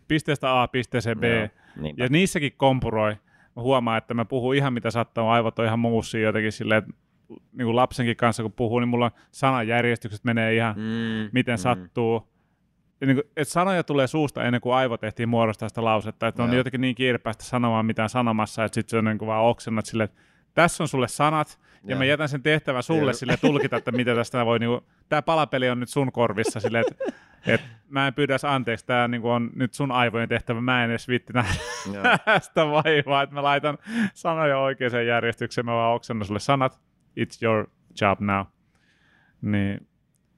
pisteestä 0.08 0.62
A 0.62 0.68
pisteeseen 0.68 1.20
B. 1.20 1.24
Joo, 1.24 1.94
ja 1.98 2.08
niissäkin 2.10 2.54
kompuroi. 2.58 3.18
Mä 3.56 3.62
huomaan, 3.62 3.98
että 3.98 4.14
mä 4.14 4.26
puhun 4.26 4.56
ihan 4.56 4.74
mitä 4.74 4.92
sattuu, 4.92 5.28
aivot 5.28 5.60
on 5.60 5.66
ihan 5.66 5.80
muussia 5.80 6.22
jotenkin 6.22 6.52
silleen, 6.52 6.78
että 6.78 6.94
niin 7.54 7.66
kuin 7.66 7.76
lapsenkin 7.76 8.18
kanssa 8.18 8.44
kun 8.44 8.52
puhuu, 8.52 8.80
niin 8.80 8.90
mulla 8.90 9.12
sanajärjestykset 9.32 10.24
menee 10.24 10.56
ihan 10.56 10.76
mm, 10.78 11.30
miten 11.32 11.54
mm. 11.54 11.58
sattuu. 11.58 12.28
Ja 13.02 13.08
niin 13.08 13.18
kuin, 13.18 13.26
että 13.38 13.52
sanoja 13.54 13.84
tulee 13.84 14.08
suusta 14.08 14.44
ennen 14.44 14.62
kuin 14.62 14.76
aivot 14.76 15.04
ehtii 15.04 15.26
muodostaa 15.26 15.70
sitä 15.70 15.84
lausetta. 15.84 16.28
Että 16.28 16.44
on 16.44 16.54
jotenkin 16.54 16.82
niin 16.82 16.96
kiirepäistä 16.96 17.44
sanomaan 17.44 17.86
mitään 17.86 18.10
sanomassa, 18.10 18.64
että 18.64 18.76
sitten 18.76 18.92
se 18.92 18.98
on 18.98 19.06
niin 19.06 19.18
kuin 19.18 19.28
vaan 19.28 19.44
oksennat 19.44 19.86
silleen, 19.86 20.06
että 20.06 20.22
tässä 20.54 20.84
on 20.84 20.88
sulle 20.88 21.08
sanat, 21.08 21.60
ja, 21.74 21.80
ja 21.92 21.96
mä 21.96 22.06
jätän 22.06 22.30
sen 22.30 22.44
tehtävän 22.44 22.84
sulle 22.84 23.14
sille 23.14 23.38
tulkita, 23.38 23.78
että 23.78 23.92
mitä 23.92 24.16
tästä 24.16 24.46
voi, 24.46 24.60
niinku, 24.60 24.86
tämä 25.10 25.22
palapeli 25.22 25.70
on 25.70 25.80
nyt 25.80 25.90
sun 25.90 26.12
korvissa, 26.12 26.60
sille, 26.60 26.80
että 26.80 27.06
et 27.48 27.62
mä 27.90 28.08
en 28.08 28.14
pyydä 28.14 28.38
anteeksi, 28.44 28.86
tämä 28.86 29.08
niinku 29.08 29.30
on 29.30 29.50
nyt 29.56 29.74
sun 29.74 29.92
aivojen 29.92 30.30
tehtävä, 30.30 30.62
mä 30.62 30.84
en 30.84 30.90
edes 30.90 31.08
vitti 31.08 31.34
nähdä 31.34 31.54
sitä 32.40 32.66
vaivaa, 32.68 33.24
että 33.24 33.36
mä 33.36 33.44
laitan 33.44 33.78
sanoja 34.14 34.58
oikeaan 34.58 35.08
järjestykseen, 35.08 35.66
mä 35.66 35.74
vaan 35.74 35.96
oksennan 35.96 36.26
sulle 36.26 36.40
sanat, 36.40 36.80
it's 37.20 37.38
your 37.42 37.68
job 38.02 38.20
now. 38.20 38.46
Niin 39.42 39.88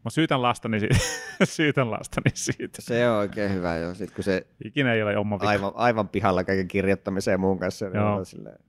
Mä 0.05 0.09
syytän 0.09 0.41
lastani 0.41 0.79
siitä. 0.79 0.97
syytän 1.43 1.91
lastani 1.91 2.31
siitä. 2.33 2.81
Se 2.81 3.09
on 3.09 3.17
oikein 3.17 3.54
hyvä 3.54 3.77
jo. 3.77 3.93
Sit 3.93 4.12
kun 4.12 4.23
se 4.23 4.47
Ikinä 4.65 4.93
ei 4.93 5.04
ole 5.04 5.17
oma 5.17 5.37
aivan, 5.41 5.71
aivan 5.75 6.10
pihalla 6.10 6.43
kaiken 6.43 6.67
kirjoittamiseen 6.67 7.39
muun 7.39 7.60
kanssa. 7.60 7.85
Niin 7.85 7.95
Joo. 7.95 8.15
Niin 8.15 8.25
silleen, 8.25 8.60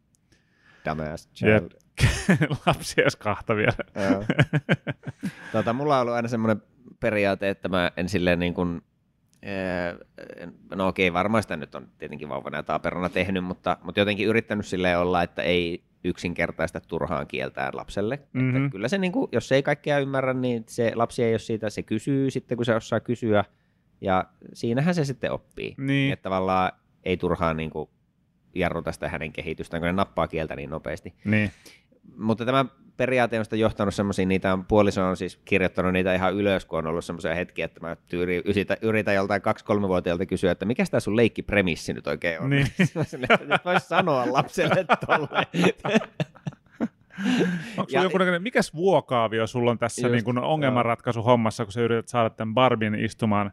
dumbass 0.85 1.29
child. 1.35 1.71
Lapsia 2.67 3.03
edes 3.03 3.17
kahta 3.17 3.57
vielä. 3.57 3.77
tota, 5.53 5.73
mulla 5.73 5.97
on 5.97 6.01
ollut 6.01 6.15
aina 6.15 6.29
semmoinen 6.29 6.63
periaate, 7.01 7.51
että 7.51 7.69
mä 7.69 7.91
en 7.97 8.09
silleen 8.09 8.39
niin 8.39 8.55
kuin, 8.55 8.81
no 10.75 10.89
okei, 10.89 11.13
varmaan 11.13 11.43
sitä 11.43 11.57
nyt 11.57 11.75
on 11.75 11.89
tietenkin 11.99 12.29
vauvana 12.29 12.57
ja 12.57 12.63
taaperona 12.63 13.09
tehnyt, 13.09 13.45
mutta, 13.45 13.77
mutta 13.83 14.01
jotenkin 14.01 14.27
yrittänyt 14.27 14.67
silleen 14.67 14.99
olla, 14.99 15.23
että 15.23 15.43
ei 15.43 15.85
yksinkertaista 16.05 16.81
turhaan 16.81 17.27
kieltään 17.27 17.77
lapselle. 17.77 18.21
Mm-hmm. 18.33 18.57
Että 18.57 18.71
kyllä 18.71 18.89
se, 18.89 18.99
niin 18.99 19.13
kuin, 19.13 19.29
jos 19.33 19.53
ei 19.53 19.63
kaikkea 19.63 19.99
ymmärrä, 19.99 20.35
niin 20.35 20.65
se 20.69 20.93
lapsi 20.95 21.25
ei 21.25 21.33
ole 21.33 21.39
siitä, 21.39 21.71
se 21.71 21.83
kysyy 21.83 22.31
sitten, 22.31 22.57
kun 22.57 22.65
se 22.65 22.75
osaa 22.75 23.01
kysyä, 23.01 23.45
ja 24.01 24.25
siinähän 24.53 24.95
se 24.95 25.05
sitten 25.05 25.33
oppii. 25.33 25.75
Niin. 25.79 26.13
Että 26.13 26.23
tavallaan 26.23 26.73
ei 27.05 27.17
turhaan 27.17 27.57
niin 27.57 27.71
kuin, 27.71 27.91
jarruta 28.55 28.93
sitä 28.93 29.09
hänen 29.09 29.33
kehitystään, 29.33 29.81
kun 29.81 29.87
ne 29.87 29.93
nappaa 29.93 30.29
kieltä 30.29 30.57
niin 30.57 30.71
nopeasti. 30.71 31.15
Niin. 31.25 31.51
Mutta 32.17 32.45
tämä 32.45 32.65
periaate 32.97 33.39
on 33.39 33.45
sitä 33.45 33.57
johtanut 33.57 33.95
semmoisiin, 33.95 34.29
niitä 34.29 34.53
on, 34.53 34.65
puoliso 34.65 35.07
on 35.07 35.17
siis 35.17 35.41
kirjoittanut 35.45 35.93
niitä 35.93 36.15
ihan 36.15 36.35
ylös, 36.35 36.65
kun 36.65 36.79
on 36.79 36.87
ollut 36.87 37.05
semmoisia 37.05 37.35
hetkiä, 37.35 37.65
että 37.65 37.81
mä 37.81 37.97
tyyri, 38.09 38.43
yritän, 38.45 38.77
yritän 38.83 39.15
joltain 39.15 39.43
kaksi-kolmevuotiaalta 39.43 40.27
kysyä, 40.27 40.53
että 40.53 40.65
mikä 40.65 40.85
tämä 40.91 41.01
sun 41.01 41.17
leikkipremissi 41.17 41.93
nyt 41.93 42.07
oikein 42.07 42.41
on. 42.41 42.51
Niin. 42.51 42.67
voisi 43.65 43.87
sanoa 43.87 44.33
lapselle 44.33 44.85
tolle. 45.07 45.47
Onko 47.77 47.91
sulla 47.91 48.03
joku 48.03 48.19
mikäs 48.39 48.75
vuokaavio 48.75 49.47
sulla 49.47 49.71
on 49.71 49.79
tässä 49.79 50.09
niin 50.09 50.25
kuin 50.25 50.39
ongelmanratkaisu 50.39 51.23
hommassa, 51.23 51.65
kun 51.65 51.73
sä 51.73 51.81
yrität 51.81 52.09
saada 52.09 52.31
tämän 52.31 52.55
Barbin 52.55 52.95
istumaan 52.95 53.53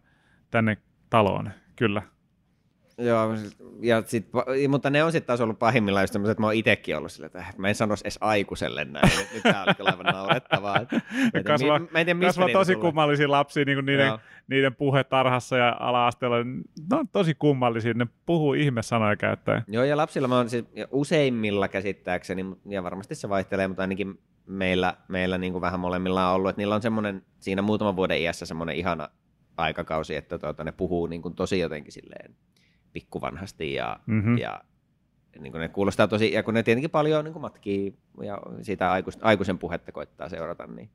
tänne 0.52 0.78
taloon? 1.10 1.52
Kyllä. 1.76 2.02
Joo, 2.98 3.36
ja 3.82 4.04
sit, 4.06 4.28
mutta 4.68 4.90
ne 4.90 5.04
on 5.04 5.12
sitten 5.12 5.28
taas 5.28 5.42
ollut 5.42 5.60
pahimmillaan 5.60 6.04
just 6.04 6.16
että 6.16 6.42
mä 6.42 6.48
oon 6.48 6.54
itsekin 6.54 6.98
ollut 6.98 7.12
sille, 7.12 7.26
että 7.26 7.46
mä 7.58 7.68
en 7.68 7.76
sanoisi 7.76 8.04
edes 8.04 8.18
aikuiselle 8.22 8.86
näin. 8.86 9.12
Nyt 9.34 9.44
tää 9.44 9.64
oli 9.64 9.74
kyllä 9.74 9.90
aivan 9.90 10.06
naurettavaa. 10.06 10.78
Että, 10.78 11.02
kasvaa, 11.52 11.80
mä 11.80 12.00
en 12.00 12.06
tiedä, 12.06 12.20
kasvaa 12.20 12.50
tosi 12.54 12.74
tulee. 12.74 12.82
kummallisia 12.82 13.32
lapsia, 13.32 13.66
niin 13.66 13.78
kuin 13.78 13.86
niiden, 13.86 14.12
niiden 14.48 14.76
puhe 14.76 15.04
tarhassa 15.04 15.58
ja 15.58 15.78
ala-asteella. 15.80 16.38
Ne 16.92 16.98
on 16.98 17.08
tosi 17.08 17.34
kummallisia, 17.34 17.94
ne 17.94 18.08
puhuu 18.26 18.54
ihmesanoja 18.54 19.16
käyttäen. 19.16 19.64
Joo, 19.68 19.84
ja 19.84 19.98
lapsilla 19.98 20.28
mä 20.28 20.38
oon 20.38 20.50
siis 20.50 20.66
useimmilla 20.92 21.68
käsittääkseni, 21.68 22.46
ja 22.66 22.84
varmasti 22.84 23.16
se 23.16 23.30
vaihtelee, 23.30 23.68
mutta 23.68 23.84
ainakin 23.84 24.20
meillä, 24.46 24.94
meillä 25.08 25.38
niin 25.38 25.54
kuin 25.54 25.62
vähän 25.62 25.80
molemmilla 25.80 26.30
on 26.30 26.36
ollut, 26.36 26.50
että 26.50 26.60
niillä 26.60 26.76
on 26.76 26.82
semmoinen 26.82 27.22
siinä 27.40 27.62
muutaman 27.62 27.96
vuoden 27.96 28.22
iässä 28.22 28.46
semmoinen 28.46 28.76
ihana 28.76 29.10
aikakausi, 29.58 30.16
että 30.16 30.40
tuota, 30.40 30.64
ne 30.64 30.72
puhuu 30.72 31.08
niin 31.08 31.22
kuin 31.22 31.36
tosi 31.36 31.60
jotenkin 31.60 31.92
silleen 31.92 32.36
pikkuvanhasti 32.94 33.74
ja, 33.74 34.00
mm-hmm. 34.06 34.38
ja 34.38 34.62
niin 35.40 35.52
kuin 35.52 35.62
ne 35.62 35.68
kuulostaa 35.68 36.08
tosi, 36.08 36.34
ja 36.34 36.44
kun 36.44 36.54
ne 36.54 36.64
tietenkin 36.64 36.90
paljon 36.90 37.26
niin 37.26 37.34
kuin 37.34 37.42
matkii 37.42 37.98
ja 38.22 38.40
siitä 38.62 38.92
aikus, 38.92 39.18
aikuisen 39.22 39.60
puhetta 39.60 39.92
koittaa 39.92 40.30
seurata, 40.30 40.68
niin 40.68 40.90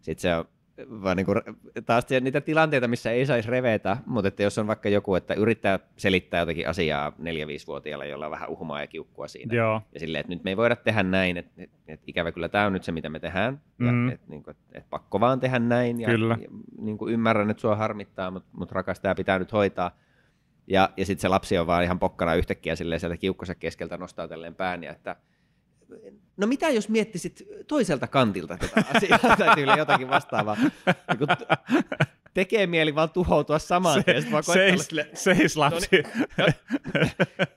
sitten 0.00 0.22
se 0.22 0.36
on 0.36 0.44
vaan 0.76 1.16
niin 1.16 1.26
kuin, 1.26 1.40
taas 1.86 2.06
niitä 2.20 2.40
tilanteita, 2.40 2.88
missä 2.88 3.10
ei 3.10 3.26
saisi 3.26 3.50
revetä, 3.50 3.96
mutta 4.06 4.28
että 4.28 4.42
jos 4.42 4.58
on 4.58 4.66
vaikka 4.66 4.88
joku, 4.88 5.14
että 5.14 5.34
yrittää 5.34 5.78
selittää 5.96 6.40
jotakin 6.40 6.68
asiaa 6.68 7.10
4-5-vuotiaalle, 7.10 8.08
jolla 8.08 8.24
on 8.26 8.30
vähän 8.30 8.48
uhmaa 8.48 8.80
ja 8.80 8.86
kiukkua 8.86 9.28
siinä, 9.28 9.54
Joo. 9.54 9.82
ja 9.94 10.00
silleen, 10.00 10.20
että 10.20 10.32
nyt 10.32 10.44
me 10.44 10.50
ei 10.50 10.56
voida 10.56 10.76
tehdä 10.76 11.02
näin, 11.02 11.36
että, 11.36 11.62
että, 11.62 11.76
että 11.88 12.04
ikävä 12.06 12.32
kyllä 12.32 12.48
tämä 12.48 12.66
on 12.66 12.72
nyt 12.72 12.84
se, 12.84 12.92
mitä 12.92 13.08
me 13.08 13.20
tehdään, 13.20 13.60
mm. 13.78 14.08
ja 14.08 14.14
että, 14.14 14.26
niin 14.28 14.42
kuin, 14.42 14.56
että 14.72 14.90
pakko 14.90 15.20
vaan 15.20 15.40
tehdä 15.40 15.58
näin, 15.58 16.00
ja, 16.00 16.08
kyllä. 16.08 16.38
ja 16.40 16.48
niin 16.80 16.98
kuin 16.98 17.14
ymmärrän, 17.14 17.50
että 17.50 17.60
sua 17.60 17.76
harmittaa, 17.76 18.30
mutta, 18.30 18.48
mutta 18.52 18.74
rakas, 18.74 19.00
tämä 19.00 19.14
pitää 19.14 19.38
nyt 19.38 19.52
hoitaa, 19.52 19.96
ja, 20.72 20.90
ja 20.96 21.06
sitten 21.06 21.22
se 21.22 21.28
lapsi 21.28 21.58
on 21.58 21.66
vaan 21.66 21.84
ihan 21.84 21.98
pokkana 21.98 22.34
yhtäkkiä 22.34 22.76
silleen 22.76 23.00
sieltä 23.00 23.16
kiukkosen 23.16 23.56
keskeltä 23.56 23.96
nostaa 23.96 24.28
tälleen 24.28 24.54
pään, 24.54 24.84
ja 24.84 24.92
että 24.92 25.16
no 26.36 26.46
mitä 26.46 26.68
jos 26.68 26.88
miettisit 26.88 27.42
toiselta 27.66 28.06
kantilta 28.06 28.56
tätä 28.56 28.84
asiaa 28.94 29.18
tai 29.36 29.78
jotakin 29.78 30.08
vastaavaa. 30.08 30.56
Niin 30.56 30.72
tekee 32.34 32.66
mieli 32.66 32.94
vaan 32.94 33.10
tuhoutua 33.10 33.58
samaan 33.58 34.02
se, 34.02 34.14
seis, 34.52 34.88
seis 35.14 35.56
lapsi. 35.56 35.88
No, 36.38 36.44
niin, 36.46 36.54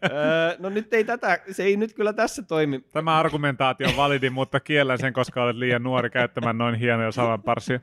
no, 0.59 0.69
no, 0.69 0.69
nyt 0.69 0.93
ei 0.93 1.03
tätä, 1.03 1.39
se 1.51 1.63
ei 1.63 1.77
nyt 1.77 1.93
kyllä 1.93 2.13
tässä 2.13 2.43
toimi. 2.43 2.79
Tämä 2.91 3.19
argumentaatio 3.19 3.87
on 3.87 3.97
validi, 3.97 4.29
mutta 4.29 4.59
kiellän 4.59 4.99
sen, 4.99 5.13
koska 5.13 5.43
olet 5.43 5.55
liian 5.55 5.83
nuori 5.83 6.09
käyttämään 6.09 6.57
noin 6.57 6.75
hienoja 6.75 7.11
salanparsia. 7.11 7.79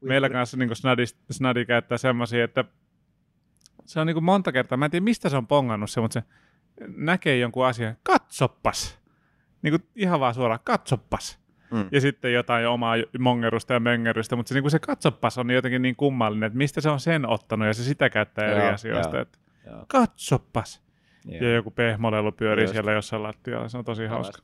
Meillä 0.00 0.30
kanssa 0.30 0.56
niin 0.56 0.76
Snadi, 0.76 1.04
Snadi 1.30 1.64
käyttää 1.64 1.98
semmoisia, 1.98 2.44
että 2.44 2.64
se 3.84 4.00
on 4.00 4.06
niin 4.06 4.14
kuin 4.14 4.24
monta 4.24 4.52
kertaa, 4.52 4.78
mä 4.78 4.84
en 4.84 4.90
tiedä 4.90 5.04
mistä 5.04 5.28
se 5.28 5.36
on 5.36 5.46
pongannut 5.46 5.90
se, 5.90 6.00
mutta 6.00 6.20
se 6.20 6.26
näkee 6.96 7.38
jonkun 7.38 7.66
asian, 7.66 7.96
katsoppas. 8.02 8.98
Niin 9.62 9.72
kuin 9.72 9.88
ihan 9.96 10.20
vaan 10.20 10.34
suoraan, 10.34 10.60
katsoppas. 10.64 11.42
Mm. 11.70 11.88
Ja 11.92 12.00
sitten 12.00 12.32
jotain 12.32 12.68
omaa 12.68 12.94
mongerusta 13.18 13.72
ja 13.72 13.80
möngerusta, 13.80 14.36
mutta 14.36 14.48
se, 14.48 14.54
niin 14.54 14.62
kuin 14.62 14.70
se 14.70 14.78
katsoppas 14.78 15.38
on 15.38 15.50
jotenkin 15.50 15.82
niin 15.82 15.96
kummallinen, 15.96 16.46
että 16.46 16.56
mistä 16.56 16.80
se 16.80 16.90
on 16.90 17.00
sen 17.00 17.28
ottanut 17.28 17.66
ja 17.66 17.74
se 17.74 17.84
sitä 17.84 18.10
käyttää 18.10 18.46
eri 18.46 18.60
joo, 18.60 18.74
asioista. 18.74 19.16
Joo, 19.16 19.22
että 19.22 19.38
joo. 19.66 19.84
Katsoppas. 19.88 20.82
Joo. 21.24 21.42
Ja 21.42 21.54
joku 21.54 21.70
pehmolelu 21.70 22.32
pyörii 22.32 22.64
Just. 22.64 22.72
siellä 22.72 22.92
jossain 22.92 23.22
lattialla, 23.22 23.68
se 23.68 23.78
on 23.78 23.84
tosi 23.84 24.06
hauska. 24.06 24.42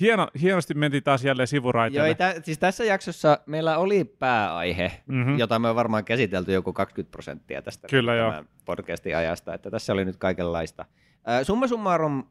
Hieno, 0.00 0.28
hienosti 0.40 0.74
mentiin 0.74 1.02
taas 1.02 1.24
jälleen 1.24 1.48
sivuraiteille. 1.48 2.08
Joo, 2.08 2.14
tä, 2.14 2.34
siis 2.42 2.58
tässä 2.58 2.84
jaksossa 2.84 3.38
meillä 3.46 3.78
oli 3.78 4.04
pääaihe, 4.04 4.92
mm-hmm. 5.06 5.38
jota 5.38 5.58
me 5.58 5.68
on 5.68 5.76
varmaan 5.76 6.04
käsitelty 6.04 6.52
joku 6.52 6.72
20 6.72 7.10
prosenttia 7.10 7.62
tästä 7.62 7.88
Kyllä, 7.88 8.14
joo. 8.14 8.44
podcastin 8.64 9.16
ajasta, 9.16 9.54
että 9.54 9.70
tässä 9.70 9.92
oli 9.92 10.04
nyt 10.04 10.16
kaikenlaista. 10.16 10.84
Äh, 11.28 11.42
summa 11.42 11.66
summarum, 11.66 12.24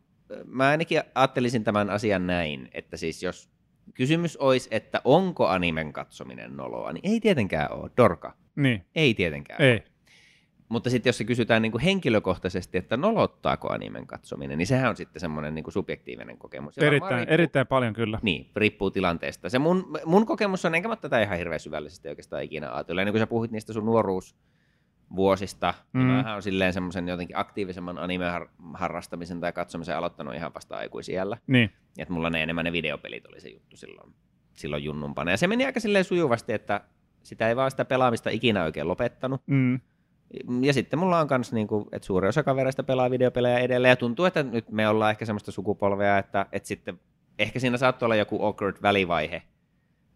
mä 0.45 0.67
ainakin 0.67 1.01
ajattelisin 1.15 1.63
tämän 1.63 1.89
asian 1.89 2.27
näin, 2.27 2.69
että 2.73 2.97
siis 2.97 3.23
jos 3.23 3.49
kysymys 3.93 4.37
olisi, 4.37 4.69
että 4.71 5.01
onko 5.03 5.47
animen 5.47 5.93
katsominen 5.93 6.57
noloa, 6.57 6.93
niin 6.93 7.11
ei 7.11 7.19
tietenkään 7.19 7.71
ole. 7.71 7.91
Dorka. 7.97 8.33
Niin. 8.55 8.85
Ei 8.95 9.13
tietenkään 9.13 9.61
Ei. 9.61 9.71
Ole. 9.71 9.83
Mutta 10.69 10.89
sitten 10.89 11.09
jos 11.09 11.17
se 11.17 11.23
kysytään 11.23 11.61
niin 11.61 11.71
kuin 11.71 11.81
henkilökohtaisesti, 11.81 12.77
että 12.77 12.97
nolottaako 12.97 13.73
animen 13.73 14.07
katsominen, 14.07 14.57
niin 14.57 14.67
sehän 14.67 14.89
on 14.89 14.95
sitten 14.95 15.19
semmoinen 15.19 15.55
niin 15.55 15.63
kuin 15.63 15.73
subjektiivinen 15.73 16.37
kokemus. 16.37 16.77
erittäin, 16.77 17.11
riippuu, 17.11 17.33
erittäin 17.33 17.67
paljon 17.67 17.93
kyllä. 17.93 18.19
Niin, 18.21 18.51
riippuu 18.55 18.91
tilanteesta. 18.91 19.49
Se 19.49 19.59
mun, 19.59 19.97
mun 20.05 20.25
kokemus 20.25 20.65
on, 20.65 20.75
enkä 20.75 20.87
mä 20.87 20.95
tätä 20.95 21.21
ihan 21.21 21.37
hirveän 21.37 21.59
syvällisesti 21.59 22.09
oikeastaan 22.09 22.43
ikinä 22.43 22.73
ajatella. 22.73 23.03
Niin 23.03 23.13
kun 23.13 23.19
sä 23.19 23.27
puhuit 23.27 23.51
niistä 23.51 23.73
sun 23.73 23.85
nuoruusvuosista, 23.85 25.73
niin 25.93 26.03
mm. 26.03 26.07
niin 26.07 26.17
mähän 26.17 26.35
on 26.35 26.43
silleen 26.43 26.73
semmoisen 26.73 27.07
jotenkin 27.07 27.37
aktiivisemman 27.37 27.97
anime-harrastamisen 27.97 29.39
tai 29.39 29.53
katsomisen 29.53 29.97
aloittanut 29.97 30.35
ihan 30.35 30.53
vasta 30.53 30.77
aikuisiellä. 30.77 31.37
Niin. 31.47 31.71
Että 31.97 32.13
mulla 32.13 32.29
ne 32.29 32.43
enemmän 32.43 32.65
ne 32.65 32.71
videopelit 32.71 33.25
oli 33.25 33.41
se 33.41 33.49
juttu 33.49 33.77
silloin, 33.77 34.13
silloin 34.53 34.83
junnumpana. 34.83 35.31
Ja 35.31 35.37
se 35.37 35.47
meni 35.47 35.65
aika 35.65 35.79
silleen 35.79 36.05
sujuvasti, 36.05 36.53
että 36.53 36.81
sitä 37.23 37.49
ei 37.49 37.55
vaan 37.55 37.71
sitä 37.71 37.85
pelaamista 37.85 38.29
ikinä 38.29 38.63
oikein 38.63 38.87
lopettanut. 38.87 39.41
Mm. 39.47 39.79
Ja 40.61 40.73
sitten 40.73 40.99
mulla 40.99 41.19
on 41.19 41.27
myös, 41.29 41.53
niin 41.53 41.67
kuin, 41.67 41.85
että 41.91 42.05
suuri 42.05 42.27
osa 42.27 42.43
kavereista 42.43 42.83
pelaa 42.83 43.11
videopelejä 43.11 43.59
edelleen, 43.59 43.89
ja 43.89 43.95
tuntuu, 43.95 44.25
että 44.25 44.43
nyt 44.43 44.71
me 44.71 44.87
ollaan 44.87 45.11
ehkä 45.11 45.25
semmoista 45.25 45.51
sukupolvea, 45.51 46.17
että, 46.17 46.45
että 46.51 46.67
sitten 46.67 46.99
ehkä 47.39 47.59
siinä 47.59 47.77
saattoi 47.77 48.05
olla 48.05 48.15
joku 48.15 48.45
awkward 48.45 48.77
välivaihe, 48.81 49.43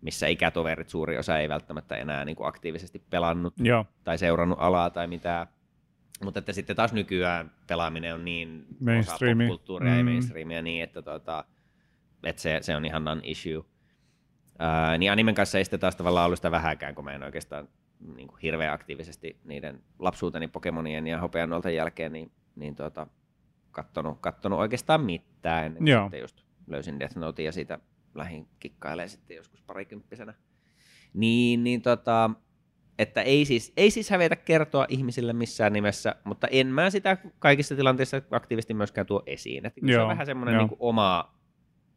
missä 0.01 0.28
ikätoverit 0.28 0.89
suuri 0.89 1.18
osa 1.18 1.39
ei 1.39 1.49
välttämättä 1.49 1.95
enää 1.95 2.26
niin 2.26 2.36
kuin 2.36 2.47
aktiivisesti 2.47 3.03
pelannut 3.09 3.53
Joo. 3.59 3.86
tai 4.03 4.18
seurannut 4.18 4.59
alaa 4.62 4.89
tai 4.89 5.07
mitään. 5.07 5.47
Mutta 6.24 6.39
että 6.39 6.53
sitten 6.53 6.76
taas 6.76 6.93
nykyään 6.93 7.51
pelaaminen 7.68 8.14
on 8.14 8.26
niin 8.26 8.66
osa 8.99 9.18
kulttuuria 9.47 9.91
mm. 9.91 9.97
ja 9.97 10.03
mainstreamia 10.03 10.62
niin, 10.62 10.84
että, 10.84 11.01
tota, 11.01 11.43
että 12.24 12.41
se, 12.41 12.59
se 12.62 12.76
on 12.76 12.86
ihan 12.86 13.03
non-issue. 13.03 13.64
Ää, 14.59 14.97
niin 14.97 15.12
animen 15.12 15.36
kanssa 15.36 15.57
ei 15.57 15.66
sitten 15.66 15.80
taas 15.80 15.95
tavallaan 15.95 16.26
ollut 16.26 16.39
sitä 16.39 16.51
vähäkään, 16.51 16.95
kun 16.95 17.03
mä 17.03 17.14
en 17.14 17.24
oikeastaan 17.24 17.68
niin 18.16 18.28
kuin 18.28 18.39
hirveän 18.41 18.74
aktiivisesti 18.74 19.39
niiden 19.43 19.84
lapsuuteni 19.99 20.47
Pokemonien 20.47 21.08
ja 21.08 21.20
Hopeanuolten 21.20 21.76
jälkeen 21.76 22.14
niin, 22.14 22.32
niin 22.56 22.76
tuota, 22.76 23.08
kattonut, 23.72 24.18
kattonut 24.22 24.60
oikeastaan 24.60 25.02
mitään 25.02 25.66
ennen 25.66 25.84
kuin 25.84 26.04
sitten 26.04 26.22
just 26.22 26.41
löysin 26.68 26.99
Death 26.99 27.18
Note 27.18 27.43
ja 27.43 27.52
siitä 27.52 27.80
lähin 28.16 28.47
kikkailemaan 28.60 29.10
sitten 29.10 29.38
joskus 29.38 29.62
parikymppisenä. 29.62 30.34
Niin, 31.14 31.64
niin 31.64 31.82
tota, 31.82 32.30
että 32.99 33.22
ei 33.22 33.45
siis, 33.45 33.74
ei 33.78 33.91
siis 33.91 34.10
hävetä 34.10 34.36
kertoa 34.36 34.86
ihmisille 34.89 35.34
missään 35.34 35.74
nimessä, 35.74 36.16
mutta 36.24 36.47
en 36.47 36.68
mä 36.68 36.89
sitä 36.89 37.18
kaikissa 37.39 37.76
tilanteissa 37.76 38.22
aktiivisesti 38.32 38.74
myöskään 38.74 39.08
tuo 39.08 39.24
esiin. 39.26 39.66
Että 39.66 39.82
se 39.88 39.99
on 39.99 40.08
vähän 40.08 40.26
semmoinen 40.26 40.58
niin 40.58 40.78
oma 40.80 41.36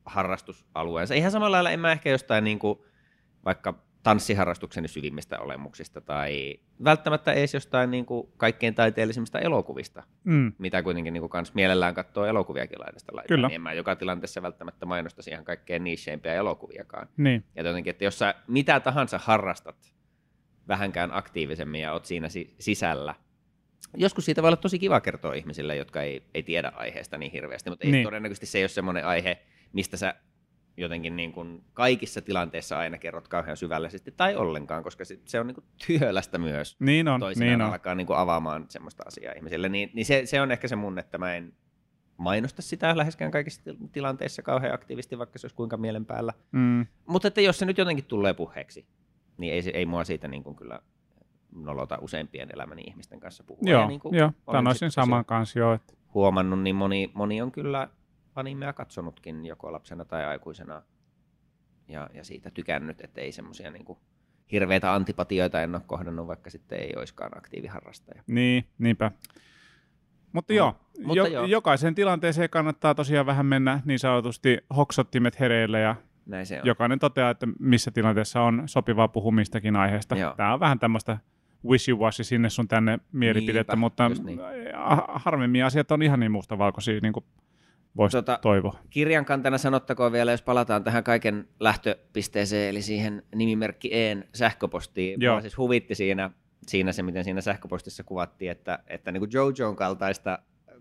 harrastusalueensa. 0.04 1.14
Ihan 1.14 1.30
samalla 1.30 1.54
lailla 1.54 1.70
en 1.70 1.80
mä 1.80 1.92
ehkä 1.92 2.10
jostain 2.10 2.44
niin 2.44 2.58
kuin, 2.58 2.78
vaikka 3.44 3.84
tanssiharrastukseni 4.04 4.88
syvimmistä 4.88 5.38
olemuksista 5.38 6.00
tai 6.00 6.60
välttämättä 6.84 7.32
edes 7.32 7.54
jostain 7.54 7.90
niin 7.90 8.06
kuin 8.06 8.28
kaikkein 8.36 8.74
taiteellisimmista 8.74 9.38
elokuvista, 9.38 10.02
mm. 10.24 10.52
mitä 10.58 10.82
kuitenkin 10.82 11.12
niin 11.12 11.22
kuin 11.22 11.30
kans 11.30 11.54
mielellään 11.54 11.94
katsoo 11.94 12.24
elokuviakin 12.24 12.80
laidasta 12.80 13.16
laittaa. 13.16 13.36
Kyllä. 13.36 13.48
Niin 13.48 13.54
en 13.54 13.60
mä 13.60 13.72
joka 13.72 13.96
tilanteessa 13.96 14.42
välttämättä 14.42 14.86
mainostaisi 14.86 15.30
ihan 15.30 15.44
kaikkein 15.44 15.84
niisseimpiä 15.84 16.34
elokuviakaan. 16.34 17.08
Niin. 17.16 17.44
Ja 17.56 17.62
jotenkin, 17.62 17.90
että 17.90 18.04
jos 18.04 18.18
sä 18.18 18.34
mitä 18.48 18.80
tahansa 18.80 19.18
harrastat 19.18 19.94
vähänkään 20.68 21.10
aktiivisemmin 21.12 21.80
ja 21.80 21.92
oot 21.92 22.04
siinä 22.04 22.28
si- 22.28 22.54
sisällä, 22.58 23.14
joskus 23.96 24.24
siitä 24.24 24.42
voi 24.42 24.48
olla 24.48 24.56
tosi 24.56 24.78
kiva 24.78 25.00
kertoa 25.00 25.34
ihmisille, 25.34 25.76
jotka 25.76 26.02
ei, 26.02 26.22
ei 26.34 26.42
tiedä 26.42 26.72
aiheesta 26.76 27.18
niin 27.18 27.32
hirveästi, 27.32 27.70
mutta 27.70 27.86
ei 27.86 27.92
niin. 27.92 28.04
todennäköisesti 28.04 28.46
se 28.46 28.58
ei 28.58 28.64
ole 28.64 28.68
semmoinen 28.68 29.06
aihe, 29.06 29.38
mistä 29.72 29.96
sä 29.96 30.14
jotenkin 30.76 31.16
niin 31.16 31.32
kuin 31.32 31.64
kaikissa 31.72 32.22
tilanteissa 32.22 32.78
aina 32.78 32.98
kerrot 32.98 33.28
kauhean 33.28 33.56
syvällisesti 33.56 34.14
tai 34.16 34.36
ollenkaan, 34.36 34.82
koska 34.82 35.04
se, 35.04 35.18
se 35.24 35.40
on 35.40 35.46
niin 35.46 35.54
kuin 35.54 35.64
työlästä 35.86 36.38
myös. 36.38 36.76
Niin 36.80 37.08
on, 37.08 37.20
toisinaan 37.20 37.48
niin 37.58 37.62
on. 37.62 37.72
alkaa 37.72 37.94
niin 37.94 38.06
kuin 38.06 38.18
avaamaan 38.18 38.66
semmoista 38.68 39.02
asiaa 39.06 39.32
ihmisille. 39.36 39.68
Niin, 39.68 39.90
niin 39.94 40.06
se, 40.06 40.22
se, 40.26 40.40
on 40.40 40.52
ehkä 40.52 40.68
se 40.68 40.76
mun, 40.76 40.98
että 40.98 41.18
mä 41.18 41.34
en 41.34 41.52
mainosta 42.16 42.62
sitä 42.62 42.96
läheskään 42.96 43.30
kaikissa 43.30 43.62
tilanteissa 43.92 44.42
kauhean 44.42 44.74
aktiivisesti, 44.74 45.18
vaikka 45.18 45.38
se 45.38 45.46
olisi 45.46 45.56
kuinka 45.56 45.76
mielen 45.76 46.06
päällä. 46.06 46.32
Mm. 46.52 46.86
Mutta 47.06 47.28
että 47.28 47.40
jos 47.40 47.58
se 47.58 47.66
nyt 47.66 47.78
jotenkin 47.78 48.04
tulee 48.04 48.34
puheeksi, 48.34 48.86
niin 49.38 49.52
ei, 49.52 49.62
ei 49.74 49.86
mua 49.86 50.04
siitä 50.04 50.28
niin 50.28 50.42
kuin 50.42 50.56
kyllä 50.56 50.80
nolota 51.54 51.98
useimpien 52.00 52.48
elämäni 52.54 52.82
ihmisten 52.86 53.20
kanssa 53.20 53.44
puhua. 53.44 53.70
Joo, 53.70 53.80
ja 53.80 53.86
niin 53.88 54.00
kuin 54.00 54.14
joo. 54.14 54.32
sanoisin 54.52 54.90
saman 54.90 55.24
kanssa 55.24 55.58
jo. 55.58 55.72
Että... 55.72 55.92
huomannut, 56.14 56.62
niin 56.62 56.76
moni, 56.76 57.10
moni 57.14 57.42
on 57.42 57.52
kyllä 57.52 57.88
animea 58.34 58.72
katsonutkin 58.72 59.46
joko 59.46 59.72
lapsena 59.72 60.04
tai 60.04 60.24
aikuisena 60.24 60.82
ja, 61.88 62.10
ja 62.14 62.24
siitä 62.24 62.50
tykännyt, 62.50 63.00
että 63.00 63.20
ei 63.20 63.32
semmoisia 63.32 63.70
niin 63.70 63.84
hirveitä 64.52 64.94
antipatioita 64.94 65.62
en 65.62 65.74
ole 65.74 65.82
kohdannut, 65.86 66.26
vaikka 66.26 66.50
sitten 66.50 66.78
ei 66.78 66.92
olisikaan 66.96 67.38
aktiiviharrastaja. 67.38 68.22
Niin, 68.26 68.64
niinpä. 68.78 69.10
Mutta 70.32 70.52
mm. 70.52 70.56
joo, 70.56 70.74
Mutta 71.04 71.18
jo, 71.18 71.26
joo. 71.26 71.44
jokaiseen 71.44 71.94
tilanteeseen 71.94 72.50
kannattaa 72.50 72.94
tosiaan 72.94 73.26
vähän 73.26 73.46
mennä 73.46 73.80
niin 73.84 73.98
sanotusti 73.98 74.58
hoksottimet 74.76 75.40
hereille 75.40 75.80
ja 75.80 75.96
Näin 76.26 76.46
se 76.46 76.60
on. 76.60 76.66
jokainen 76.66 76.98
toteaa, 76.98 77.30
että 77.30 77.46
missä 77.58 77.90
tilanteessa 77.90 78.40
on 78.40 78.62
sopivaa 78.66 79.08
puhumistakin 79.08 79.76
aiheesta. 79.76 80.16
Joo. 80.16 80.34
Tämä 80.36 80.54
on 80.54 80.60
vähän 80.60 80.78
tämmöistä 80.78 81.18
wishy-washy 81.66 82.24
sinne 82.24 82.50
sun 82.50 82.68
tänne 82.68 82.98
mielipidettä, 83.12 83.72
Niinpä, 83.72 83.80
mutta 83.80 84.08
niin. 84.08 84.40
ha- 84.74 85.06
harvemmin 85.14 85.64
asiat 85.64 85.90
on 85.90 86.02
ihan 86.02 86.20
niin 86.20 86.32
mustavalkoisia, 86.32 87.00
niin 87.02 87.12
kuin 87.12 87.24
voisi 87.96 88.16
Tota- 88.16 88.38
toivoa. 88.42 88.78
Kirjan 88.90 89.24
kantana 89.24 89.58
sanottakoon 89.58 90.12
vielä, 90.12 90.30
jos 90.30 90.42
palataan 90.42 90.84
tähän 90.84 91.04
kaiken 91.04 91.48
lähtöpisteeseen, 91.60 92.70
eli 92.70 92.82
siihen 92.82 93.22
nimimerkki 93.34 93.90
Een 93.92 94.24
sähköpostiin. 94.34 95.20
Joo. 95.20 95.40
Siis 95.40 95.58
huvitti 95.58 95.94
siinä, 95.94 96.30
siinä 96.66 96.92
se, 96.92 97.02
miten 97.02 97.24
siinä 97.24 97.40
sähköpostissa 97.40 98.04
kuvattiin, 98.04 98.50
että, 98.50 98.78
että 98.86 99.12
niin 99.12 99.20
kuin 99.20 99.30
Jojoon 99.32 99.76
kaltaista 99.76 100.38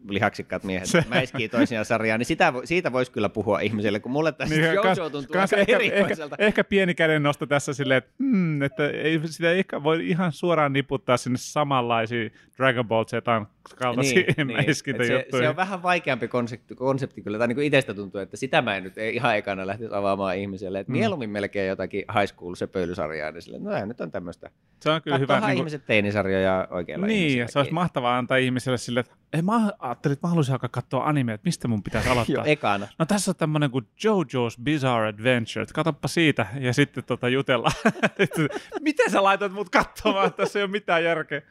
lihaksikkaat 0.09 0.63
miehet 0.63 0.87
Se- 0.89 1.03
mäiskii 1.09 1.49
toisiaan 1.49 1.85
sarjaan, 1.85 2.19
niin 2.19 2.25
sitä, 2.25 2.53
siitä 2.63 2.91
voisi 2.91 3.11
kyllä 3.11 3.29
puhua 3.29 3.59
ihmiselle, 3.59 3.99
kun 3.99 4.11
mulle 4.11 4.31
tässä 4.31 4.55
niin, 4.55 4.81
kans- 4.81 4.97
Jojo 4.97 5.09
tuntuu 5.09 5.33
kans 5.33 5.53
aika 5.53 5.61
ehkä, 5.61 5.75
erikoiselta. 5.75 6.35
ehkä, 6.35 6.45
ehkä, 6.45 6.63
pieni 6.63 6.95
kädennosto 6.95 7.45
tässä 7.45 7.73
silleen, 7.73 7.97
että, 7.97 8.11
hmm, 8.19 8.61
että 8.61 8.89
ei, 8.89 9.19
sitä 9.25 9.51
ehkä 9.51 9.83
voi 9.83 10.09
ihan 10.09 10.31
suoraan 10.31 10.73
niputtaa 10.73 11.17
sinne 11.17 11.37
samanlaisia 11.37 12.29
Dragon 12.57 12.87
Ball 12.87 13.05
Zetan 13.05 13.47
kaltaisia 13.75 14.23
niin, 14.37 14.47
niin. 14.47 14.75
se, 15.07 15.25
se 15.37 15.49
on 15.49 15.55
vähän 15.55 15.83
vaikeampi 15.83 16.27
konsepti, 16.27 16.75
konsepti 16.75 17.21
kyllä, 17.21 17.37
tai 17.37 17.47
niin 17.47 17.55
kuin 17.55 17.67
itsestä 17.67 17.93
tuntuu, 17.93 18.21
että 18.21 18.37
sitä 18.37 18.61
mä 18.61 18.75
en 18.77 18.83
nyt 18.83 18.97
ei 18.97 19.15
ihan 19.15 19.37
ekana 19.37 19.67
lähtisi 19.67 19.93
avaamaan 19.93 20.37
ihmiselle. 20.37 20.79
Et 20.79 20.87
Mm. 20.87 20.91
Mieluummin 20.91 21.29
melkein 21.29 21.67
jotakin 21.69 22.05
high 22.19 22.33
school 22.33 22.55
söpöilysarjaa, 22.55 23.31
niin 23.31 23.41
sille, 23.41 23.59
no 23.59 23.71
tämä 23.71 23.85
nyt 23.85 24.01
on 24.01 24.11
tämmöistä. 24.11 24.49
se 24.79 24.89
on 24.89 25.01
kyllä 25.01 25.17
hyvä. 25.17 25.27
Katsotaan 25.27 25.49
niin 25.49 25.55
kuin- 25.57 25.61
ihmiset 25.61 25.85
teinisarjoja 25.85 26.67
oikealla 26.71 27.07
Niin, 27.07 27.49
se 27.51 27.59
olisi 27.59 27.73
mahtavaa 27.73 28.17
antaa 28.17 28.37
ihmiselle 28.37 28.77
sille, 28.77 28.99
että 28.99 29.13
ei, 29.33 29.41
mä 29.41 29.71
ajattelin, 29.79 30.13
että 30.13 30.27
mä 30.27 30.29
haluaisin 30.29 30.53
alkaa 30.53 30.69
katsoa 30.69 31.03
animea, 31.05 31.35
että 31.35 31.47
mistä 31.47 31.67
mun 31.67 31.83
pitäisi 31.83 32.09
aloittaa. 32.13 32.35
Joo, 32.35 32.43
ekana. 32.45 32.87
No 32.99 33.05
tässä 33.05 33.31
on 33.31 33.35
tämmöinen 33.35 33.71
kuin 33.71 33.85
JoJo's 34.05 34.63
Bizarre 34.63 35.07
Adventure, 35.07 35.63
että 35.63 35.73
katsoppa 35.73 36.07
siitä 36.07 36.45
ja 36.59 36.73
sitten 36.73 37.03
tota 37.03 37.29
jutella. 37.29 37.71
Että 38.19 38.41
Miten 38.81 39.11
sä 39.11 39.23
laitat 39.23 39.51
mut 39.53 39.69
katsomaan, 39.69 40.33
tässä 40.33 40.59
ei 40.59 40.63
ole 40.63 40.71
mitään 40.71 41.03
järkeä. 41.03 41.41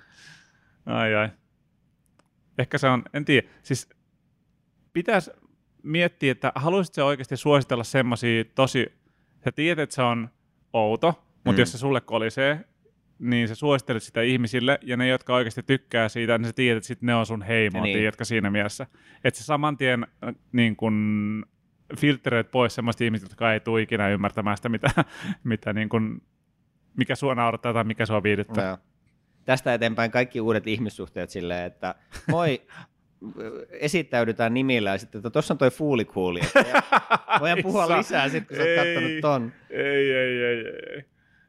Ai 0.87 1.15
ai. 1.15 1.29
Ehkä 2.59 2.79
se 2.79 2.89
on, 2.89 3.03
en 3.13 3.25
tiedä, 3.25 3.49
siis 3.63 3.89
pitäisi 4.93 5.31
miettiä, 5.83 6.33
että 6.33 6.53
haluaisitko 6.55 7.07
oikeasti 7.07 7.37
suositella 7.37 7.85
semmosia 7.85 8.45
tosi, 8.45 8.87
sä 9.45 9.53
tiedät, 9.53 9.83
että 9.83 9.95
se 9.95 10.03
on 10.03 10.29
outo, 10.73 11.25
mutta 11.35 11.53
Mm. 11.53 11.59
jos 11.59 11.73
se 11.73 11.79
sulle 11.79 12.01
kolisee, 12.01 12.61
niin 13.19 13.49
sä 13.49 13.55
suosittelet 13.55 14.03
sitä 14.03 14.23
ihmisille, 14.23 14.79
ja 14.83 14.97
ne, 14.97 15.09
jotka 15.09 15.35
oikeasti 15.35 15.63
tykkää 15.63 16.09
siitä, 16.09 16.39
niin 16.39 16.47
sä 16.47 16.53
tiedät, 16.53 16.77
että 16.77 16.87
sit 16.87 17.03
ne 17.03 17.15
on 17.15 17.27
sun 17.27 17.43
heimo, 17.43 17.83
Niin. 17.83 17.99
tiedätkö 17.99 18.25
siinä 18.25 18.51
mielessä. 18.51 18.87
Että 19.25 19.39
sä 19.41 19.45
saman 19.45 19.77
tien 19.77 20.07
äh, 20.29 20.35
niin 20.53 20.77
kun, 20.77 21.47
filtteröit 21.99 22.51
pois 22.51 22.75
semmoista 22.75 23.05
ihmistä, 23.05 23.25
jotka 23.25 23.53
ei 23.53 23.61
tule 23.61 23.83
ikinä 23.83 24.09
ymmärtämään 24.09 24.57
sitä, 24.57 24.69
mitä, 24.69 24.91
mitä 25.45 25.73
niin 25.73 25.89
kun, 25.89 26.23
mikä 26.97 27.15
sua 27.15 27.35
naurattaa 27.35 27.73
tai 27.73 27.85
mikä 27.85 28.07
sua 28.07 28.23
viihdyttää. 28.23 28.69
Joo. 28.69 28.79
Tästä 29.45 29.75
eteenpäin 29.75 30.11
kaikki 30.11 30.41
uudet 30.41 30.67
ihmissuhteet 30.67 31.31
silleen, 31.31 31.67
että 31.67 31.95
moi, 32.31 32.63
esittäydytään 33.71 34.55
nimillä 34.55 34.91
ja 34.91 34.99
sitten, 34.99 35.19
että 35.19 35.31
tuossa 35.31 35.55
on 35.55 35.59
toi 35.59 35.71
fuulikuuli. 35.71 36.41
Voidaan 37.41 37.63
puhua 37.63 37.87
saa. 37.87 37.99
lisää 37.99 38.29
sitten, 38.29 38.57
kun 38.57 38.67
sä 38.67 38.71
oot 38.71 38.77
kattonut 38.77 39.21
ton. 39.21 39.53
Ei, 39.71 40.13
ei, 40.13 40.43
ei, 40.43 40.65
ei, 40.65 40.65
ei. 40.95 41.05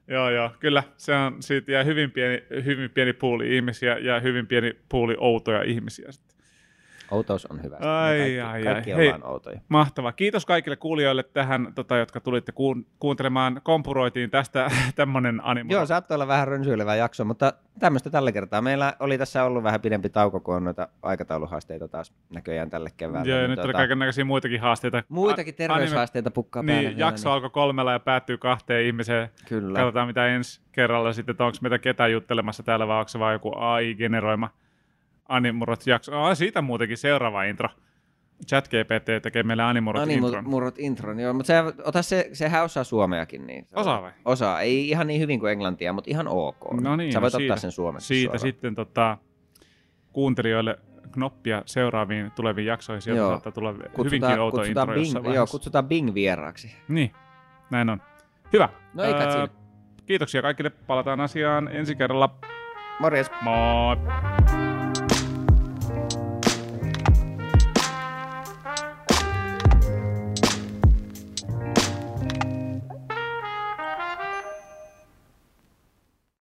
Joo, 0.07 0.29
joo, 0.29 0.51
kyllä. 0.59 0.83
Se 0.97 1.15
on, 1.15 1.43
siitä 1.43 1.71
jää 1.71 1.83
hyvin 1.83 2.11
pieni, 2.11 2.43
hyvin 2.65 2.89
pieni 2.89 3.13
puuli 3.13 3.55
ihmisiä 3.55 3.97
ja 3.97 4.19
hyvin 4.19 4.47
pieni 4.47 4.73
puuli 4.89 5.15
outoja 5.19 5.63
ihmisiä. 5.63 6.11
Sitten. 6.11 6.32
Outous 7.13 7.45
on 7.45 7.63
hyvä. 7.63 7.75
Ai, 7.75 8.17
kaikki, 8.17 8.41
ai, 8.41 8.63
kaikki 8.63 8.93
ai. 8.93 8.97
Hei. 8.99 9.13
outoja. 9.23 9.59
Mahtavaa. 9.69 10.11
Kiitos 10.11 10.45
kaikille 10.45 10.75
kuulijoille 10.75 11.23
tähän, 11.23 11.71
tota, 11.75 11.97
jotka 11.97 12.19
tulitte 12.19 12.51
kuun, 12.51 12.85
kuuntelemaan. 12.99 13.61
Kompuroitiin 13.63 14.29
tästä 14.29 14.71
tämmönen 14.95 15.41
animo. 15.43 15.73
Joo, 15.73 15.85
saattoi 15.85 16.15
olla 16.15 16.27
vähän 16.27 16.47
rönsyilevä 16.47 16.95
jakso, 16.95 17.25
mutta 17.25 17.53
tämmöistä 17.79 18.09
tällä 18.09 18.31
kertaa. 18.31 18.61
Meillä 18.61 18.93
oli 18.99 19.17
tässä 19.17 19.43
ollut 19.43 19.63
vähän 19.63 19.81
pidempi 19.81 20.09
tauko, 20.09 20.39
kun 20.39 20.55
on 20.55 20.63
noita 20.63 20.87
aikatauluhaasteita 21.01 21.87
taas 21.87 22.13
näköjään 22.29 22.69
tälle 22.69 22.89
keväälle. 22.97 23.29
Joo, 23.31 23.39
Niin 23.39 23.49
nyt 23.49 23.59
oli 23.59 23.67
tota, 23.67 23.77
kaiken 23.77 23.99
näköisiä 23.99 24.25
muitakin 24.25 24.61
haasteita. 24.61 25.03
Muitakin 25.09 25.55
terveyshaasteita 25.55 26.31
pukkaa 26.31 26.59
Anime, 26.59 26.73
päälle. 26.73 26.89
niin, 26.89 26.99
jakso 26.99 27.31
alkoi 27.31 27.49
kolmella 27.49 27.91
ja 27.91 27.99
päättyy 27.99 28.37
kahteen 28.37 28.85
ihmiseen. 28.85 29.29
Kyllä. 29.49 29.79
Katsotaan 29.79 30.07
mitä 30.07 30.27
ensi 30.27 30.61
kerralla 30.71 31.13
sitten, 31.13 31.33
että 31.33 31.45
onko 31.45 31.57
meitä 31.61 31.79
ketään 31.79 32.11
juttelemassa 32.11 32.63
täällä 32.63 32.87
vai 32.87 32.99
onko 32.99 33.09
se 33.09 33.19
vaan 33.19 33.33
joku 33.33 33.51
AI-generoima 33.55 34.49
Animurot 35.29 35.87
jakso. 35.87 36.21
Oh, 36.23 36.35
siitä 36.37 36.61
muutenkin 36.61 36.97
seuraava 36.97 37.43
intro. 37.43 37.69
ChatGPT 38.47 39.21
tekee 39.21 39.43
meille 39.43 39.63
Animurot 39.63 40.09
intron. 40.09 40.35
Animurrot 40.35 40.79
intron, 40.79 41.19
joo, 41.19 41.33
mutta 41.33 41.47
se, 41.47 41.53
ota 41.85 42.01
se, 42.01 42.29
sehän 42.33 42.63
osaa 42.63 42.83
suomeakin. 42.83 43.47
Niin 43.47 43.65
se 43.65 43.75
Osaa 43.79 44.01
vai? 44.01 44.11
Osaa, 44.25 44.61
ei 44.61 44.89
ihan 44.89 45.07
niin 45.07 45.21
hyvin 45.21 45.39
kuin 45.39 45.51
englantia, 45.51 45.93
mutta 45.93 46.09
ihan 46.11 46.27
ok. 46.27 46.73
No 46.81 46.95
niin, 46.95 47.13
Sä 47.13 47.21
voit 47.21 47.33
no 47.33 47.37
ottaa 47.37 47.39
siitä- 47.39 47.55
sen 47.57 47.71
suomeksi 47.71 48.07
Siitä 48.07 48.23
suoraan. 48.25 48.39
sitten 48.39 48.75
tota, 48.75 49.17
kuuntelijoille 50.13 50.79
knoppia 51.11 51.61
seuraaviin 51.65 52.31
tuleviin 52.31 52.67
jaksoihin. 52.67 53.01
Sieltä 53.01 53.19
Joo. 53.19 53.29
saattaa 53.29 53.51
tulla 53.51 53.71
hyvinkin 54.03 54.39
outo 54.39 54.57
kutsutaan 54.57 54.89
intro 54.89 54.95
Bing, 54.95 55.13
joo, 55.13 55.23
vaiheessa. 55.23 55.51
kutsutaan 55.51 55.87
Bing 55.87 56.13
vieraaksi. 56.13 56.75
Niin, 56.87 57.11
näin 57.71 57.89
on. 57.89 58.01
Hyvä. 58.53 58.69
No 58.93 59.03
ei 59.03 59.13
siinä. 59.13 59.47
Kiitoksia 60.05 60.41
kaikille. 60.41 60.69
Palataan 60.69 61.21
asiaan 61.21 61.67
ensi 61.67 61.95
kerralla. 61.95 62.35
Morjes. 62.99 63.31
Moi! 63.41 63.97